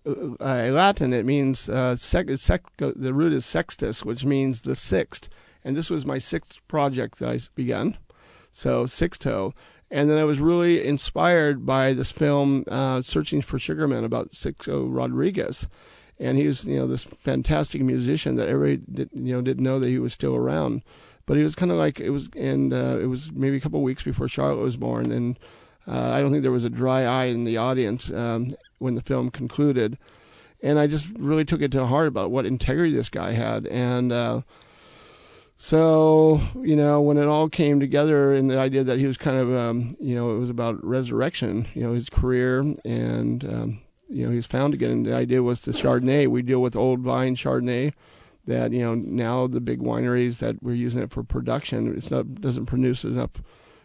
uh, 0.05 0.69
Latin 0.71 1.13
it 1.13 1.25
means 1.25 1.69
uh, 1.69 1.95
sec- 1.95 2.37
sec- 2.37 2.77
the 2.77 3.13
root 3.13 3.33
is 3.33 3.45
sextus, 3.45 4.05
which 4.05 4.25
means 4.25 4.61
the 4.61 4.75
sixth. 4.75 5.29
And 5.63 5.75
this 5.75 5.89
was 5.89 6.05
my 6.05 6.17
sixth 6.17 6.59
project 6.67 7.19
that 7.19 7.29
I 7.29 7.39
began, 7.55 7.97
so 8.51 8.85
sixto. 8.85 9.55
And 9.89 10.09
then 10.09 10.17
I 10.17 10.23
was 10.23 10.39
really 10.39 10.83
inspired 10.83 11.65
by 11.65 11.93
this 11.93 12.11
film, 12.11 12.65
uh, 12.67 13.01
Searching 13.01 13.41
for 13.41 13.59
Sugar 13.59 13.87
Man, 13.87 14.03
about 14.03 14.31
Sixto 14.31 14.87
Rodriguez, 14.89 15.67
and 16.19 16.37
he 16.37 16.47
was 16.47 16.65
you 16.65 16.77
know 16.77 16.87
this 16.87 17.03
fantastic 17.03 17.81
musician 17.81 18.35
that 18.35 18.49
everybody 18.49 18.83
did, 18.91 19.09
you 19.13 19.33
know 19.33 19.41
didn't 19.41 19.63
know 19.63 19.79
that 19.79 19.89
he 19.89 19.99
was 19.99 20.13
still 20.13 20.35
around. 20.35 20.83
But 21.25 21.37
he 21.37 21.43
was 21.43 21.55
kind 21.55 21.71
of 21.71 21.77
like 21.77 21.99
it 21.99 22.09
was, 22.09 22.29
and 22.35 22.73
uh, 22.73 22.97
it 22.99 23.05
was 23.05 23.31
maybe 23.31 23.57
a 23.57 23.59
couple 23.61 23.79
of 23.79 23.83
weeks 23.83 24.03
before 24.03 24.27
Charlotte 24.27 24.63
was 24.63 24.77
born, 24.77 25.11
and 25.11 25.39
uh, 25.87 26.11
I 26.11 26.21
don't 26.21 26.31
think 26.31 26.43
there 26.43 26.51
was 26.51 26.63
a 26.63 26.69
dry 26.69 27.03
eye 27.03 27.25
in 27.25 27.43
the 27.43 27.57
audience 27.57 28.09
um, 28.11 28.49
when 28.79 28.95
the 28.95 29.01
film 29.01 29.29
concluded, 29.31 29.97
and 30.61 30.79
I 30.79 30.87
just 30.87 31.07
really 31.17 31.45
took 31.45 31.61
it 31.61 31.71
to 31.71 31.85
heart 31.85 32.07
about 32.07 32.31
what 32.31 32.45
integrity 32.45 32.93
this 32.93 33.09
guy 33.09 33.33
had, 33.33 33.67
and 33.67 34.11
uh, 34.11 34.41
so 35.57 36.41
you 36.61 36.75
know 36.75 37.01
when 37.01 37.17
it 37.17 37.27
all 37.27 37.49
came 37.49 37.79
together, 37.79 38.33
and 38.33 38.49
the 38.49 38.57
idea 38.57 38.83
that 38.83 38.99
he 38.99 39.05
was 39.05 39.17
kind 39.17 39.37
of 39.37 39.53
um, 39.53 39.95
you 39.99 40.15
know 40.15 40.35
it 40.35 40.39
was 40.39 40.49
about 40.49 40.83
resurrection, 40.83 41.67
you 41.73 41.83
know 41.83 41.93
his 41.93 42.09
career, 42.09 42.59
and 42.85 43.43
um, 43.43 43.81
you 44.09 44.23
know 44.25 44.29
he 44.29 44.37
was 44.37 44.45
found 44.45 44.73
again. 44.73 44.91
And 44.91 45.05
the 45.05 45.15
idea 45.15 45.43
was 45.43 45.61
the 45.61 45.71
Chardonnay. 45.71 46.27
We 46.27 46.43
deal 46.43 46.61
with 46.61 46.75
old 46.77 47.01
vine 47.01 47.35
Chardonnay 47.35 47.93
that 48.45 48.71
you 48.71 48.81
know 48.81 48.95
now 48.95 49.47
the 49.47 49.61
big 49.61 49.79
wineries 49.79 50.39
that 50.39 50.61
we're 50.63 50.75
using 50.75 51.01
it 51.01 51.11
for 51.11 51.23
production, 51.23 51.93
it's 51.97 52.11
not 52.11 52.35
doesn't 52.35 52.67
produce 52.67 53.03
enough 53.03 53.41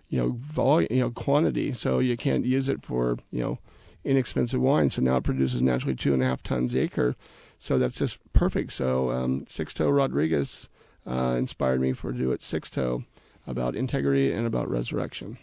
you 0.09 0.19
know, 0.19 0.37
volume, 0.39 0.89
you 0.91 1.01
know, 1.01 1.11
quantity. 1.11 1.73
So 1.73 1.99
you 1.99 2.17
can't 2.17 2.45
use 2.45 2.69
it 2.69 2.83
for, 2.83 3.19
you 3.31 3.43
know, 3.43 3.59
inexpensive 4.05 4.61
wine. 4.61 4.91
So 4.91 5.03
now 5.03 5.17
it 5.17 5.25
produces 5.25 5.61
naturally 5.61 5.95
two 5.95 6.15
and 6.15 6.23
a 6.23 6.27
half 6.27 6.43
tons 6.43 6.75
acre. 6.75 7.17
So 7.59 7.79
that's 7.79 7.97
just 7.97 8.19
perfect. 8.33 8.73
So 8.73 9.11
um, 9.11 9.43
Sixto 9.43 9.95
Rodriguez 9.95 10.69
uh, 11.07 11.35
inspired 11.39 11.81
me 11.81 11.93
for 11.93 12.13
do 12.13 12.33
it 12.33 12.41
Sixto 12.41 13.05
about 13.47 13.75
integrity 13.75 14.33
and 14.33 14.47
about 14.47 14.71
resurrection. 14.71 15.39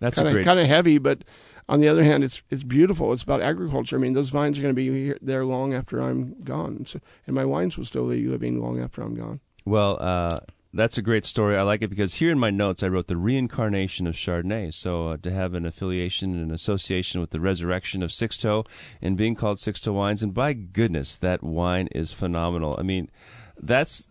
That's 0.00 0.18
kind 0.18 0.36
of 0.36 0.44
kind 0.44 0.58
of 0.58 0.66
heavy, 0.66 0.98
but 0.98 1.22
on 1.68 1.80
the 1.80 1.88
other 1.88 2.02
hand, 2.02 2.24
it's 2.24 2.42
it's 2.50 2.64
beautiful. 2.64 3.12
It's 3.12 3.22
about 3.22 3.40
agriculture. 3.40 3.96
I 3.96 4.00
mean, 4.00 4.14
those 4.14 4.30
vines 4.30 4.58
are 4.58 4.62
going 4.62 4.74
to 4.74 4.76
be 4.76 4.90
here, 5.04 5.18
there 5.22 5.44
long 5.44 5.72
after 5.72 6.00
I'm 6.00 6.42
gone, 6.42 6.86
so, 6.86 7.00
and 7.26 7.36
my 7.36 7.44
wines 7.44 7.78
will 7.78 7.84
still 7.84 8.08
be 8.08 8.26
living 8.26 8.60
long 8.60 8.80
after 8.80 9.00
I'm 9.00 9.14
gone. 9.14 9.40
Well, 9.64 9.96
uh, 10.00 10.40
that's 10.74 10.96
a 10.96 11.02
great 11.02 11.24
story. 11.24 11.56
I 11.56 11.62
like 11.62 11.82
it 11.82 11.88
because 11.88 12.14
here 12.14 12.30
in 12.30 12.38
my 12.38 12.50
notes 12.50 12.82
I 12.82 12.88
wrote 12.88 13.06
the 13.06 13.16
reincarnation 13.16 14.06
of 14.06 14.14
Chardonnay. 14.14 14.72
So 14.72 15.08
uh, 15.08 15.16
to 15.18 15.30
have 15.30 15.54
an 15.54 15.66
affiliation 15.66 16.32
and 16.32 16.42
an 16.42 16.50
association 16.50 17.20
with 17.20 17.30
the 17.30 17.40
resurrection 17.40 18.02
of 18.02 18.10
Sixto 18.10 18.66
and 19.00 19.16
being 19.16 19.34
called 19.34 19.58
Sixto 19.58 19.92
wines, 19.92 20.22
and 20.22 20.32
by 20.32 20.54
goodness, 20.54 21.16
that 21.18 21.42
wine 21.42 21.88
is 21.88 22.12
phenomenal. 22.12 22.76
I 22.78 22.82
mean, 22.82 23.10
that's 23.60 24.08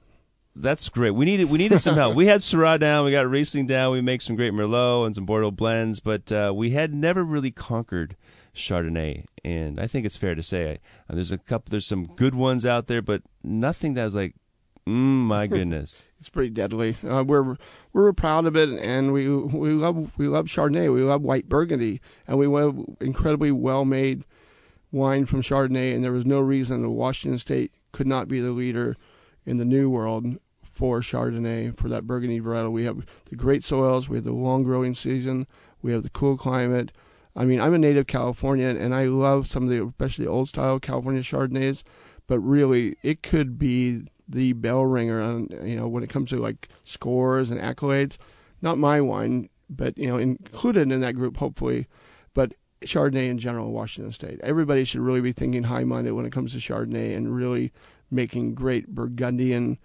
that's 0.56 0.88
great. 0.90 1.12
We 1.12 1.26
needed 1.26 1.50
we 1.50 1.58
needed 1.58 1.80
some 1.80 1.96
help. 1.96 2.16
we 2.16 2.28
had 2.28 2.42
Syrah 2.42 2.80
down, 2.80 3.06
we 3.06 3.12
got 3.12 3.30
Riesling 3.30 3.68
down, 3.68 3.92
we 3.92 4.02
make 4.02 4.22
some 4.22 4.36
great 4.36 4.54
Merlot 4.54 5.08
and 5.08 5.16
some 5.16 5.26
Bordeaux 5.26 5.52
blends, 5.52 6.00
but 6.00 6.32
uh, 6.32 6.54
we 6.56 6.72
had 6.72 6.94
never 6.94 7.24
really 7.24 7.52
conquered 7.52 8.16
Chardonnay. 8.54 9.26
And 9.44 9.80
I 9.80 9.88
think 9.88 10.06
it's 10.06 10.18
fair 10.18 10.36
to 10.36 10.44
say 10.44 10.80
uh, 11.10 11.16
there's 11.16 11.32
a 11.32 11.40
couple, 11.40 11.72
there's 11.72 11.88
some 11.88 12.06
good 12.16 12.36
ones 12.36 12.66
out 12.68 12.86
there, 12.86 13.02
but 13.02 13.24
nothing 13.44 13.96
that 13.96 14.04
was 14.04 14.14
like 14.16 14.36
Mm, 14.88 15.26
my 15.28 15.48
goodness, 15.48 16.06
it's 16.22 16.30
pretty 16.30 16.52
deadly. 16.52 16.98
Uh, 17.04 17.24
we're 17.24 17.58
we're 17.94 18.14
proud 18.14 18.46
of 18.46 18.56
it, 18.56 18.70
and 18.70 19.12
we 19.12 19.28
we 19.28 19.72
love 19.72 20.16
we 20.20 20.28
love 20.28 20.46
Chardonnay. 20.46 20.94
We 20.94 21.02
love 21.02 21.24
white 21.24 21.50
Burgundy, 21.50 22.00
and 22.28 22.38
we 22.38 22.48
want 22.48 22.98
incredibly 23.02 23.52
well 23.52 23.86
made 23.86 24.24
wine 24.92 25.26
from 25.26 25.42
Chardonnay. 25.42 25.96
And 25.96 26.04
there 26.04 26.12
was 26.12 26.26
no 26.26 26.40
reason 26.40 26.84
that 26.84 26.90
Washington 26.92 27.40
State 27.40 27.74
could 27.92 28.06
not 28.06 28.28
be 28.28 28.40
the 28.40 28.52
leader 28.52 28.98
in 29.48 29.58
the 29.58 29.66
New 29.66 29.90
World 29.90 30.38
for 30.62 31.02
Chardonnay 31.02 31.76
for 31.76 31.90
that 31.90 32.06
Burgundy 32.06 32.40
varietal. 32.40 32.72
We 32.72 32.86
have 32.86 33.04
the 33.32 33.36
great 33.36 33.64
soils, 33.64 34.08
we 34.08 34.18
have 34.18 34.24
the 34.24 34.32
long 34.32 34.62
growing 34.62 34.94
season, 34.94 35.48
we 35.82 35.92
have 35.92 36.04
the 36.04 36.10
cool 36.12 36.38
climate. 36.38 36.92
I 37.36 37.46
mean, 37.46 37.60
I'm 37.60 37.74
a 37.74 37.80
native 37.80 38.06
Californian, 38.06 38.78
and 38.78 38.94
I 38.94 39.06
love 39.06 39.48
some 39.48 39.64
of 39.64 39.70
the 39.70 39.84
especially 39.84 40.28
old 40.28 40.50
style 40.50 40.80
California 40.80 41.24
Chardonnays, 41.24 41.82
but 42.28 42.40
really 42.42 42.98
it 43.02 43.24
could 43.24 43.58
be 43.58 44.04
the 44.28 44.54
bell 44.54 44.86
ringer 44.86 45.22
on 45.22 45.48
you 45.64 45.76
know 45.76 45.88
when 45.88 46.04
it 46.04 46.10
comes 46.10 46.30
to 46.30 46.38
like 46.38 46.70
scores 46.84 47.52
and 47.52 47.60
accolades. 47.60 48.18
Not 48.62 48.78
my 48.78 49.02
wine, 49.02 49.50
but 49.70 49.98
you 49.98 50.08
know 50.08 50.18
included 50.18 50.92
in 50.92 51.02
that 51.02 51.16
group 51.16 51.38
hopefully. 51.38 51.88
But 52.34 52.54
Chardonnay 52.86 53.30
in 53.30 53.38
general, 53.38 53.72
Washington 53.72 54.12
State. 54.12 54.40
Everybody 54.42 54.84
should 54.84 55.02
really 55.02 55.22
be 55.22 55.32
thinking 55.32 55.64
high 55.64 55.84
minded 55.84 56.14
when 56.14 56.26
it 56.26 56.32
comes 56.32 56.54
to 56.54 56.60
Chardonnay 56.60 57.16
and 57.16 57.36
really 57.36 57.72
making 58.10 58.56
great 58.56 58.90
Burgundian 58.90 59.78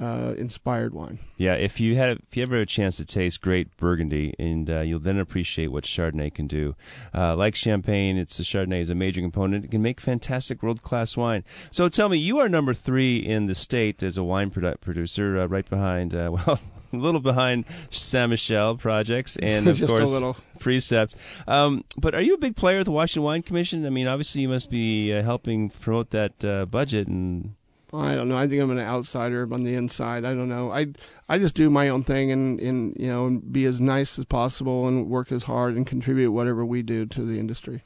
uh, 0.00 0.34
inspired 0.36 0.92
wine. 0.92 1.18
Yeah, 1.36 1.54
if 1.54 1.78
you 1.78 1.96
had 1.96 2.10
if 2.10 2.36
you 2.36 2.42
ever 2.42 2.56
have 2.56 2.62
a 2.62 2.66
chance 2.66 2.96
to 2.96 3.04
taste 3.04 3.40
great 3.40 3.76
Burgundy, 3.76 4.34
and 4.38 4.68
uh, 4.68 4.80
you'll 4.80 5.00
then 5.00 5.18
appreciate 5.18 5.68
what 5.68 5.84
Chardonnay 5.84 6.34
can 6.34 6.46
do. 6.46 6.74
Uh, 7.14 7.36
like 7.36 7.54
Champagne, 7.54 8.16
it's 8.16 8.36
the 8.36 8.42
Chardonnay 8.42 8.80
is 8.80 8.90
a 8.90 8.94
major 8.94 9.20
component. 9.20 9.64
It 9.64 9.70
can 9.70 9.82
make 9.82 10.00
fantastic 10.00 10.62
world 10.62 10.82
class 10.82 11.16
wine. 11.16 11.44
So 11.70 11.88
tell 11.88 12.08
me, 12.08 12.18
you 12.18 12.38
are 12.38 12.48
number 12.48 12.74
three 12.74 13.18
in 13.18 13.46
the 13.46 13.54
state 13.54 14.02
as 14.02 14.18
a 14.18 14.24
wine 14.24 14.50
produ- 14.50 14.80
producer, 14.80 15.38
uh, 15.38 15.46
right 15.46 15.68
behind 15.68 16.14
uh, 16.14 16.30
well. 16.46 16.60
A 16.92 16.96
little 16.96 17.20
behind 17.20 17.64
Saint 17.90 18.30
Michelle 18.30 18.76
projects 18.76 19.36
and 19.42 19.66
of 19.66 19.84
course 19.84 20.36
Precept. 20.60 21.16
Um, 21.48 21.82
but 21.98 22.14
are 22.14 22.22
you 22.22 22.34
a 22.34 22.38
big 22.38 22.54
player 22.54 22.78
at 22.78 22.84
the 22.84 22.92
Washington 22.92 23.24
Wine 23.24 23.42
Commission? 23.42 23.84
I 23.84 23.90
mean, 23.90 24.06
obviously 24.06 24.42
you 24.42 24.48
must 24.48 24.70
be 24.70 25.12
uh, 25.12 25.22
helping 25.24 25.70
promote 25.70 26.10
that 26.10 26.38
budget 26.70 27.08
and 27.08 27.56
I 28.00 28.14
don't 28.14 28.28
know. 28.28 28.36
I 28.36 28.48
think 28.48 28.62
I'm 28.62 28.70
an 28.70 28.78
outsider 28.78 29.48
on 29.52 29.64
the 29.64 29.74
inside. 29.74 30.24
I 30.24 30.34
don't 30.34 30.48
know. 30.48 30.72
I 30.72 30.88
I 31.28 31.38
just 31.38 31.54
do 31.54 31.70
my 31.70 31.88
own 31.88 32.02
thing 32.02 32.32
and, 32.32 32.60
and 32.60 32.96
you 32.98 33.08
know 33.08 33.40
be 33.50 33.64
as 33.64 33.80
nice 33.80 34.18
as 34.18 34.24
possible 34.24 34.86
and 34.88 35.08
work 35.08 35.32
as 35.32 35.44
hard 35.44 35.76
and 35.76 35.86
contribute 35.86 36.32
whatever 36.32 36.64
we 36.64 36.82
do 36.82 37.06
to 37.06 37.24
the 37.24 37.38
industry. 37.38 37.82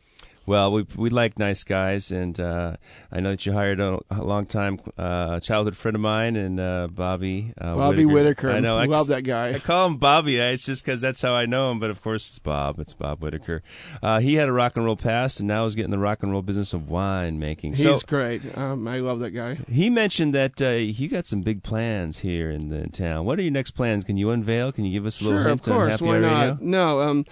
Well, 0.48 0.72
we 0.72 0.86
we 0.96 1.10
like 1.10 1.38
nice 1.38 1.62
guys, 1.62 2.10
and 2.10 2.40
uh, 2.40 2.76
I 3.12 3.20
know 3.20 3.32
that 3.32 3.44
you 3.44 3.52
hired 3.52 3.80
a, 3.80 3.98
a 4.10 4.24
long 4.24 4.46
time 4.46 4.80
uh, 4.96 5.40
childhood 5.40 5.76
friend 5.76 5.94
of 5.94 6.00
mine, 6.00 6.36
and 6.36 6.58
uh, 6.58 6.88
Bobby. 6.90 7.52
Uh, 7.60 7.74
Bobby 7.74 8.06
Whitaker. 8.06 8.46
Whitaker. 8.46 8.50
I 8.52 8.60
know. 8.60 8.78
I 8.78 8.86
love 8.86 9.08
that 9.08 9.24
guy. 9.24 9.52
I 9.52 9.58
call 9.58 9.86
him 9.86 9.98
Bobby. 9.98 10.38
It's 10.38 10.64
just 10.64 10.82
because 10.82 11.02
that's 11.02 11.20
how 11.20 11.34
I 11.34 11.44
know 11.44 11.70
him. 11.70 11.78
But 11.78 11.90
of 11.90 12.00
course, 12.00 12.30
it's 12.30 12.38
Bob. 12.38 12.78
It's 12.78 12.94
Bob 12.94 13.22
Whitaker. 13.22 13.62
Uh, 14.02 14.20
he 14.20 14.36
had 14.36 14.48
a 14.48 14.52
rock 14.52 14.74
and 14.76 14.86
roll 14.86 14.96
past, 14.96 15.38
and 15.38 15.46
now 15.48 15.64
he's 15.64 15.74
getting 15.74 15.90
the 15.90 15.98
rock 15.98 16.22
and 16.22 16.32
roll 16.32 16.40
business 16.40 16.72
of 16.72 16.88
wine 16.88 17.38
making. 17.38 17.72
He's 17.72 17.82
so, 17.82 18.00
great. 18.06 18.40
Um, 18.56 18.88
I 18.88 19.00
love 19.00 19.20
that 19.20 19.32
guy. 19.32 19.58
He 19.70 19.90
mentioned 19.90 20.34
that 20.34 20.62
uh, 20.62 20.70
you 20.70 21.08
got 21.08 21.26
some 21.26 21.42
big 21.42 21.62
plans 21.62 22.20
here 22.20 22.50
in 22.50 22.70
the 22.70 22.88
town. 22.88 23.26
What 23.26 23.38
are 23.38 23.42
your 23.42 23.52
next 23.52 23.72
plans? 23.72 24.02
Can 24.02 24.16
you 24.16 24.30
unveil? 24.30 24.72
Can 24.72 24.86
you 24.86 24.92
give 24.92 25.04
us 25.04 25.20
a 25.20 25.24
sure, 25.24 25.34
little 25.34 25.48
hint 25.48 25.68
of 25.68 25.74
course. 25.74 25.84
on 25.84 25.90
Happy 25.90 26.04
Why 26.06 26.14
Hour 26.14 26.20
not? 26.20 26.40
Radio? 26.40 26.58
No. 26.62 27.00
Um, 27.02 27.24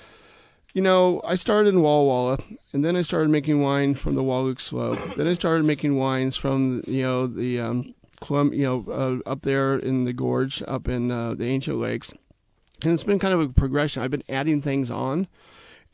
you 0.76 0.82
know, 0.82 1.22
I 1.24 1.36
started 1.36 1.70
in 1.70 1.80
Walla 1.80 2.04
Walla, 2.04 2.38
and 2.74 2.84
then 2.84 2.96
I 2.96 3.00
started 3.00 3.30
making 3.30 3.62
wine 3.62 3.94
from 3.94 4.14
the 4.14 4.22
Wahluke 4.22 4.60
Slope. 4.60 4.98
then 5.16 5.26
I 5.26 5.32
started 5.32 5.64
making 5.64 5.96
wines 5.96 6.36
from 6.36 6.82
you 6.86 7.02
know 7.02 7.26
the 7.26 7.58
um, 7.58 7.94
Colum- 8.20 8.52
you 8.52 8.64
know 8.64 8.84
uh, 8.92 9.30
up 9.30 9.40
there 9.40 9.78
in 9.78 10.04
the 10.04 10.12
gorge, 10.12 10.62
up 10.68 10.86
in 10.86 11.10
uh, 11.10 11.32
the 11.32 11.46
Ancient 11.46 11.78
Lakes, 11.78 12.12
and 12.82 12.92
it's 12.92 13.04
been 13.04 13.18
kind 13.18 13.32
of 13.32 13.40
a 13.40 13.48
progression. 13.48 14.02
I've 14.02 14.10
been 14.10 14.22
adding 14.28 14.60
things 14.60 14.90
on, 14.90 15.28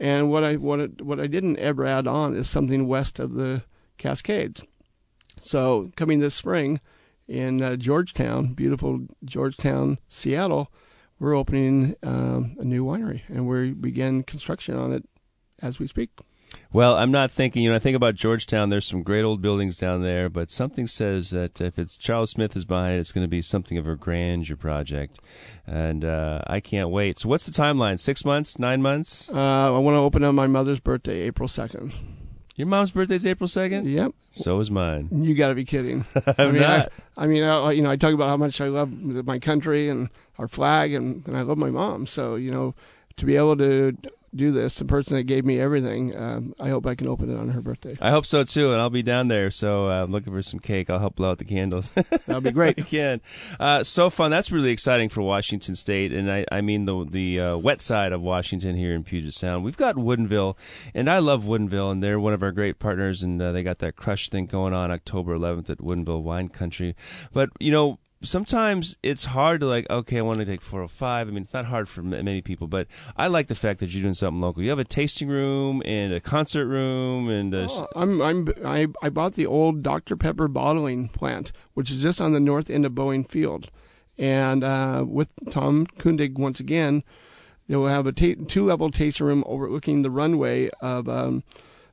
and 0.01 0.33
what 0.33 0.43
I 0.43 0.57
what 0.57 0.80
it, 0.80 1.01
what 1.01 1.20
I 1.20 1.28
didn't 1.28 1.61
ever 1.61 1.87
add 1.87 2.09
on 2.09 2.35
is 2.35 2.51
something 2.51 2.89
west 2.89 3.20
of 3.20 3.35
the 3.35 3.62
Cascades. 3.99 4.64
So 5.41 5.93
coming 5.95 6.18
this 6.18 6.35
spring 6.35 6.80
in 7.28 7.62
uh, 7.62 7.76
Georgetown, 7.76 8.55
beautiful 8.55 9.07
Georgetown, 9.24 9.99
Seattle, 10.09 10.72
we're 11.22 11.36
opening 11.36 11.94
um, 12.02 12.56
a 12.58 12.64
new 12.64 12.84
winery, 12.84 13.22
and 13.28 13.46
we 13.46 13.70
begin 13.70 14.24
construction 14.24 14.76
on 14.76 14.92
it 14.92 15.08
as 15.62 15.78
we 15.78 15.86
speak. 15.86 16.10
Well, 16.72 16.96
I'm 16.96 17.12
not 17.12 17.30
thinking, 17.30 17.62
you 17.62 17.70
know, 17.70 17.76
I 17.76 17.78
think 17.78 17.94
about 17.94 18.16
Georgetown, 18.16 18.70
there's 18.70 18.86
some 18.86 19.04
great 19.04 19.22
old 19.22 19.40
buildings 19.40 19.78
down 19.78 20.02
there, 20.02 20.28
but 20.28 20.50
something 20.50 20.88
says 20.88 21.30
that 21.30 21.60
if 21.60 21.78
it's 21.78 21.96
Charles 21.96 22.30
Smith 22.30 22.56
is 22.56 22.64
behind 22.64 22.96
it, 22.96 22.98
it's 22.98 23.12
going 23.12 23.24
to 23.24 23.30
be 23.30 23.40
something 23.40 23.78
of 23.78 23.86
a 23.86 23.94
grandeur 23.94 24.56
project. 24.56 25.20
And 25.64 26.04
uh, 26.04 26.42
I 26.48 26.58
can't 26.58 26.90
wait. 26.90 27.20
So, 27.20 27.28
what's 27.28 27.46
the 27.46 27.52
timeline? 27.52 28.00
Six 28.00 28.24
months? 28.24 28.58
Nine 28.58 28.82
months? 28.82 29.30
Uh, 29.30 29.76
I 29.76 29.78
want 29.78 29.94
to 29.94 30.00
open 30.00 30.24
on 30.24 30.34
my 30.34 30.48
mother's 30.48 30.80
birthday, 30.80 31.20
April 31.20 31.48
2nd. 31.48 31.92
Your 32.56 32.66
mom's 32.66 32.90
birthday 32.90 33.14
is 33.14 33.24
April 33.24 33.48
2nd? 33.48 33.90
Yep. 33.90 34.12
So 34.32 34.58
is 34.58 34.72
mine. 34.72 35.08
You 35.10 35.34
got 35.34 35.48
to 35.48 35.54
be 35.54 35.64
kidding. 35.64 36.04
I'm 36.26 36.34
I 36.36 36.50
mean, 36.50 36.62
not. 36.62 36.92
I, 37.16 37.24
I 37.24 37.26
mean, 37.28 37.44
I, 37.44 37.70
you 37.72 37.82
know, 37.82 37.90
I 37.90 37.96
talk 37.96 38.12
about 38.12 38.28
how 38.28 38.36
much 38.36 38.60
I 38.60 38.66
love 38.66 38.92
my 38.92 39.38
country 39.38 39.88
and 39.88 40.10
our 40.39 40.49
flag, 40.49 40.93
and, 40.93 41.26
and 41.26 41.37
I 41.37 41.43
love 41.43 41.59
my 41.59 41.70
mom. 41.70 42.07
So, 42.07 42.35
you 42.35 42.51
know, 42.51 42.74
to 43.16 43.26
be 43.26 43.37
able 43.37 43.57
to 43.59 43.97
do 44.35 44.51
this, 44.51 44.78
the 44.78 44.85
person 44.85 45.16
that 45.16 45.24
gave 45.24 45.45
me 45.45 45.61
everything, 45.61 46.16
um, 46.16 46.55
I 46.59 46.70
hope 46.70 46.87
I 46.87 46.95
can 46.95 47.07
open 47.07 47.30
it 47.30 47.39
on 47.39 47.51
her 47.51 47.61
birthday. 47.61 47.97
I 48.01 48.11
hope 48.11 48.24
so 48.24 48.45
too, 48.45 48.72
and 48.72 48.80
I'll 48.80 48.91
be 48.91 49.03
down 49.03 49.28
there. 49.28 49.51
So 49.51 49.91
uh, 49.91 50.03
I'm 50.03 50.11
looking 50.11 50.33
for 50.33 50.43
some 50.43 50.59
cake. 50.59 50.89
I'll 50.89 50.99
help 50.99 51.16
blow 51.16 51.33
out 51.33 51.39
the 51.39 51.45
candles. 51.45 51.91
That'll 52.26 52.41
be 52.41 52.51
great. 52.51 52.87
Can. 52.87 53.20
Uh, 53.61 53.85
so 53.85 54.09
fun. 54.09 54.30
That's 54.30 54.51
really 54.51 54.70
exciting 54.70 55.09
for 55.09 55.20
Washington 55.22 55.74
State, 55.74 56.12
and 56.12 56.30
I, 56.33 56.47
I 56.51 56.62
mean 56.62 56.87
the 56.87 57.05
the 57.09 57.41
uh, 57.41 57.57
wet 57.59 57.83
side 57.83 58.12
of 58.12 58.22
Washington 58.22 58.76
here 58.76 58.95
in 58.95 59.05
Puget 59.05 59.35
Sound. 59.35 59.64
We've 59.64 59.76
got 59.76 59.97
Woodinville, 59.97 60.57
and 60.95 61.11
I 61.11 61.18
love 61.18 61.45
Woodinville, 61.45 61.93
and 61.93 62.03
they're 62.03 62.20
one 62.20 62.33
of 62.33 62.43
our 62.43 62.53
great 62.53 62.78
partners, 62.78 63.22
and 63.22 63.41
uh, 63.41 63.53
they 63.53 63.62
got 63.62 63.80
that 63.80 63.97
crush 63.97 64.30
thing 64.30 64.47
going 64.47 64.72
on 64.72 64.91
October 64.91 65.37
11th 65.37 65.68
at 65.68 65.78
Woodinville 65.78 66.22
Wine 66.22 66.49
Country. 66.49 66.97
But 67.33 67.51
you 67.61 67.70
know 67.70 67.99
sometimes 68.22 68.96
it's 69.02 69.24
hard 69.26 69.60
to 69.60 69.66
like 69.66 69.88
okay 69.90 70.18
i 70.18 70.22
want 70.22 70.38
to 70.38 70.44
take 70.44 70.60
405 70.60 71.28
i 71.28 71.30
mean 71.30 71.42
it's 71.42 71.52
not 71.54 71.66
hard 71.66 71.88
for 71.88 72.02
many 72.02 72.40
people 72.42 72.66
but 72.66 72.86
i 73.16 73.26
like 73.26 73.48
the 73.48 73.54
fact 73.54 73.80
that 73.80 73.92
you're 73.92 74.02
doing 74.02 74.14
something 74.14 74.40
local 74.40 74.62
you 74.62 74.70
have 74.70 74.78
a 74.78 74.84
tasting 74.84 75.28
room 75.28 75.82
and 75.84 76.12
a 76.12 76.20
concert 76.20 76.66
room 76.66 77.28
and 77.28 77.54
a, 77.54 77.66
Oh, 77.70 77.88
I'm 77.96 78.20
I'm 78.22 78.48
I, 78.64 78.86
I 79.02 79.08
bought 79.08 79.34
the 79.34 79.46
old 79.46 79.82
Dr 79.82 80.16
Pepper 80.16 80.48
bottling 80.48 81.08
plant, 81.08 81.52
which 81.74 81.90
is 81.90 82.00
just 82.02 82.20
on 82.20 82.32
the 82.32 82.40
north 82.40 82.70
end 82.70 82.84
of 82.86 82.92
Boeing 82.92 83.28
Field, 83.28 83.70
and 84.18 84.62
uh, 84.64 85.04
with 85.06 85.32
Tom 85.50 85.86
Kundig 85.98 86.34
once 86.38 86.60
again, 86.60 87.02
they 87.68 87.76
will 87.76 87.88
have 87.88 88.06
a 88.06 88.12
ta- 88.12 88.40
two 88.48 88.64
level 88.66 88.90
tasting 88.90 89.26
room 89.26 89.44
overlooking 89.46 90.02
the 90.02 90.10
runway 90.10 90.70
of. 90.80 91.08
Um, 91.08 91.42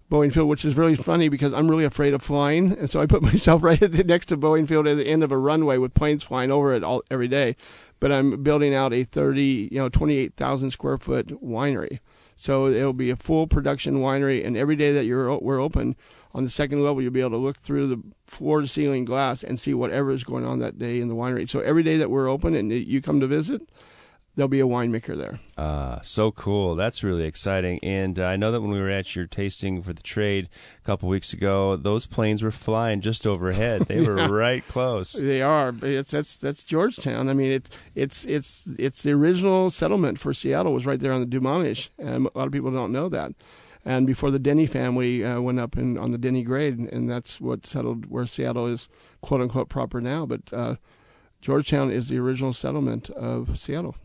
Boeing 0.09 0.33
Field, 0.33 0.49
which 0.49 0.65
is 0.65 0.75
really 0.75 0.95
funny 0.95 1.29
because 1.29 1.53
I'm 1.53 1.69
really 1.69 1.85
afraid 1.85 2.13
of 2.13 2.23
flying, 2.23 2.71
and 2.77 2.89
so 2.89 2.99
I 3.01 3.05
put 3.05 3.21
myself 3.31 3.61
right 3.61 3.79
the, 3.79 4.03
next 4.03 4.27
to 4.27 4.37
Boeing 4.37 4.67
Field 4.67 4.87
at 4.87 4.97
the 4.97 5.07
end 5.07 5.23
of 5.23 5.31
a 5.31 5.37
runway 5.37 5.77
with 5.77 5.93
planes 5.93 6.23
flying 6.23 6.51
over 6.51 6.73
it 6.73 6.83
all 6.83 7.03
every 7.11 7.27
day. 7.27 7.55
But 7.99 8.11
I'm 8.11 8.41
building 8.43 8.73
out 8.73 8.93
a 8.93 9.03
30, 9.03 9.69
you 9.71 9.77
know, 9.77 9.89
28,000 9.89 10.71
square 10.71 10.97
foot 10.97 11.27
winery, 11.43 11.99
so 12.35 12.67
it'll 12.67 12.93
be 12.93 13.09
a 13.09 13.15
full 13.15 13.45
production 13.45 13.97
winery. 13.97 14.45
And 14.45 14.57
every 14.57 14.75
day 14.75 14.91
that 14.93 15.05
you're 15.05 15.37
we're 15.39 15.61
open 15.61 15.95
on 16.33 16.43
the 16.43 16.49
second 16.49 16.83
level, 16.83 17.01
you'll 17.01 17.11
be 17.11 17.19
able 17.19 17.31
to 17.31 17.37
look 17.37 17.57
through 17.57 17.87
the 17.87 18.01
floor 18.25 18.61
to 18.61 18.67
ceiling 18.67 19.03
glass 19.05 19.43
and 19.43 19.59
see 19.59 19.73
whatever 19.73 20.11
is 20.11 20.23
going 20.23 20.45
on 20.45 20.59
that 20.59 20.79
day 20.79 21.01
in 21.01 21.07
the 21.07 21.15
winery. 21.15 21.49
So 21.49 21.59
every 21.59 21.83
day 21.83 21.97
that 21.97 22.09
we're 22.09 22.29
open 22.29 22.55
and 22.55 22.71
you 22.71 23.01
come 23.01 23.19
to 23.19 23.27
visit, 23.27 23.61
there'll 24.35 24.47
be 24.47 24.59
a 24.59 24.65
winemaker 24.65 25.17
there. 25.17 25.39
Ah, 25.57 25.99
so 26.01 26.31
cool. 26.31 26.75
That's 26.75 27.03
really 27.03 27.25
exciting. 27.25 27.79
And 27.83 28.17
uh, 28.19 28.25
I 28.25 28.35
know 28.37 28.51
that 28.51 28.61
when 28.61 28.71
we 28.71 28.79
were 28.79 28.89
at 28.89 29.15
your 29.15 29.27
tasting 29.27 29.81
for 29.83 29.91
the 29.93 30.01
trade 30.01 30.49
a 30.81 30.85
couple 30.85 31.09
weeks 31.09 31.33
ago, 31.33 31.75
those 31.75 32.05
planes 32.05 32.41
were 32.41 32.51
flying 32.51 33.01
just 33.01 33.27
overhead. 33.27 33.83
They 33.83 34.01
were 34.07 34.27
right 34.29 34.65
close. 34.67 35.13
They 35.13 35.41
are. 35.41 35.71
but 35.71 35.89
It's 35.89 36.11
that's 36.11 36.37
that's 36.37 36.63
Georgetown. 36.63 37.29
I 37.29 37.33
mean, 37.33 37.51
it's 37.51 37.69
it's 37.95 38.25
it's 38.25 38.67
it's 38.77 39.01
the 39.01 39.11
original 39.11 39.69
settlement 39.71 40.19
for 40.19 40.33
Seattle 40.33 40.73
was 40.73 40.85
right 40.85 40.99
there 40.99 41.13
on 41.13 41.21
the 41.21 41.25
Duwamish, 41.39 41.89
and 41.97 42.27
a 42.33 42.37
lot 42.37 42.47
of 42.47 42.51
people 42.51 42.71
don't 42.71 42.91
know 42.91 43.09
that. 43.09 43.33
And 43.85 44.05
before 44.05 44.29
the 44.29 44.39
Denny 44.39 44.67
family 44.67 45.23
uh, 45.23 45.39
went 45.39 45.59
up 45.59 45.77
in, 45.77 45.97
on 45.97 46.11
the 46.11 46.17
Denny 46.17 46.43
grade, 46.43 46.77
and 46.77 47.09
that's 47.09 47.39
what 47.39 47.65
settled 47.65 48.05
where 48.07 48.25
Seattle 48.25 48.67
is 48.67 48.89
quote 49.21 49.41
unquote 49.41 49.69
proper 49.69 50.01
now. 50.01 50.25
But 50.25 50.41
uh, 50.53 50.75
Georgetown 51.41 51.89
is 51.89 52.09
the 52.09 52.17
original 52.19 52.53
settlement 52.53 53.09
of 53.11 53.57
Seattle. 53.57 53.95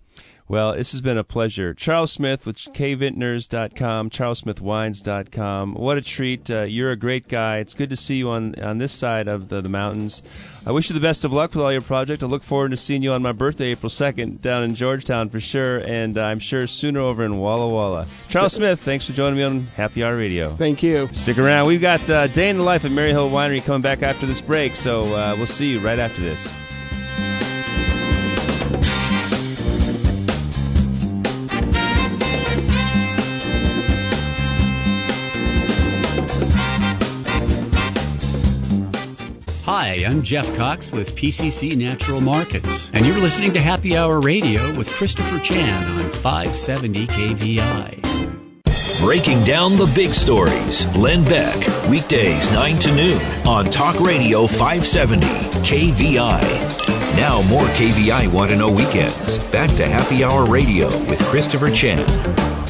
Well, 0.47 0.75
this 0.75 0.93
has 0.93 1.01
been 1.01 1.17
a 1.17 1.25
pleasure. 1.25 1.73
Charles 1.73 2.13
Smith 2.13 2.47
with 2.47 2.59
kvintners.com, 2.59 4.11
charlessmithwines.com. 4.11 5.75
What 5.75 5.97
a 5.97 6.03
treat. 6.03 6.51
Uh, 6.51 6.63
you're 6.63 6.91
a 6.91 6.97
great 6.97 7.29
guy. 7.29 7.59
It's 7.59 7.73
good 7.73 7.89
to 7.89 7.97
see 7.97 8.17
you 8.17 8.29
on, 8.29 8.55
on 8.63 8.77
this 8.77 8.93
side 8.93 9.27
of 9.27 9.49
the, 9.49 9.63
the 9.63 9.71
mountains. 9.71 10.23
I 10.67 10.73
wish 10.73 10.91
you 10.91 10.95
the 10.95 11.01
best 11.01 11.25
of 11.25 11.33
luck 11.33 11.55
with 11.55 11.65
all 11.65 11.73
your 11.73 11.81
project. 11.81 12.23
I 12.23 12.27
look 12.27 12.43
forward 12.43 12.73
to 12.73 12.77
seeing 12.77 13.03
you 13.03 13.13
on 13.13 13.23
my 13.23 13.33
birthday, 13.33 13.69
April 13.69 13.89
2nd, 13.89 14.43
down 14.43 14.65
in 14.65 14.75
Georgetown 14.75 15.31
for 15.31 15.41
sure, 15.41 15.79
and 15.79 16.17
I'm 16.19 16.41
sure 16.41 16.67
sooner 16.67 17.01
over 17.01 17.25
in 17.25 17.39
Walla 17.39 17.69
Walla. 17.69 18.07
Charles 18.29 18.53
Smith, 18.53 18.81
thanks 18.81 19.07
for 19.07 19.15
joining 19.15 19.39
me 19.39 19.45
on 19.45 19.67
Happy 19.69 20.05
Hour 20.05 20.17
Radio. 20.17 20.51
Thank 20.51 20.83
you. 20.83 21.07
Stick 21.09 21.39
around. 21.39 21.69
We've 21.69 21.81
got 21.81 22.09
uh, 22.11 22.27
Day 22.27 22.51
in 22.51 22.59
the 22.59 22.65
Life 22.65 22.85
at 22.85 22.91
Maryhill 22.91 23.31
Winery 23.31 23.65
coming 23.65 23.83
back 23.83 24.03
after 24.03 24.27
this 24.27 24.43
break, 24.43 24.77
so 24.77 25.05
uh, 25.15 25.35
we'll 25.37 25.47
see 25.47 25.73
you 25.73 25.81
right 25.81 25.99
after 25.99 26.21
this. 26.21 26.64
Jeff 40.25 40.57
Cox 40.57 40.91
with 40.91 41.15
PCC 41.15 41.77
Natural 41.77 42.21
Markets, 42.21 42.91
and 42.95 43.05
you're 43.05 43.19
listening 43.19 43.53
to 43.53 43.61
Happy 43.61 43.95
Hour 43.95 44.21
Radio 44.21 44.75
with 44.75 44.91
Christopher 44.91 45.39
Chan 45.39 45.85
on 45.85 46.11
570 46.11 47.07
KVI. 47.07 49.01
Breaking 49.05 49.45
down 49.45 49.77
the 49.77 49.91
big 49.95 50.15
stories. 50.15 50.87
Len 50.97 51.23
Beck, 51.25 51.55
weekdays 51.91 52.51
9 52.53 52.79
to 52.79 52.95
noon 52.95 53.21
on 53.47 53.67
Talk 53.67 54.01
Radio 54.01 54.47
570 54.47 55.27
KVI. 55.61 56.41
Now, 57.17 57.43
more 57.43 57.67
KVI 57.77 58.33
Want 58.33 58.51
to 58.51 58.57
Know 58.57 58.71
Weekends. 58.71 59.39
Back 59.49 59.71
to 59.73 59.87
Happy 59.87 60.25
Hour 60.25 60.47
Radio 60.47 60.87
with 61.07 61.23
Christopher 61.25 61.71
Chan. 61.71 62.64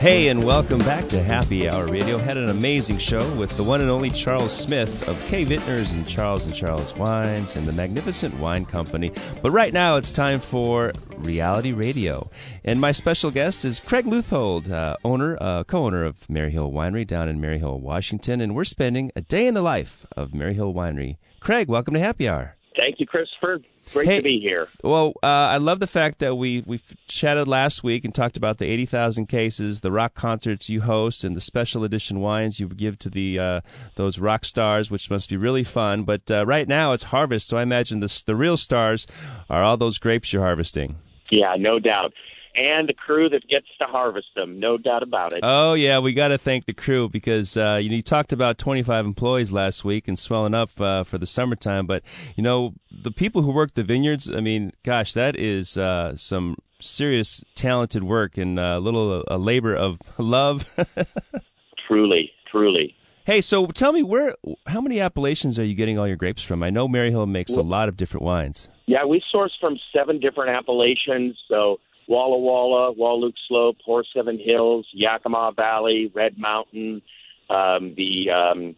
Hey, 0.00 0.28
and 0.28 0.42
welcome 0.44 0.78
back 0.78 1.10
to 1.10 1.22
Happy 1.22 1.68
Hour 1.68 1.86
Radio. 1.86 2.16
Had 2.16 2.38
an 2.38 2.48
amazing 2.48 2.96
show 2.96 3.30
with 3.34 3.54
the 3.58 3.62
one 3.62 3.82
and 3.82 3.90
only 3.90 4.08
Charles 4.08 4.50
Smith 4.50 5.06
of 5.06 5.22
K 5.26 5.44
Vintners 5.44 5.92
and 5.92 6.08
Charles 6.08 6.46
and 6.46 6.54
Charles 6.54 6.96
Wines 6.96 7.54
and 7.54 7.68
the 7.68 7.72
Magnificent 7.74 8.34
Wine 8.38 8.64
Company. 8.64 9.12
But 9.42 9.50
right 9.50 9.74
now, 9.74 9.98
it's 9.98 10.10
time 10.10 10.40
for 10.40 10.92
Reality 11.18 11.72
Radio, 11.72 12.30
and 12.64 12.80
my 12.80 12.92
special 12.92 13.30
guest 13.30 13.66
is 13.66 13.78
Craig 13.78 14.06
Leuthold, 14.06 14.70
uh, 14.70 14.96
owner, 15.04 15.36
uh, 15.38 15.64
co-owner 15.64 16.04
of 16.04 16.26
Maryhill 16.28 16.72
Winery 16.72 17.06
down 17.06 17.28
in 17.28 17.38
Maryhill, 17.38 17.78
Washington, 17.78 18.40
and 18.40 18.54
we're 18.54 18.64
spending 18.64 19.12
a 19.14 19.20
day 19.20 19.46
in 19.46 19.52
the 19.52 19.60
life 19.60 20.06
of 20.16 20.30
Maryhill 20.30 20.74
Winery. 20.74 21.18
Craig, 21.40 21.68
welcome 21.68 21.92
to 21.92 22.00
Happy 22.00 22.26
Hour. 22.26 22.56
Thank 22.90 22.98
you, 22.98 23.06
Christopher. 23.06 23.60
Great 23.92 24.08
Hey. 24.08 24.16
to 24.16 24.22
be 24.24 24.40
here. 24.40 24.66
Well, 24.82 25.12
uh, 25.22 25.26
I 25.26 25.58
love 25.58 25.78
the 25.78 25.86
fact 25.86 26.18
that 26.18 26.34
we 26.34 26.64
we 26.66 26.80
chatted 27.06 27.46
last 27.46 27.84
week 27.84 28.04
and 28.04 28.12
talked 28.12 28.36
about 28.36 28.58
the 28.58 28.66
eighty 28.66 28.84
thousand 28.84 29.26
cases, 29.26 29.80
the 29.80 29.92
rock 29.92 30.14
concerts 30.14 30.68
you 30.68 30.80
host, 30.80 31.22
and 31.22 31.36
the 31.36 31.40
special 31.40 31.84
edition 31.84 32.18
wines 32.18 32.58
you 32.58 32.66
give 32.66 32.98
to 32.98 33.08
the 33.08 33.38
uh, 33.38 33.60
those 33.94 34.18
rock 34.18 34.44
stars, 34.44 34.90
which 34.90 35.08
must 35.08 35.30
be 35.30 35.36
really 35.36 35.62
fun. 35.62 36.02
But 36.02 36.28
uh, 36.32 36.44
right 36.46 36.66
now 36.66 36.92
it's 36.92 37.04
harvest, 37.04 37.46
so 37.46 37.58
I 37.58 37.62
imagine 37.62 38.00
the 38.00 38.22
the 38.26 38.34
real 38.34 38.56
stars 38.56 39.06
are 39.48 39.62
all 39.62 39.76
those 39.76 39.98
grapes 39.98 40.32
you're 40.32 40.42
harvesting. 40.42 40.96
Yeah, 41.30 41.54
no 41.56 41.78
doubt. 41.78 42.12
And 42.56 42.88
the 42.88 42.94
crew 42.94 43.28
that 43.28 43.46
gets 43.48 43.66
to 43.78 43.84
harvest 43.84 44.28
them, 44.34 44.58
no 44.58 44.76
doubt 44.76 45.02
about 45.02 45.32
it. 45.32 45.40
Oh 45.42 45.74
yeah, 45.74 46.00
we 46.00 46.12
got 46.12 46.28
to 46.28 46.38
thank 46.38 46.66
the 46.66 46.72
crew 46.72 47.08
because 47.08 47.56
uh, 47.56 47.78
you, 47.80 47.88
know, 47.88 47.96
you 47.96 48.02
talked 48.02 48.32
about 48.32 48.58
25 48.58 49.06
employees 49.06 49.52
last 49.52 49.84
week 49.84 50.08
and 50.08 50.18
swelling 50.18 50.54
up 50.54 50.80
uh, 50.80 51.04
for 51.04 51.16
the 51.16 51.26
summertime. 51.26 51.86
But 51.86 52.02
you 52.36 52.42
know 52.42 52.74
the 52.90 53.12
people 53.12 53.42
who 53.42 53.52
work 53.52 53.74
the 53.74 53.84
vineyards. 53.84 54.28
I 54.28 54.40
mean, 54.40 54.72
gosh, 54.82 55.12
that 55.12 55.36
is 55.36 55.78
uh, 55.78 56.16
some 56.16 56.56
serious 56.80 57.44
talented 57.54 58.02
work 58.02 58.36
and 58.36 58.58
a 58.58 58.78
little 58.80 59.24
a 59.28 59.38
labor 59.38 59.74
of 59.74 59.98
love. 60.18 60.64
truly, 61.88 62.32
truly. 62.50 62.96
hey, 63.24 63.40
so 63.40 63.66
tell 63.66 63.92
me 63.92 64.02
where, 64.02 64.34
how 64.66 64.80
many 64.80 65.00
appellations 65.00 65.58
are 65.58 65.64
you 65.64 65.74
getting 65.74 65.98
all 65.98 66.06
your 66.06 66.16
grapes 66.16 66.42
from? 66.42 66.62
I 66.62 66.70
know 66.70 66.88
Maryhill 66.88 67.28
makes 67.28 67.54
a 67.54 67.62
lot 67.62 67.88
of 67.88 67.96
different 67.96 68.24
wines. 68.24 68.68
Yeah, 68.86 69.04
we 69.04 69.22
source 69.30 69.56
from 69.60 69.78
seven 69.94 70.18
different 70.18 70.50
appellations. 70.50 71.38
So 71.48 71.78
Walla 72.10 72.38
Walla, 72.38 72.92
Wahluke 72.92 73.36
Slope, 73.46 73.76
Horse 73.84 74.08
Heaven 74.16 74.36
Hills, 74.36 74.84
Yakima 74.92 75.52
Valley, 75.54 76.10
Red 76.12 76.36
Mountain, 76.36 77.02
um, 77.48 77.94
the 77.96 78.28
um, 78.30 78.74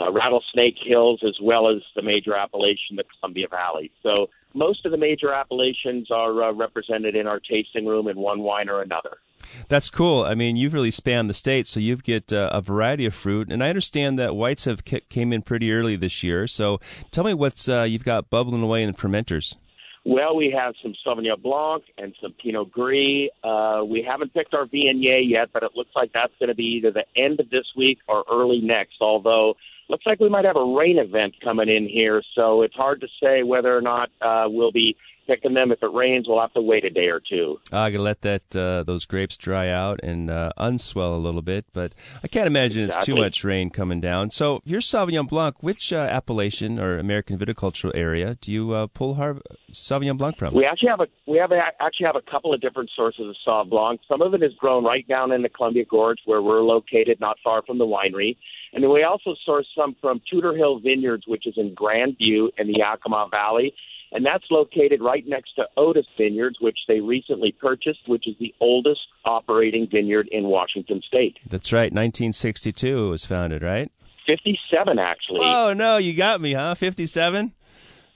uh, 0.00 0.10
Rattlesnake 0.10 0.78
Hills, 0.82 1.20
as 1.22 1.36
well 1.42 1.68
as 1.68 1.82
the 1.94 2.00
major 2.00 2.34
appellation, 2.34 2.96
the 2.96 3.04
Columbia 3.20 3.48
Valley. 3.50 3.92
So 4.02 4.30
most 4.54 4.86
of 4.86 4.92
the 4.92 4.96
major 4.96 5.30
appellations 5.30 6.10
are 6.10 6.42
uh, 6.42 6.52
represented 6.52 7.14
in 7.14 7.26
our 7.26 7.38
tasting 7.38 7.84
room 7.84 8.08
in 8.08 8.16
one 8.16 8.40
wine 8.40 8.70
or 8.70 8.80
another. 8.80 9.18
That's 9.68 9.90
cool. 9.90 10.24
I 10.24 10.34
mean, 10.34 10.56
you've 10.56 10.72
really 10.72 10.90
spanned 10.90 11.28
the 11.28 11.34
state, 11.34 11.66
so 11.66 11.80
you 11.80 11.96
get 11.96 12.32
uh, 12.32 12.48
a 12.50 12.62
variety 12.62 13.04
of 13.04 13.12
fruit. 13.12 13.52
And 13.52 13.62
I 13.62 13.68
understand 13.68 14.18
that 14.18 14.34
whites 14.34 14.64
have 14.64 14.84
came 14.84 15.34
in 15.34 15.42
pretty 15.42 15.70
early 15.70 15.96
this 15.96 16.22
year. 16.22 16.46
So 16.46 16.80
tell 17.10 17.24
me 17.24 17.34
what's 17.34 17.68
uh, 17.68 17.82
you've 17.82 18.04
got 18.04 18.30
bubbling 18.30 18.62
away 18.62 18.82
in 18.82 18.90
the 18.90 18.96
fermenters. 18.96 19.54
Well, 20.04 20.34
we 20.34 20.50
have 20.56 20.74
some 20.82 20.94
Sauvignon 21.06 21.42
Blanc 21.42 21.84
and 21.98 22.14
some 22.22 22.32
Pinot 22.32 22.70
Gris. 22.70 23.28
Uh, 23.44 23.82
we 23.86 24.02
haven't 24.02 24.32
picked 24.32 24.54
our 24.54 24.64
Viognier 24.64 25.20
yet, 25.28 25.50
but 25.52 25.62
it 25.62 25.72
looks 25.74 25.90
like 25.94 26.12
that's 26.14 26.32
going 26.38 26.48
to 26.48 26.54
be 26.54 26.78
either 26.78 26.90
the 26.90 27.04
end 27.14 27.38
of 27.38 27.50
this 27.50 27.66
week 27.76 27.98
or 28.08 28.24
early 28.30 28.60
next. 28.60 28.96
Although 29.00 29.56
looks 29.90 30.06
like 30.06 30.20
we 30.20 30.28
might 30.28 30.44
have 30.44 30.56
a 30.56 30.64
rain 30.64 30.98
event 30.98 31.34
coming 31.42 31.68
in 31.68 31.88
here, 31.88 32.22
so 32.34 32.62
it's 32.62 32.74
hard 32.74 33.00
to 33.00 33.08
say 33.22 33.42
whether 33.42 33.76
or 33.76 33.82
not 33.82 34.10
uh, 34.22 34.44
we'll 34.48 34.72
be 34.72 34.96
picking 35.26 35.54
them. 35.54 35.70
If 35.70 35.82
it 35.82 35.92
rains, 35.92 36.26
we'll 36.28 36.40
have 36.40 36.52
to 36.54 36.60
wait 36.60 36.84
a 36.84 36.90
day 36.90 37.08
or 37.08 37.20
two. 37.20 37.60
I 37.72 37.90
gotta 37.90 38.02
let 38.02 38.22
that 38.22 38.56
uh, 38.56 38.82
those 38.82 39.04
grapes 39.04 39.36
dry 39.36 39.68
out 39.68 40.00
and 40.02 40.30
uh, 40.30 40.52
unswell 40.58 41.14
a 41.14 41.18
little 41.18 41.42
bit, 41.42 41.66
but 41.72 41.92
I 42.22 42.28
can't 42.28 42.46
imagine 42.46 42.84
exactly. 42.84 42.98
it's 42.98 43.06
too 43.06 43.22
much 43.22 43.44
rain 43.44 43.70
coming 43.70 44.00
down. 44.00 44.30
So, 44.30 44.60
your 44.64 44.80
Sauvignon 44.80 45.28
Blanc, 45.28 45.62
which 45.62 45.92
uh, 45.92 45.96
appellation 45.96 46.78
or 46.78 46.98
American 46.98 47.38
viticultural 47.38 47.92
area 47.94 48.36
do 48.40 48.52
you 48.52 48.72
uh, 48.72 48.86
pull 48.88 49.14
Har- 49.14 49.40
Sauvignon 49.72 50.18
Blanc 50.18 50.36
from? 50.36 50.54
We 50.54 50.66
actually 50.66 50.90
have 50.90 51.00
a 51.00 51.06
we 51.26 51.38
have 51.38 51.52
a, 51.52 51.60
actually 51.80 52.06
have 52.06 52.16
a 52.16 52.30
couple 52.30 52.52
of 52.52 52.60
different 52.60 52.90
sources 52.94 53.26
of 53.28 53.36
Sauvignon 53.46 53.70
Blanc. 53.70 54.00
Some 54.08 54.22
of 54.22 54.34
it 54.34 54.42
is 54.42 54.52
grown 54.54 54.84
right 54.84 55.06
down 55.06 55.32
in 55.32 55.42
the 55.42 55.48
Columbia 55.48 55.84
Gorge, 55.84 56.18
where 56.24 56.42
we're 56.42 56.62
located, 56.62 57.20
not 57.20 57.36
far 57.42 57.62
from 57.62 57.78
the 57.78 57.86
winery. 57.86 58.36
And 58.72 58.82
then 58.82 58.92
we 58.92 59.02
also 59.02 59.34
source 59.44 59.66
some 59.76 59.96
from 60.00 60.20
Tudor 60.30 60.56
Hill 60.56 60.80
Vineyards, 60.80 61.24
which 61.26 61.46
is 61.46 61.54
in 61.56 61.74
Grandview 61.74 62.50
in 62.58 62.68
the 62.68 62.78
Yakima 62.78 63.28
Valley 63.30 63.74
and 64.12 64.26
that's 64.26 64.44
located 64.50 65.00
right 65.00 65.26
next 65.26 65.54
to 65.54 65.64
Otis 65.76 66.06
Vineyards, 66.18 66.56
which 66.60 66.78
they 66.88 67.00
recently 67.00 67.52
purchased, 67.52 68.00
which 68.06 68.26
is 68.26 68.34
the 68.40 68.54
oldest 68.60 69.00
operating 69.24 69.86
vineyard 69.90 70.28
in 70.32 70.44
Washington 70.44 71.00
State. 71.06 71.38
That's 71.46 71.72
right, 71.72 71.92
1962 71.92 73.06
it 73.06 73.08
was 73.08 73.24
founded, 73.24 73.62
right? 73.62 73.90
57, 74.26 74.98
actually. 74.98 75.40
Oh 75.42 75.72
no, 75.72 75.96
you 75.96 76.14
got 76.14 76.40
me, 76.40 76.54
huh? 76.54 76.74
57. 76.74 77.52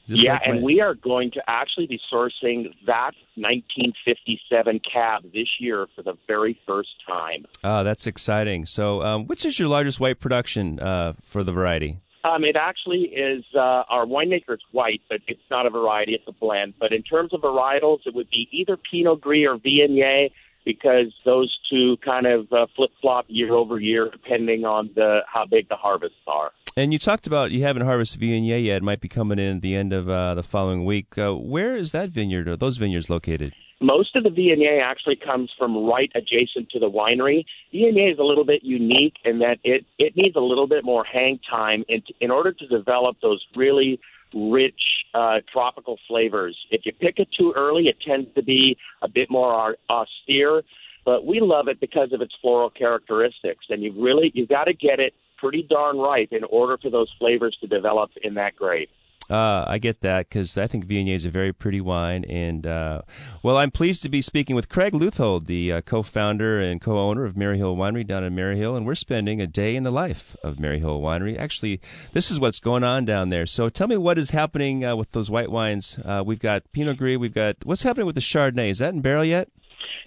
Yeah, 0.06 0.34
like 0.34 0.42
and 0.46 0.62
we 0.62 0.80
are 0.80 0.94
going 0.94 1.30
to 1.32 1.42
actually 1.46 1.86
be 1.86 2.00
sourcing 2.12 2.74
that 2.86 3.12
1957 3.36 4.80
cab 4.80 5.22
this 5.32 5.48
year 5.58 5.86
for 5.94 6.02
the 6.02 6.14
very 6.26 6.58
first 6.66 6.90
time. 7.06 7.46
Oh, 7.62 7.84
that's 7.84 8.06
exciting. 8.06 8.66
So, 8.66 9.02
um, 9.02 9.26
which 9.26 9.44
is 9.44 9.58
your 9.58 9.68
largest 9.68 10.00
white 10.00 10.20
production 10.20 10.80
uh, 10.80 11.14
for 11.22 11.42
the 11.42 11.52
variety? 11.52 11.98
Um, 12.24 12.42
it 12.42 12.56
actually 12.56 13.02
is 13.02 13.44
uh, 13.54 13.84
our 13.88 14.06
winemaker's 14.06 14.62
white, 14.72 15.02
but 15.10 15.20
it's 15.28 15.42
not 15.50 15.66
a 15.66 15.70
variety; 15.70 16.14
it's 16.14 16.24
a 16.26 16.32
blend. 16.32 16.74
But 16.80 16.92
in 16.92 17.02
terms 17.02 17.34
of 17.34 17.42
varietals, 17.42 17.98
it 18.06 18.14
would 18.14 18.30
be 18.30 18.48
either 18.50 18.78
Pinot 18.78 19.20
Gris 19.20 19.46
or 19.46 19.58
Viognier 19.58 20.30
because 20.64 21.12
those 21.24 21.56
two 21.70 21.96
kind 22.04 22.26
of 22.26 22.52
uh, 22.52 22.66
flip 22.74 22.90
flop 23.00 23.26
year 23.28 23.52
over 23.54 23.80
year 23.80 24.08
depending 24.10 24.64
on 24.64 24.90
the 24.94 25.20
how 25.26 25.44
big 25.46 25.68
the 25.68 25.76
harvests 25.76 26.16
are. 26.26 26.52
And 26.76 26.92
you 26.92 26.98
talked 26.98 27.26
about 27.26 27.52
you 27.52 27.62
haven't 27.62 27.84
harvested 27.84 28.20
Viognier 28.20 28.62
yet; 28.62 28.78
it 28.78 28.82
might 28.82 29.00
be 29.00 29.08
coming 29.08 29.38
in 29.38 29.56
at 29.56 29.62
the 29.62 29.76
end 29.76 29.92
of 29.92 30.08
uh, 30.08 30.34
the 30.34 30.42
following 30.42 30.84
week. 30.84 31.16
Uh, 31.16 31.34
where 31.34 31.76
is 31.76 31.92
that 31.92 32.10
vineyard 32.10 32.48
or 32.48 32.56
those 32.56 32.78
vineyards 32.78 33.08
located? 33.08 33.54
Most 33.80 34.16
of 34.16 34.24
the 34.24 34.30
Viognier 34.30 34.82
actually 34.82 35.16
comes 35.16 35.50
from 35.58 35.84
right 35.84 36.10
adjacent 36.14 36.70
to 36.70 36.78
the 36.78 36.90
winery. 36.90 37.44
Viognier 37.72 38.12
is 38.12 38.18
a 38.18 38.22
little 38.22 38.44
bit 38.44 38.62
unique 38.62 39.14
in 39.24 39.40
that 39.40 39.58
it, 39.62 39.84
it 39.98 40.16
needs 40.16 40.36
a 40.36 40.40
little 40.40 40.66
bit 40.66 40.84
more 40.84 41.04
hang 41.04 41.38
time 41.50 41.84
in, 41.88 42.02
in 42.20 42.30
order 42.30 42.52
to 42.52 42.66
develop 42.66 43.16
those 43.20 43.44
really 43.54 44.00
rich 44.34 44.80
uh, 45.14 45.40
tropical 45.52 45.98
flavors. 46.08 46.56
If 46.70 46.82
you 46.84 46.92
pick 46.92 47.18
it 47.18 47.28
too 47.36 47.52
early, 47.56 47.84
it 47.84 47.96
tends 48.06 48.28
to 48.34 48.42
be 48.42 48.76
a 49.02 49.08
bit 49.08 49.30
more 49.30 49.76
austere, 49.88 50.62
but 51.04 51.26
we 51.26 51.40
love 51.40 51.68
it 51.68 51.80
because 51.80 52.12
of 52.12 52.20
its 52.20 52.34
floral 52.40 52.70
characteristics. 52.70 53.66
And 53.70 53.82
you 53.82 53.92
really 53.96 54.32
you've 54.34 54.48
got 54.48 54.64
to 54.64 54.74
get 54.74 55.00
it 55.00 55.14
pretty 55.38 55.62
darn 55.62 55.98
ripe 55.98 56.32
in 56.32 56.44
order 56.44 56.78
for 56.78 56.90
those 56.90 57.12
flavors 57.18 57.56
to 57.60 57.66
develop 57.66 58.10
in 58.22 58.34
that 58.34 58.56
grape. 58.56 58.90
Uh, 59.30 59.64
I 59.66 59.78
get 59.78 60.00
that 60.02 60.28
because 60.28 60.58
I 60.58 60.66
think 60.66 60.86
Viognier 60.86 61.14
is 61.14 61.24
a 61.24 61.30
very 61.30 61.52
pretty 61.52 61.80
wine. 61.80 62.24
And, 62.24 62.66
uh, 62.66 63.02
well, 63.42 63.56
I'm 63.56 63.70
pleased 63.70 64.02
to 64.02 64.08
be 64.08 64.20
speaking 64.20 64.54
with 64.54 64.68
Craig 64.68 64.92
Leuthold, 64.92 65.46
the 65.46 65.72
uh, 65.72 65.80
co 65.80 66.02
founder 66.02 66.60
and 66.60 66.80
co 66.80 66.98
owner 66.98 67.24
of 67.24 67.34
Maryhill 67.34 67.76
Winery 67.76 68.06
down 68.06 68.22
in 68.22 68.34
Maryhill. 68.34 68.76
And 68.76 68.84
we're 68.84 68.94
spending 68.94 69.40
a 69.40 69.46
day 69.46 69.76
in 69.76 69.82
the 69.82 69.90
life 69.90 70.36
of 70.42 70.56
Maryhill 70.56 71.00
Winery. 71.00 71.38
Actually, 71.38 71.80
this 72.12 72.30
is 72.30 72.38
what's 72.38 72.60
going 72.60 72.84
on 72.84 73.04
down 73.04 73.30
there. 73.30 73.46
So 73.46 73.68
tell 73.68 73.88
me 73.88 73.96
what 73.96 74.18
is 74.18 74.30
happening 74.30 74.84
uh, 74.84 74.94
with 74.94 75.12
those 75.12 75.30
white 75.30 75.50
wines. 75.50 75.98
Uh, 76.04 76.22
we've 76.24 76.40
got 76.40 76.70
Pinot 76.72 76.98
Gris, 76.98 77.16
we've 77.16 77.34
got 77.34 77.56
what's 77.64 77.82
happening 77.82 78.06
with 78.06 78.16
the 78.16 78.20
Chardonnay? 78.20 78.70
Is 78.70 78.78
that 78.78 78.92
in 78.92 79.00
barrel 79.00 79.24
yet? 79.24 79.48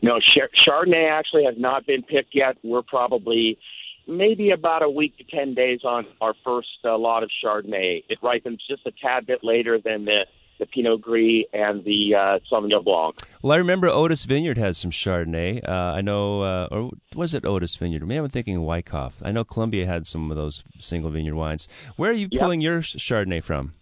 No, 0.03 0.19
Chardonnay 0.67 1.09
actually 1.09 1.45
has 1.45 1.55
not 1.57 1.87
been 1.87 2.03
picked 2.03 2.35
yet. 2.35 2.57
We're 2.63 2.83
probably 2.83 3.57
maybe 4.07 4.51
about 4.51 4.83
a 4.83 4.89
week 4.89 5.17
to 5.17 5.23
10 5.23 5.53
days 5.53 5.81
on 5.83 6.05
our 6.21 6.33
first 6.43 6.69
uh, 6.85 6.97
lot 6.97 7.23
of 7.23 7.29
Chardonnay. 7.43 8.03
It 8.09 8.19
ripens 8.21 8.61
just 8.67 8.85
a 8.85 8.91
tad 8.91 9.27
bit 9.27 9.43
later 9.43 9.79
than 9.83 10.05
the, 10.05 10.25
the 10.59 10.65
Pinot 10.65 11.01
Gris 11.01 11.45
and 11.53 11.83
the 11.83 12.15
uh, 12.15 12.39
Sauvignon 12.51 12.83
Blanc. 12.83 13.15
Well, 13.41 13.53
I 13.53 13.57
remember 13.57 13.87
Otis 13.87 14.25
Vineyard 14.25 14.57
has 14.57 14.77
some 14.77 14.91
Chardonnay. 14.91 15.67
Uh, 15.67 15.71
I 15.71 16.01
know, 16.01 16.41
uh, 16.41 16.67
or 16.71 16.91
was 17.15 17.33
it 17.33 17.45
Otis 17.45 17.75
Vineyard? 17.75 18.07
Maybe 18.07 18.19
I'm 18.19 18.29
thinking 18.29 18.61
Wyckoff. 18.63 19.21
I 19.23 19.31
know 19.31 19.43
Columbia 19.43 19.85
had 19.85 20.05
some 20.05 20.31
of 20.31 20.37
those 20.37 20.63
single 20.79 21.11
vineyard 21.11 21.35
wines. 21.35 21.67
Where 21.95 22.11
are 22.11 22.13
you 22.13 22.27
yep. 22.31 22.41
pulling 22.41 22.61
your 22.61 22.79
Chardonnay 22.79 23.43
from? 23.43 23.73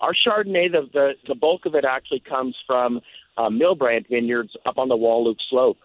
Our 0.00 0.12
Chardonnay, 0.14 0.72
the, 0.72 0.88
the, 0.92 1.12
the 1.28 1.34
bulk 1.34 1.66
of 1.66 1.74
it 1.74 1.84
actually 1.84 2.20
comes 2.20 2.56
from 2.66 3.00
uh, 3.36 3.48
Milbrandt 3.48 4.08
Vineyards 4.08 4.56
up 4.66 4.78
on 4.78 4.88
the 4.88 4.96
Wahluke 4.96 5.38
Slope. 5.48 5.78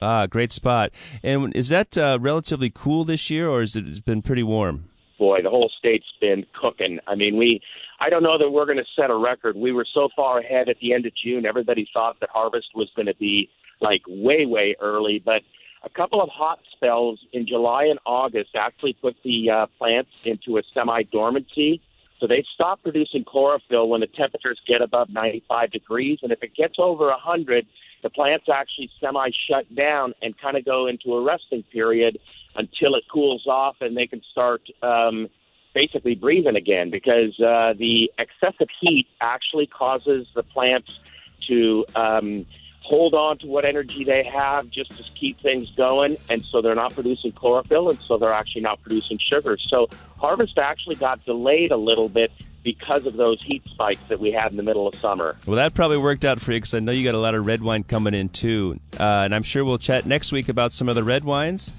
Ah, 0.00 0.26
great 0.26 0.52
spot. 0.52 0.90
And 1.22 1.54
is 1.54 1.68
that 1.68 1.96
uh, 1.96 2.18
relatively 2.20 2.70
cool 2.70 3.04
this 3.04 3.30
year, 3.30 3.48
or 3.48 3.60
has 3.60 3.76
it 3.76 4.04
been 4.04 4.22
pretty 4.22 4.42
warm? 4.42 4.88
Boy, 5.18 5.42
the 5.42 5.50
whole 5.50 5.70
state's 5.78 6.12
been 6.20 6.44
cooking. 6.60 6.98
I 7.06 7.14
mean, 7.14 7.36
we. 7.36 7.60
I 8.00 8.10
don't 8.10 8.24
know 8.24 8.36
that 8.36 8.50
we're 8.50 8.66
going 8.66 8.78
to 8.78 8.84
set 8.96 9.10
a 9.10 9.16
record. 9.16 9.56
We 9.56 9.72
were 9.72 9.86
so 9.94 10.08
far 10.16 10.40
ahead 10.40 10.68
at 10.68 10.76
the 10.80 10.92
end 10.92 11.06
of 11.06 11.12
June. 11.14 11.46
Everybody 11.46 11.88
thought 11.94 12.18
that 12.20 12.28
harvest 12.30 12.66
was 12.74 12.90
going 12.96 13.06
to 13.06 13.14
be 13.14 13.48
like 13.80 14.02
way, 14.08 14.46
way 14.46 14.74
early, 14.80 15.22
but 15.24 15.42
a 15.84 15.88
couple 15.90 16.20
of 16.20 16.28
hot 16.30 16.58
spells 16.72 17.20
in 17.32 17.46
July 17.46 17.84
and 17.84 17.98
August 18.04 18.50
actually 18.56 18.94
put 18.94 19.14
the 19.22 19.50
uh, 19.50 19.66
plants 19.78 20.10
into 20.24 20.58
a 20.58 20.62
semi-dormancy. 20.72 21.80
So 22.20 22.26
they 22.26 22.44
stop 22.54 22.82
producing 22.82 23.24
chlorophyll 23.24 23.88
when 23.88 24.00
the 24.00 24.06
temperatures 24.06 24.58
get 24.66 24.80
above 24.80 25.10
95 25.10 25.70
degrees, 25.70 26.18
and 26.22 26.32
if 26.32 26.42
it 26.42 26.54
gets 26.56 26.76
over 26.78 27.08
100, 27.08 27.66
the 28.04 28.10
plants 28.10 28.44
actually 28.52 28.90
semi 29.00 29.30
shut 29.48 29.74
down 29.74 30.12
and 30.22 30.38
kind 30.38 30.56
of 30.56 30.64
go 30.64 30.86
into 30.86 31.14
a 31.14 31.22
resting 31.22 31.64
period 31.72 32.18
until 32.54 32.94
it 32.94 33.02
cools 33.10 33.46
off 33.48 33.76
and 33.80 33.96
they 33.96 34.06
can 34.06 34.20
start 34.30 34.60
um, 34.82 35.28
basically 35.74 36.14
breathing 36.14 36.54
again 36.54 36.90
because 36.90 37.32
uh, 37.40 37.72
the 37.78 38.12
excessive 38.18 38.68
heat 38.78 39.08
actually 39.22 39.66
causes 39.66 40.26
the 40.34 40.42
plants 40.42 41.00
to 41.48 41.84
um, 41.96 42.44
hold 42.84 43.14
on 43.14 43.38
to 43.38 43.46
what 43.46 43.64
energy 43.64 44.04
they 44.04 44.22
have 44.22 44.68
just 44.68 44.94
to 44.96 45.02
keep 45.14 45.40
things 45.40 45.70
going 45.70 46.16
and 46.28 46.44
so 46.44 46.60
they're 46.60 46.74
not 46.74 46.92
producing 46.92 47.32
chlorophyll 47.32 47.88
and 47.88 47.98
so 48.06 48.18
they're 48.18 48.32
actually 48.32 48.60
not 48.60 48.80
producing 48.82 49.18
sugar 49.18 49.56
so 49.68 49.88
harvest 50.18 50.58
actually 50.58 50.94
got 50.94 51.24
delayed 51.24 51.72
a 51.72 51.76
little 51.76 52.10
bit 52.10 52.30
because 52.62 53.06
of 53.06 53.16
those 53.16 53.40
heat 53.42 53.62
spikes 53.66 54.00
that 54.08 54.18
we 54.18 54.32
had 54.32 54.50
in 54.50 54.56
the 54.56 54.62
middle 54.62 54.88
of 54.88 54.94
summer. 54.96 55.36
Well, 55.46 55.56
that 55.56 55.74
probably 55.74 55.98
worked 55.98 56.24
out 56.24 56.40
for 56.40 56.52
you 56.52 56.58
because 56.58 56.72
I 56.72 56.80
know 56.80 56.92
you 56.92 57.04
got 57.04 57.14
a 57.14 57.20
lot 57.20 57.34
of 57.34 57.46
red 57.46 57.62
wine 57.62 57.84
coming 57.84 58.14
in 58.14 58.30
too. 58.30 58.80
Uh, 58.98 59.02
and 59.02 59.34
I'm 59.34 59.42
sure 59.42 59.64
we'll 59.64 59.78
chat 59.78 60.06
next 60.06 60.32
week 60.32 60.48
about 60.48 60.72
some 60.72 60.88
of 60.88 60.96
the 60.96 61.04
red 61.04 61.24
wines. 61.24 61.72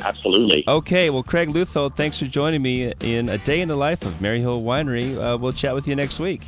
Absolutely. 0.00 0.64
Okay, 0.66 1.10
well, 1.10 1.22
Craig 1.22 1.50
Leuthold, 1.50 1.94
thanks 1.94 2.18
for 2.18 2.24
joining 2.24 2.62
me 2.62 2.92
in 3.00 3.28
a 3.28 3.38
day 3.38 3.60
in 3.60 3.68
the 3.68 3.76
life 3.76 4.04
of 4.04 4.14
Maryhill 4.14 4.62
Winery. 4.62 5.16
Uh, 5.16 5.38
we'll 5.38 5.52
chat 5.52 5.74
with 5.74 5.86
you 5.86 5.94
next 5.94 6.18
week. 6.18 6.42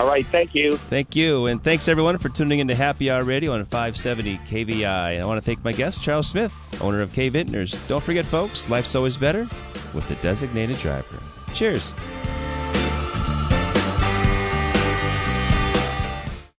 All 0.00 0.06
right, 0.06 0.24
thank 0.24 0.54
you. 0.54 0.72
Thank 0.72 1.14
you. 1.14 1.44
And 1.44 1.62
thanks 1.62 1.86
everyone 1.86 2.16
for 2.16 2.30
tuning 2.30 2.60
into 2.60 2.74
Happy 2.74 3.10
Hour 3.10 3.22
Radio 3.22 3.52
on 3.52 3.62
570 3.66 4.38
KVI. 4.38 5.16
And 5.16 5.22
I 5.22 5.26
want 5.26 5.36
to 5.36 5.42
thank 5.42 5.62
my 5.62 5.72
guest, 5.72 6.00
Charles 6.02 6.26
Smith, 6.26 6.54
owner 6.80 7.02
of 7.02 7.12
K 7.12 7.28
Vintners. 7.28 7.76
Don't 7.86 8.02
forget, 8.02 8.24
folks, 8.24 8.70
life's 8.70 8.94
always 8.94 9.18
better 9.18 9.46
with 9.92 10.10
a 10.10 10.14
designated 10.22 10.78
driver. 10.78 11.20
Cheers. 11.52 11.92